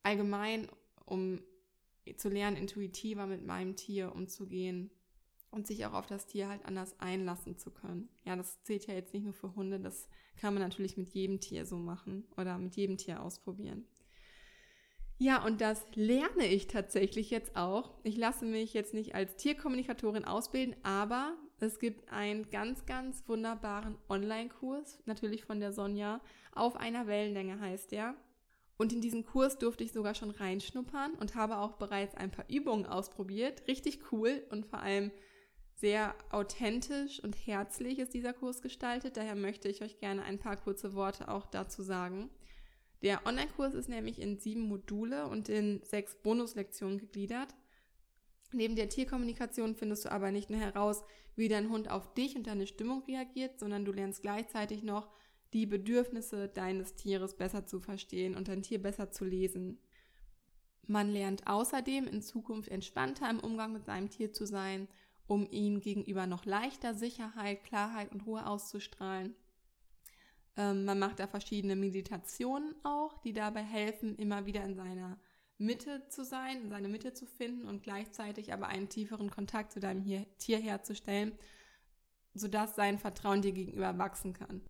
allgemein, 0.01 0.67
um 1.05 1.41
zu 2.17 2.29
lernen, 2.29 2.57
intuitiver 2.57 3.25
mit 3.27 3.45
meinem 3.45 3.75
Tier 3.75 4.13
umzugehen 4.13 4.89
und 5.51 5.67
sich 5.67 5.85
auch 5.85 5.93
auf 5.93 6.07
das 6.07 6.25
Tier 6.25 6.49
halt 6.49 6.65
anders 6.65 6.99
einlassen 6.99 7.57
zu 7.57 7.71
können. 7.71 8.09
Ja, 8.25 8.35
das 8.35 8.61
zählt 8.63 8.87
ja 8.87 8.93
jetzt 8.93 9.13
nicht 9.13 9.23
nur 9.23 9.33
für 9.33 9.55
Hunde, 9.55 9.79
das 9.79 10.07
kann 10.35 10.53
man 10.53 10.63
natürlich 10.63 10.97
mit 10.97 11.09
jedem 11.09 11.39
Tier 11.39 11.65
so 11.65 11.77
machen 11.77 12.25
oder 12.37 12.57
mit 12.57 12.75
jedem 12.75 12.97
Tier 12.97 13.21
ausprobieren. 13.21 13.85
Ja, 15.19 15.45
und 15.45 15.61
das 15.61 15.85
lerne 15.93 16.47
ich 16.47 16.67
tatsächlich 16.67 17.29
jetzt 17.29 17.55
auch. 17.55 17.93
Ich 18.03 18.17
lasse 18.17 18.45
mich 18.45 18.73
jetzt 18.73 18.93
nicht 18.93 19.15
als 19.15 19.37
Tierkommunikatorin 19.37 20.25
ausbilden, 20.25 20.75
aber 20.83 21.37
es 21.59 21.79
gibt 21.79 22.11
einen 22.11 22.49
ganz, 22.49 22.85
ganz 22.85 23.23
wunderbaren 23.27 23.95
Online-Kurs, 24.09 25.01
natürlich 25.05 25.45
von 25.45 25.59
der 25.59 25.71
Sonja, 25.71 26.19
auf 26.51 26.75
einer 26.75 27.07
Wellenlänge 27.07 27.59
heißt 27.59 27.91
der. 27.91 28.15
Und 28.77 28.91
in 28.91 29.01
diesen 29.01 29.25
Kurs 29.25 29.57
durfte 29.59 29.83
ich 29.83 29.91
sogar 29.91 30.15
schon 30.15 30.31
reinschnuppern 30.31 31.13
und 31.13 31.35
habe 31.35 31.57
auch 31.57 31.73
bereits 31.73 32.15
ein 32.15 32.31
paar 32.31 32.45
Übungen 32.49 32.85
ausprobiert. 32.85 33.67
Richtig 33.67 34.11
cool 34.11 34.43
und 34.49 34.65
vor 34.65 34.79
allem 34.79 35.11
sehr 35.75 36.15
authentisch 36.31 37.21
und 37.23 37.35
herzlich 37.35 37.99
ist 37.99 38.13
dieser 38.13 38.33
Kurs 38.33 38.61
gestaltet. 38.61 39.17
Daher 39.17 39.35
möchte 39.35 39.67
ich 39.67 39.81
euch 39.81 39.97
gerne 39.99 40.23
ein 40.23 40.39
paar 40.39 40.57
kurze 40.57 40.93
Worte 40.93 41.27
auch 41.27 41.45
dazu 41.45 41.83
sagen. 41.83 42.29
Der 43.01 43.25
Online-Kurs 43.25 43.73
ist 43.73 43.89
nämlich 43.89 44.19
in 44.19 44.39
sieben 44.39 44.61
Module 44.61 45.27
und 45.27 45.49
in 45.49 45.81
sechs 45.83 46.15
Bonuslektionen 46.15 46.99
gegliedert. 46.99 47.53
Neben 48.53 48.75
der 48.75 48.87
Tierkommunikation 48.87 49.75
findest 49.75 50.05
du 50.05 50.11
aber 50.11 50.31
nicht 50.31 50.49
nur 50.49 50.59
heraus, 50.59 51.03
wie 51.35 51.49
dein 51.49 51.69
Hund 51.69 51.89
auf 51.89 52.13
dich 52.13 52.35
und 52.35 52.47
deine 52.47 52.67
Stimmung 52.67 53.03
reagiert, 53.03 53.59
sondern 53.59 53.83
du 53.83 53.91
lernst 53.91 54.21
gleichzeitig 54.21 54.83
noch, 54.83 55.09
die 55.53 55.65
Bedürfnisse 55.65 56.47
deines 56.49 56.95
Tieres 56.95 57.37
besser 57.37 57.65
zu 57.65 57.79
verstehen 57.79 58.35
und 58.35 58.47
dein 58.47 58.63
Tier 58.63 58.81
besser 58.81 59.11
zu 59.11 59.23
lesen. 59.23 59.79
Man 60.85 61.09
lernt 61.11 61.47
außerdem 61.47 62.07
in 62.07 62.21
Zukunft 62.21 62.69
entspannter 62.69 63.29
im 63.29 63.39
Umgang 63.39 63.71
mit 63.71 63.85
seinem 63.85 64.09
Tier 64.09 64.33
zu 64.33 64.45
sein, 64.45 64.87
um 65.27 65.49
ihm 65.49 65.79
gegenüber 65.79 66.27
noch 66.27 66.45
leichter 66.45 66.93
Sicherheit, 66.93 67.63
Klarheit 67.63 68.11
und 68.11 68.25
Ruhe 68.25 68.45
auszustrahlen. 68.45 69.35
Ähm, 70.57 70.85
man 70.85 70.99
macht 70.99 71.19
da 71.19 71.27
verschiedene 71.27 71.75
Meditationen 71.75 72.75
auch, 72.83 73.17
die 73.19 73.33
dabei 73.33 73.63
helfen, 73.63 74.17
immer 74.17 74.45
wieder 74.45 74.63
in 74.63 74.75
seiner 74.75 75.19
Mitte 75.57 76.07
zu 76.09 76.25
sein, 76.25 76.63
in 76.63 76.69
seine 76.69 76.89
Mitte 76.89 77.13
zu 77.13 77.25
finden 77.25 77.67
und 77.67 77.83
gleichzeitig 77.83 78.51
aber 78.53 78.67
einen 78.67 78.89
tieferen 78.89 79.29
Kontakt 79.29 79.71
zu 79.71 79.79
deinem 79.79 80.03
Tier 80.37 80.59
herzustellen, 80.59 81.37
sodass 82.33 82.75
sein 82.75 82.99
Vertrauen 82.99 83.41
dir 83.41 83.53
gegenüber 83.53 83.97
wachsen 83.97 84.33
kann. 84.33 84.61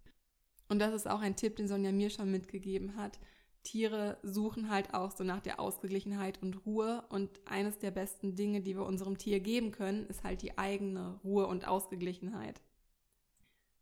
Und 0.73 0.79
das 0.79 0.95
ist 0.95 1.07
auch 1.07 1.21
ein 1.21 1.35
Tipp, 1.35 1.57
den 1.57 1.67
Sonja 1.67 1.91
mir 1.91 2.09
schon 2.09 2.31
mitgegeben 2.31 2.95
hat. 2.97 3.19
Tiere 3.61 4.17
suchen 4.23 4.71
halt 4.71 4.95
auch 4.95 5.11
so 5.11 5.23
nach 5.23 5.39
der 5.39 5.59
Ausgeglichenheit 5.59 6.41
und 6.41 6.65
Ruhe. 6.65 7.03
Und 7.09 7.29
eines 7.45 7.77
der 7.77 7.91
besten 7.91 8.35
Dinge, 8.35 8.59
die 8.61 8.75
wir 8.75 8.83
unserem 8.83 9.19
Tier 9.19 9.39
geben 9.39 9.69
können, 9.69 10.07
ist 10.07 10.23
halt 10.23 10.41
die 10.41 10.57
eigene 10.57 11.19
Ruhe 11.23 11.45
und 11.45 11.67
Ausgeglichenheit. 11.67 12.59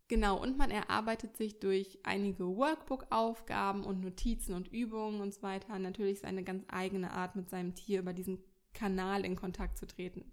Genau, 0.10 0.38
und 0.38 0.58
man 0.58 0.70
erarbeitet 0.70 1.38
sich 1.38 1.62
durch 1.62 2.00
einige 2.04 2.58
Workbook-Aufgaben 2.58 3.86
und 3.86 4.02
Notizen 4.02 4.54
und 4.54 4.68
Übungen 4.68 5.22
und 5.22 5.34
so 5.34 5.44
weiter 5.44 5.80
natürlich 5.80 6.20
seine 6.20 6.44
ganz 6.44 6.66
eigene 6.68 7.12
Art, 7.12 7.38
mit 7.38 7.50
seinem 7.50 7.74
Tier 7.74 8.00
über 8.00 8.12
diesen 8.12 8.44
Kanal 8.74 9.24
in 9.24 9.38
Kontakt 9.38 9.78
zu 9.78 9.88
treten. 9.88 10.30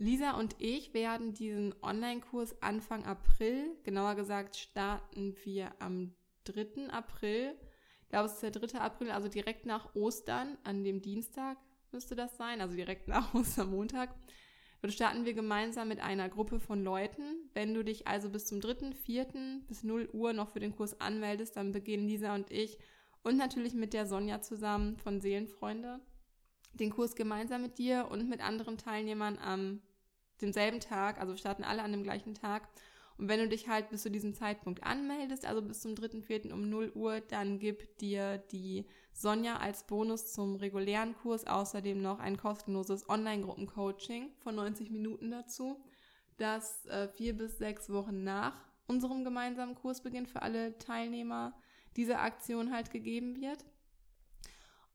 Lisa 0.00 0.30
und 0.30 0.56
ich 0.58 0.94
werden 0.94 1.34
diesen 1.34 1.74
Online-Kurs 1.82 2.62
Anfang 2.62 3.04
April, 3.04 3.76
genauer 3.82 4.14
gesagt 4.14 4.56
starten 4.56 5.34
wir 5.44 5.74
am 5.78 6.14
3. 6.44 6.88
April. 6.88 7.54
Ich 8.04 8.08
glaube, 8.08 8.24
es 8.24 8.32
ist 8.32 8.42
der 8.42 8.50
3. 8.50 8.78
April, 8.78 9.10
also 9.10 9.28
direkt 9.28 9.66
nach 9.66 9.94
Ostern, 9.94 10.56
an 10.64 10.84
dem 10.84 11.02
Dienstag 11.02 11.58
müsste 11.92 12.14
das 12.14 12.38
sein, 12.38 12.62
also 12.62 12.74
direkt 12.74 13.08
nach 13.08 13.34
Ostermontag. 13.34 14.14
Dort 14.80 14.94
starten 14.94 15.26
wir 15.26 15.34
gemeinsam 15.34 15.88
mit 15.88 16.00
einer 16.00 16.30
Gruppe 16.30 16.60
von 16.60 16.82
Leuten. 16.82 17.50
Wenn 17.52 17.74
du 17.74 17.84
dich 17.84 18.06
also 18.06 18.30
bis 18.30 18.46
zum 18.46 18.62
3., 18.62 18.92
4. 18.92 19.26
bis 19.68 19.84
0 19.84 20.08
Uhr 20.14 20.32
noch 20.32 20.48
für 20.48 20.60
den 20.60 20.74
Kurs 20.74 20.98
anmeldest, 20.98 21.58
dann 21.58 21.72
beginnen 21.72 22.08
Lisa 22.08 22.34
und 22.34 22.50
ich 22.50 22.78
und 23.22 23.36
natürlich 23.36 23.74
mit 23.74 23.92
der 23.92 24.06
Sonja 24.06 24.40
zusammen 24.40 24.96
von 24.96 25.20
Seelenfreunde 25.20 26.00
den 26.72 26.90
Kurs 26.90 27.16
gemeinsam 27.16 27.60
mit 27.60 27.76
dir 27.76 28.08
und 28.10 28.30
mit 28.30 28.40
anderen 28.40 28.78
Teilnehmern 28.78 29.38
am 29.38 29.82
demselben 30.40 30.80
Tag, 30.80 31.20
also 31.20 31.36
starten 31.36 31.64
alle 31.64 31.82
an 31.82 31.92
dem 31.92 32.02
gleichen 32.02 32.34
Tag. 32.34 32.68
Und 33.18 33.28
wenn 33.28 33.40
du 33.40 33.48
dich 33.48 33.68
halt 33.68 33.90
bis 33.90 34.02
zu 34.02 34.10
diesem 34.10 34.32
Zeitpunkt 34.32 34.82
anmeldest, 34.82 35.44
also 35.44 35.60
bis 35.60 35.80
zum 35.80 35.92
3.4. 35.92 36.52
um 36.52 36.70
0 36.70 36.92
Uhr, 36.94 37.20
dann 37.20 37.58
gibt 37.58 38.00
dir 38.00 38.38
die 38.38 38.86
Sonja 39.12 39.58
als 39.58 39.86
Bonus 39.86 40.32
zum 40.32 40.56
regulären 40.56 41.14
Kurs 41.14 41.46
außerdem 41.46 42.00
noch 42.00 42.18
ein 42.18 42.38
kostenloses 42.38 43.08
Online-Gruppen-Coaching 43.10 44.30
von 44.38 44.54
90 44.54 44.90
Minuten 44.90 45.30
dazu, 45.30 45.84
das 46.38 46.86
äh, 46.86 47.08
vier 47.08 47.36
bis 47.36 47.58
sechs 47.58 47.90
Wochen 47.90 48.24
nach 48.24 48.54
unserem 48.86 49.22
gemeinsamen 49.22 49.74
Kursbeginn 49.74 50.26
für 50.26 50.40
alle 50.40 50.78
Teilnehmer 50.78 51.52
dieser 51.96 52.22
Aktion 52.22 52.72
halt 52.72 52.90
gegeben 52.90 53.40
wird. 53.40 53.64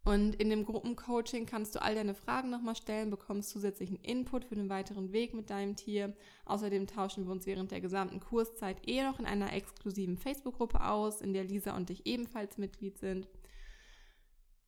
Und 0.06 0.36
in 0.36 0.52
dem 0.52 0.66
Gruppencoaching 0.66 1.48
kannst 1.48 1.74
du 1.74 1.82
all 1.82 1.96
deine 1.96 2.14
Fragen 2.14 2.52
nochmal 2.52 2.76
stellen, 2.76 3.10
bekommst 3.10 3.50
zusätzlichen 3.50 3.98
Input 4.04 4.46
für 4.46 4.54
den 4.54 4.70
weiteren 4.70 5.12
Weg 5.12 5.34
mit 5.34 5.50
deinem 5.50 5.76
Tier. 5.76 6.14
Außerdem 6.46 6.86
tauschen 6.86 7.26
wir 7.26 7.32
uns 7.32 7.48
während 7.48 7.72
der 7.72 7.82
gesamten 7.82 8.20
Kurszeit 8.20 8.88
eh 8.88 9.02
noch 9.02 9.18
in 9.18 9.26
einer 9.26 9.52
exklusiven 9.52 10.16
Facebook-Gruppe 10.16 10.86
aus, 10.86 11.22
in 11.22 11.34
der 11.34 11.44
Lisa 11.44 11.76
und 11.76 11.90
ich 11.90 12.06
ebenfalls 12.06 12.60
Mitglied 12.60 13.00
sind. 13.00 13.28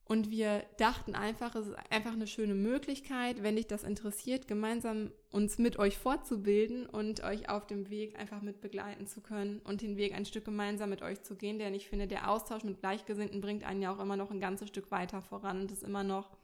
Und 0.08 0.32
wir 0.32 0.64
dachten 0.78 1.16
einfach, 1.16 1.53
es 1.55 1.68
ist 1.68 1.76
einfach 1.89 2.14
eine 2.14 2.28
schöne 2.28 2.55
Möglichkeit, 2.55 3.43
wenn 3.43 3.58
dich 3.58 3.68
das 3.68 3.84
interessiert, 3.84 4.47
gemeinsam 4.47 5.12
uns 5.32 5.58
mit 5.58 5.78
euch 5.80 5.97
fortzubilden 5.97 6.86
und 6.86 7.24
euch 7.24 7.49
auf 7.49 7.68
dem 7.68 7.89
Weg 7.89 8.18
einfach 8.18 8.41
mit 8.41 8.62
begleiten 8.62 9.05
zu 9.05 9.20
können 9.20 9.60
und 9.66 9.82
den 9.82 9.97
Weg 9.97 10.16
ein 10.16 10.24
Stück 10.24 10.45
gemeinsam 10.45 10.91
mit 10.91 11.01
euch 11.01 11.24
zu 11.24 11.36
gehen. 11.36 11.60
Denn 11.60 11.74
ich 11.74 11.89
finde, 11.89 12.08
der 12.08 12.32
Austausch 12.32 12.64
mit 12.64 12.80
Gleichgesinnten 12.80 13.41
bringt 13.41 13.66
einen 13.66 13.82
ja 13.82 13.93
auch 13.93 13.99
immer 13.99 14.16
noch 14.16 14.32
ein 14.32 14.39
ganzes 14.39 14.70
Stück 14.70 14.91
weiter 14.91 15.22
voran 15.22 15.60
und 15.60 15.74
ist 15.74 15.84
immer 15.84 16.05
noch 16.05 16.38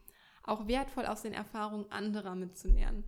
auch 0.43 0.67
wertvoll 0.67 1.05
aus 1.05 1.21
den 1.21 1.33
Erfahrungen 1.33 1.89
anderer 1.89 2.35
mitzulernen. 2.35 3.05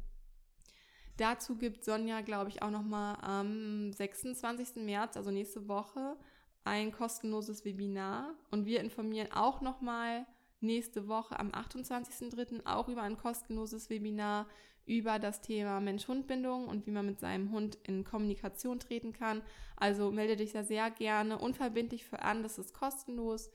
Dazu 1.18 1.58
gibt 1.58 1.84
Sonja, 1.84 2.22
glaube 2.22 2.50
ich, 2.50 2.62
auch 2.62 2.72
nochmal 2.72 3.18
am 3.22 3.92
26. 3.92 4.78
März, 4.78 5.18
also 5.18 5.32
nächste 5.32 5.68
Woche, 5.68 6.16
ein 6.64 6.94
kostenloses 6.94 7.66
Webinar 7.66 8.34
und 8.52 8.66
wir 8.66 8.80
informieren 8.80 9.34
auch 9.34 9.60
nochmal 9.60 10.26
nächste 10.60 11.08
Woche 11.08 11.40
am 11.40 11.50
28.03. 11.52 12.66
auch 12.66 12.88
über 12.88 13.04
ein 13.04 13.18
kostenloses 13.18 13.90
Webinar 13.90 14.48
über 14.86 15.18
das 15.18 15.42
Thema 15.42 15.80
Mensch-Hund-Bindung 15.80 16.68
und 16.68 16.86
wie 16.86 16.92
man 16.92 17.08
mit 17.08 17.20
seinem 17.20 17.52
Hund 17.52 17.78
in 17.84 18.04
Kommunikation 18.04 18.80
treten 18.80 19.14
kann. 19.14 19.42
Also 19.76 20.12
melde 20.12 20.36
dich 20.36 20.52
da 20.52 20.64
sehr 20.64 20.92
gerne 20.92 21.40
unverbindlich 21.40 22.06
für 22.06 22.22
an, 22.22 22.44
das 22.44 22.60
ist 22.60 22.74
kostenlos. 22.74 23.50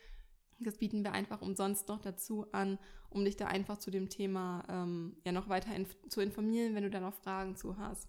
Das 0.59 0.79
bieten 0.79 1.05
wir 1.05 1.13
einfach 1.13 1.41
umsonst 1.41 1.89
noch 1.89 2.01
dazu 2.01 2.47
an, 2.53 2.79
um 3.09 3.25
dich 3.25 3.37
da 3.37 3.47
einfach 3.47 3.79
zu 3.79 3.91
dem 3.91 4.09
Thema 4.09 4.65
ähm, 4.69 5.17
ja 5.25 5.33
noch 5.33 5.49
weiter 5.49 5.75
inf 5.75 5.97
zu 6.09 6.21
informieren, 6.21 6.75
wenn 6.75 6.83
du 6.83 6.91
da 6.91 7.01
noch 7.01 7.15
Fragen 7.15 7.57
zu 7.57 7.79
hast. 7.79 8.09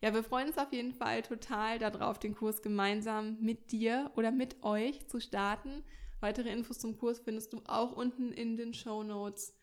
Ja, 0.00 0.14
wir 0.14 0.22
freuen 0.22 0.48
uns 0.48 0.58
auf 0.58 0.72
jeden 0.72 0.92
Fall 0.92 1.22
total 1.22 1.80
darauf, 1.80 2.20
den 2.20 2.36
Kurs 2.36 2.62
gemeinsam 2.62 3.38
mit 3.40 3.72
dir 3.72 4.12
oder 4.14 4.30
mit 4.30 4.62
euch 4.62 5.08
zu 5.08 5.18
starten. 5.18 5.82
Weitere 6.20 6.50
Infos 6.50 6.78
zum 6.78 6.98
Kurs 6.98 7.20
findest 7.20 7.52
du 7.52 7.60
auch 7.66 7.92
unten 7.92 8.32
in 8.32 8.56
den 8.56 8.74
Show 8.74 9.02
Notes. 9.02 9.54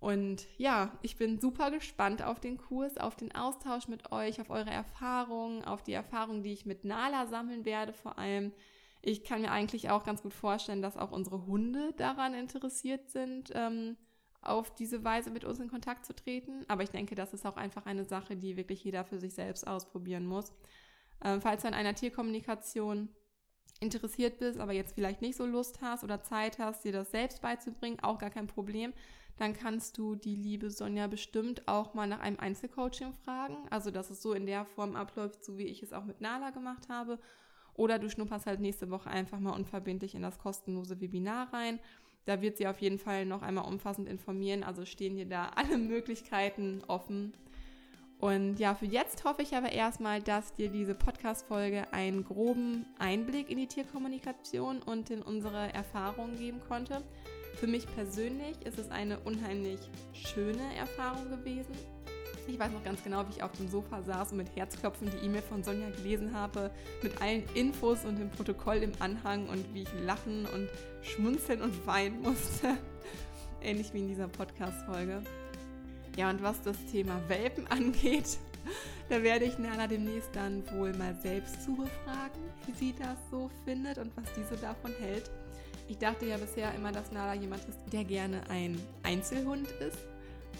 Und 0.00 0.46
ja, 0.58 0.96
ich 1.02 1.16
bin 1.16 1.38
super 1.40 1.70
gespannt 1.70 2.22
auf 2.22 2.38
den 2.38 2.58
Kurs, 2.58 2.98
auf 2.98 3.16
den 3.16 3.34
Austausch 3.34 3.88
mit 3.88 4.12
euch, 4.12 4.40
auf 4.40 4.50
eure 4.50 4.70
Erfahrungen, 4.70 5.64
auf 5.64 5.82
die 5.82 5.94
Erfahrungen, 5.94 6.42
die 6.42 6.52
ich 6.52 6.66
mit 6.66 6.84
Nala 6.84 7.26
sammeln 7.26 7.64
werde 7.64 7.92
vor 7.92 8.18
allem. 8.18 8.52
Ich 9.02 9.24
kann 9.24 9.40
mir 9.40 9.50
eigentlich 9.50 9.90
auch 9.90 10.04
ganz 10.04 10.22
gut 10.22 10.34
vorstellen, 10.34 10.82
dass 10.82 10.96
auch 10.96 11.12
unsere 11.12 11.46
Hunde 11.46 11.92
daran 11.96 12.34
interessiert 12.34 13.08
sind, 13.10 13.50
ähm, 13.54 13.96
auf 14.42 14.74
diese 14.74 15.02
Weise 15.04 15.30
mit 15.30 15.44
uns 15.44 15.58
in 15.60 15.68
Kontakt 15.68 16.04
zu 16.06 16.14
treten. 16.14 16.64
Aber 16.68 16.82
ich 16.82 16.90
denke, 16.90 17.14
das 17.14 17.32
ist 17.32 17.46
auch 17.46 17.56
einfach 17.56 17.86
eine 17.86 18.04
Sache, 18.04 18.36
die 18.36 18.56
wirklich 18.56 18.84
jeder 18.84 19.04
für 19.04 19.18
sich 19.18 19.34
selbst 19.34 19.66
ausprobieren 19.66 20.26
muss. 20.26 20.52
Ähm, 21.24 21.40
falls 21.40 21.62
du 21.62 21.68
an 21.68 21.74
einer 21.74 21.94
Tierkommunikation 21.94 23.08
interessiert 23.80 24.38
bist, 24.38 24.58
aber 24.58 24.72
jetzt 24.72 24.94
vielleicht 24.94 25.22
nicht 25.22 25.36
so 25.36 25.46
Lust 25.46 25.80
hast 25.82 26.04
oder 26.04 26.22
Zeit 26.22 26.58
hast, 26.58 26.84
dir 26.84 26.92
das 26.92 27.10
selbst 27.10 27.42
beizubringen, 27.42 28.00
auch 28.00 28.18
gar 28.18 28.30
kein 28.30 28.46
Problem 28.46 28.92
dann 29.38 29.52
kannst 29.52 29.98
du 29.98 30.14
die 30.14 30.34
liebe 30.34 30.70
Sonja 30.70 31.06
bestimmt 31.08 31.68
auch 31.68 31.94
mal 31.94 32.06
nach 32.06 32.20
einem 32.20 32.38
Einzelcoaching 32.38 33.12
fragen. 33.12 33.56
Also, 33.70 33.90
dass 33.90 34.10
es 34.10 34.22
so 34.22 34.32
in 34.32 34.46
der 34.46 34.64
Form 34.64 34.96
abläuft, 34.96 35.44
so 35.44 35.58
wie 35.58 35.66
ich 35.66 35.82
es 35.82 35.92
auch 35.92 36.04
mit 36.04 36.20
Nala 36.20 36.50
gemacht 36.50 36.88
habe. 36.88 37.18
Oder 37.74 37.98
du 37.98 38.08
schnupperst 38.08 38.46
halt 38.46 38.60
nächste 38.60 38.90
Woche 38.90 39.10
einfach 39.10 39.38
mal 39.38 39.50
unverbindlich 39.50 40.14
in 40.14 40.22
das 40.22 40.38
kostenlose 40.38 41.00
Webinar 41.00 41.52
rein. 41.52 41.78
Da 42.24 42.40
wird 42.40 42.56
sie 42.56 42.66
auf 42.66 42.80
jeden 42.80 42.98
Fall 42.98 43.26
noch 43.26 43.42
einmal 43.42 43.66
umfassend 43.66 44.08
informieren. 44.08 44.64
Also 44.64 44.86
stehen 44.86 45.16
dir 45.16 45.26
da 45.26 45.50
alle 45.54 45.76
Möglichkeiten 45.78 46.82
offen. 46.88 47.34
Und 48.18 48.58
ja, 48.58 48.74
für 48.74 48.86
jetzt 48.86 49.24
hoffe 49.24 49.42
ich 49.42 49.54
aber 49.54 49.72
erstmal, 49.72 50.22
dass 50.22 50.54
dir 50.54 50.70
diese 50.70 50.94
Podcast-Folge 50.94 51.92
einen 51.92 52.24
groben 52.24 52.86
Einblick 52.98 53.50
in 53.50 53.58
die 53.58 53.66
Tierkommunikation 53.66 54.80
und 54.82 55.10
in 55.10 55.20
unsere 55.22 55.72
Erfahrungen 55.74 56.38
geben 56.38 56.60
konnte. 56.66 57.02
Für 57.56 57.66
mich 57.66 57.86
persönlich 57.94 58.56
ist 58.64 58.78
es 58.78 58.90
eine 58.90 59.18
unheimlich 59.20 59.80
schöne 60.12 60.74
Erfahrung 60.76 61.28
gewesen. 61.30 61.74
Ich 62.48 62.58
weiß 62.58 62.70
noch 62.70 62.84
ganz 62.84 63.02
genau, 63.02 63.26
wie 63.26 63.36
ich 63.36 63.42
auf 63.42 63.52
dem 63.52 63.68
Sofa 63.68 64.02
saß 64.02 64.32
und 64.32 64.38
mit 64.38 64.54
Herzklopfen 64.54 65.10
die 65.10 65.26
E-Mail 65.26 65.42
von 65.42 65.64
Sonja 65.64 65.90
gelesen 65.90 66.32
habe, 66.32 66.70
mit 67.02 67.20
allen 67.20 67.42
Infos 67.54 68.04
und 68.04 68.18
dem 68.18 68.30
Protokoll 68.30 68.76
im 68.76 68.92
Anhang 69.00 69.48
und 69.48 69.74
wie 69.74 69.82
ich 69.82 69.88
lachen 70.04 70.46
und 70.54 70.68
schmunzeln 71.02 71.60
und 71.60 71.86
weinen 71.86 72.22
musste. 72.22 72.76
Ähnlich 73.62 73.92
wie 73.92 73.98
in 73.98 74.08
dieser 74.08 74.28
Podcast-Folge. 74.28 75.22
Ja, 76.16 76.30
und 76.30 76.42
was 76.42 76.60
das 76.62 76.76
Thema 76.90 77.20
Welpen 77.28 77.66
angeht, 77.70 78.38
da 79.08 79.22
werde 79.22 79.44
ich 79.44 79.58
Nana 79.58 79.86
demnächst 79.86 80.30
dann 80.34 80.64
wohl 80.72 80.92
mal 80.94 81.14
selbst 81.22 81.62
zu 81.62 81.76
befragen, 81.76 82.40
wie 82.66 82.72
sie 82.72 82.94
das 82.98 83.18
so 83.30 83.50
findet 83.64 83.98
und 83.98 84.10
was 84.16 84.34
sie 84.34 84.42
so 84.42 84.60
davon 84.60 84.92
hält. 84.98 85.30
Ich 85.88 85.98
dachte 85.98 86.26
ja 86.26 86.36
bisher 86.36 86.74
immer, 86.74 86.90
dass 86.90 87.12
Nala 87.12 87.34
jemand 87.34 87.62
ist, 87.68 87.78
der 87.92 88.02
gerne 88.02 88.40
ein 88.48 88.80
Einzelhund 89.04 89.68
ist. 89.80 89.98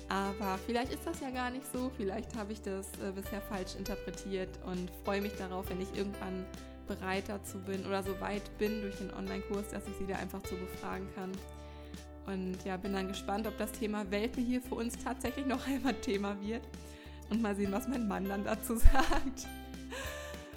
Aber 0.09 0.59
vielleicht 0.67 0.93
ist 0.93 1.05
das 1.05 1.21
ja 1.21 1.31
gar 1.31 1.51
nicht 1.51 1.65
so. 1.73 1.91
Vielleicht 1.97 2.37
habe 2.37 2.53
ich 2.53 2.63
das 2.63 2.87
äh, 3.01 3.11
bisher 3.13 3.41
falsch 3.41 3.75
interpretiert 3.77 4.51
und 4.65 4.89
freue 5.05 5.21
mich 5.21 5.35
darauf, 5.35 5.69
wenn 5.69 5.81
ich 5.81 5.93
irgendwann 5.97 6.45
bereit 6.87 7.25
dazu 7.27 7.59
bin 7.59 7.85
oder 7.87 8.05
so 8.05 8.21
weit 8.21 8.57
bin 8.59 8.83
durch 8.83 8.97
den 8.97 9.13
Online-Kurs, 9.13 9.69
dass 9.73 9.83
ich 9.89 9.97
sie 9.97 10.07
da 10.07 10.17
einfach 10.17 10.43
zu 10.45 10.55
befragen 10.55 11.09
kann. 11.17 11.33
Und 12.27 12.57
ja, 12.65 12.77
bin 12.77 12.93
dann 12.93 13.09
gespannt, 13.09 13.47
ob 13.47 13.57
das 13.59 13.73
Thema 13.73 14.11
Welpe 14.11 14.41
hier 14.41 14.61
für 14.61 14.75
uns 14.75 14.97
tatsächlich 15.03 15.47
noch 15.47 15.67
einmal 15.69 15.95
Thema 15.95 16.37
wird. 16.41 16.63
Und 17.31 17.43
mal 17.43 17.57
sehen, 17.57 17.73
was 17.73 17.89
mein 17.89 18.07
Mann 18.07 18.29
dann 18.29 18.45
dazu 18.45 18.77
sagt. 18.77 19.47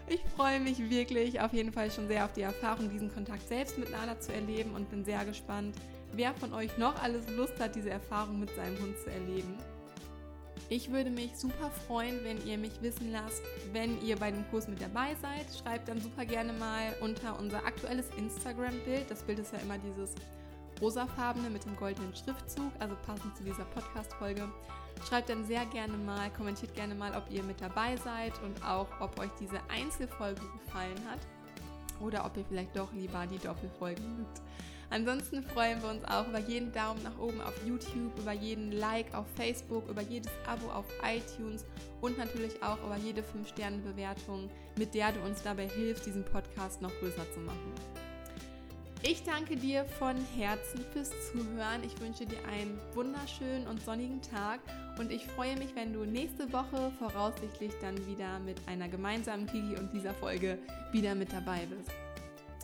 Ich 0.07 0.22
freue 0.36 0.59
mich 0.59 0.89
wirklich 0.89 1.39
auf 1.39 1.53
jeden 1.53 1.72
Fall 1.72 1.91
schon 1.91 2.07
sehr 2.07 2.26
auf 2.26 2.34
die 2.34 2.41
Erfahrung, 2.41 2.89
diesen 2.89 3.13
Kontakt 3.13 3.47
selbst 3.47 3.78
mit 3.78 3.91
Nala 3.91 4.20
zu 4.20 4.34
erleben 4.34 4.74
und 4.74 4.89
bin 4.89 5.05
sehr 5.05 5.24
gespannt, 5.24 5.76
wer 6.13 6.34
von 6.34 6.51
euch 6.53 6.76
noch 6.80 7.01
alles 7.03 7.30
Lust 7.30 7.59
hat, 7.59 7.76
diese 7.76 7.91
Erfahrung 7.91 8.39
mit 8.39 8.49
seinem 8.55 8.80
Hund 8.80 8.97
zu 9.03 9.11
erleben. 9.11 9.55
Ich 10.72 10.91
würde 10.91 11.09
mich 11.09 11.36
super 11.36 11.72
freuen, 11.88 12.24
wenn 12.24 12.45
ihr 12.45 12.57
mich 12.57 12.82
wissen 12.82 13.11
lasst, 13.11 13.41
wenn 13.72 14.01
ihr 14.03 14.17
bei 14.17 14.30
dem 14.30 14.47
Kurs 14.49 14.67
mit 14.67 14.82
dabei 14.82 15.15
seid. 15.22 15.45
Schreibt 15.55 15.88
dann 15.88 15.99
super 15.99 16.26
gerne 16.26 16.53
mal 16.53 16.93
unter 17.01 17.39
unser 17.39 17.65
aktuelles 17.65 18.05
Instagram-Bild. 18.17 19.09
Das 19.09 19.24
Bild 19.24 19.39
ist 19.39 19.51
ja 19.51 19.59
immer 19.59 19.78
dieses 19.80 20.13
rosafarbene 20.82 21.49
mit 21.49 21.65
dem 21.65 21.75
goldenen 21.75 22.15
Schriftzug, 22.15 22.71
also 22.80 22.95
passend 23.05 23.36
zu 23.36 23.43
dieser 23.43 23.65
Podcast-Folge. 23.65 24.47
Schreibt 25.07 25.30
dann 25.30 25.45
sehr 25.45 25.65
gerne 25.67 25.97
mal, 25.97 26.30
kommentiert 26.32 26.73
gerne 26.75 26.95
mal, 26.95 27.15
ob 27.15 27.30
ihr 27.30 27.43
mit 27.43 27.61
dabei 27.61 27.95
seid 27.97 28.34
und 28.43 28.63
auch, 28.65 28.88
ob 28.99 29.17
euch 29.19 29.32
diese 29.39 29.59
Einzelfolge 29.69 30.41
gefallen 30.65 30.99
hat 31.09 31.19
oder 32.01 32.25
ob 32.25 32.36
ihr 32.38 32.45
vielleicht 32.45 32.75
doch 32.75 32.91
lieber 32.93 33.25
die 33.27 33.38
Doppelfolge 33.38 34.01
mögt. 34.01 34.41
Ansonsten 34.91 35.43
freuen 35.43 35.82
wir 35.84 35.89
uns 35.89 36.03
auch 36.05 36.27
über 36.27 36.39
jeden 36.39 36.71
Daumen 36.71 37.03
nach 37.03 37.17
oben 37.19 37.39
auf 37.41 37.53
YouTube, 37.63 38.17
über 38.17 38.32
jeden 38.32 38.71
Like 38.71 39.13
auf 39.13 39.27
Facebook, 39.36 39.88
über 39.88 40.01
jedes 40.01 40.32
Abo 40.47 40.67
auf 40.71 40.86
iTunes 41.03 41.63
und 42.01 42.17
natürlich 42.17 42.61
auch 42.63 42.80
über 42.84 42.97
jede 42.97 43.21
5-Sterne-Bewertung, 43.21 44.49
mit 44.77 44.95
der 44.95 45.11
du 45.11 45.19
uns 45.21 45.43
dabei 45.43 45.67
hilfst, 45.67 46.07
diesen 46.07 46.25
Podcast 46.25 46.82
noch 46.82 46.91
größer 46.99 47.32
zu 47.34 47.39
machen. 47.41 47.73
Ich 49.01 49.23
danke 49.23 49.55
dir 49.55 49.85
von 49.85 50.17
Herzen 50.35 50.83
fürs 50.91 51.11
Zuhören. 51.31 51.83
Ich 51.85 51.99
wünsche 52.01 52.25
dir 52.25 52.37
einen 52.51 52.77
wunderschönen 52.93 53.65
und 53.67 53.81
sonnigen 53.81 54.21
Tag 54.21 54.59
und 54.97 55.09
ich 55.09 55.25
freue 55.25 55.55
mich, 55.55 55.73
wenn 55.73 55.93
du 55.93 56.03
nächste 56.03 56.51
Woche 56.51 56.91
voraussichtlich 56.99 57.71
dann 57.81 57.95
wieder 58.05 58.39
mit 58.39 58.59
einer 58.67 58.89
gemeinsamen 58.89 59.47
Kiki 59.47 59.77
und 59.79 59.93
dieser 59.93 60.13
Folge 60.13 60.59
wieder 60.91 61.15
mit 61.15 61.31
dabei 61.31 61.65
bist. 61.67 61.89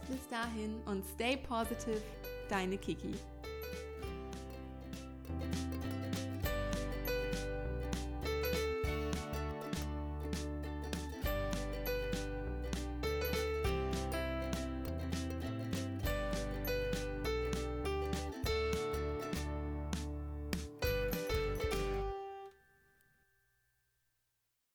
Bis 0.09 0.27
dahin 0.27 0.75
und 0.85 1.05
stay 1.15 1.37
positive, 1.37 2.01
deine 2.49 2.77
Kiki. 2.77 3.13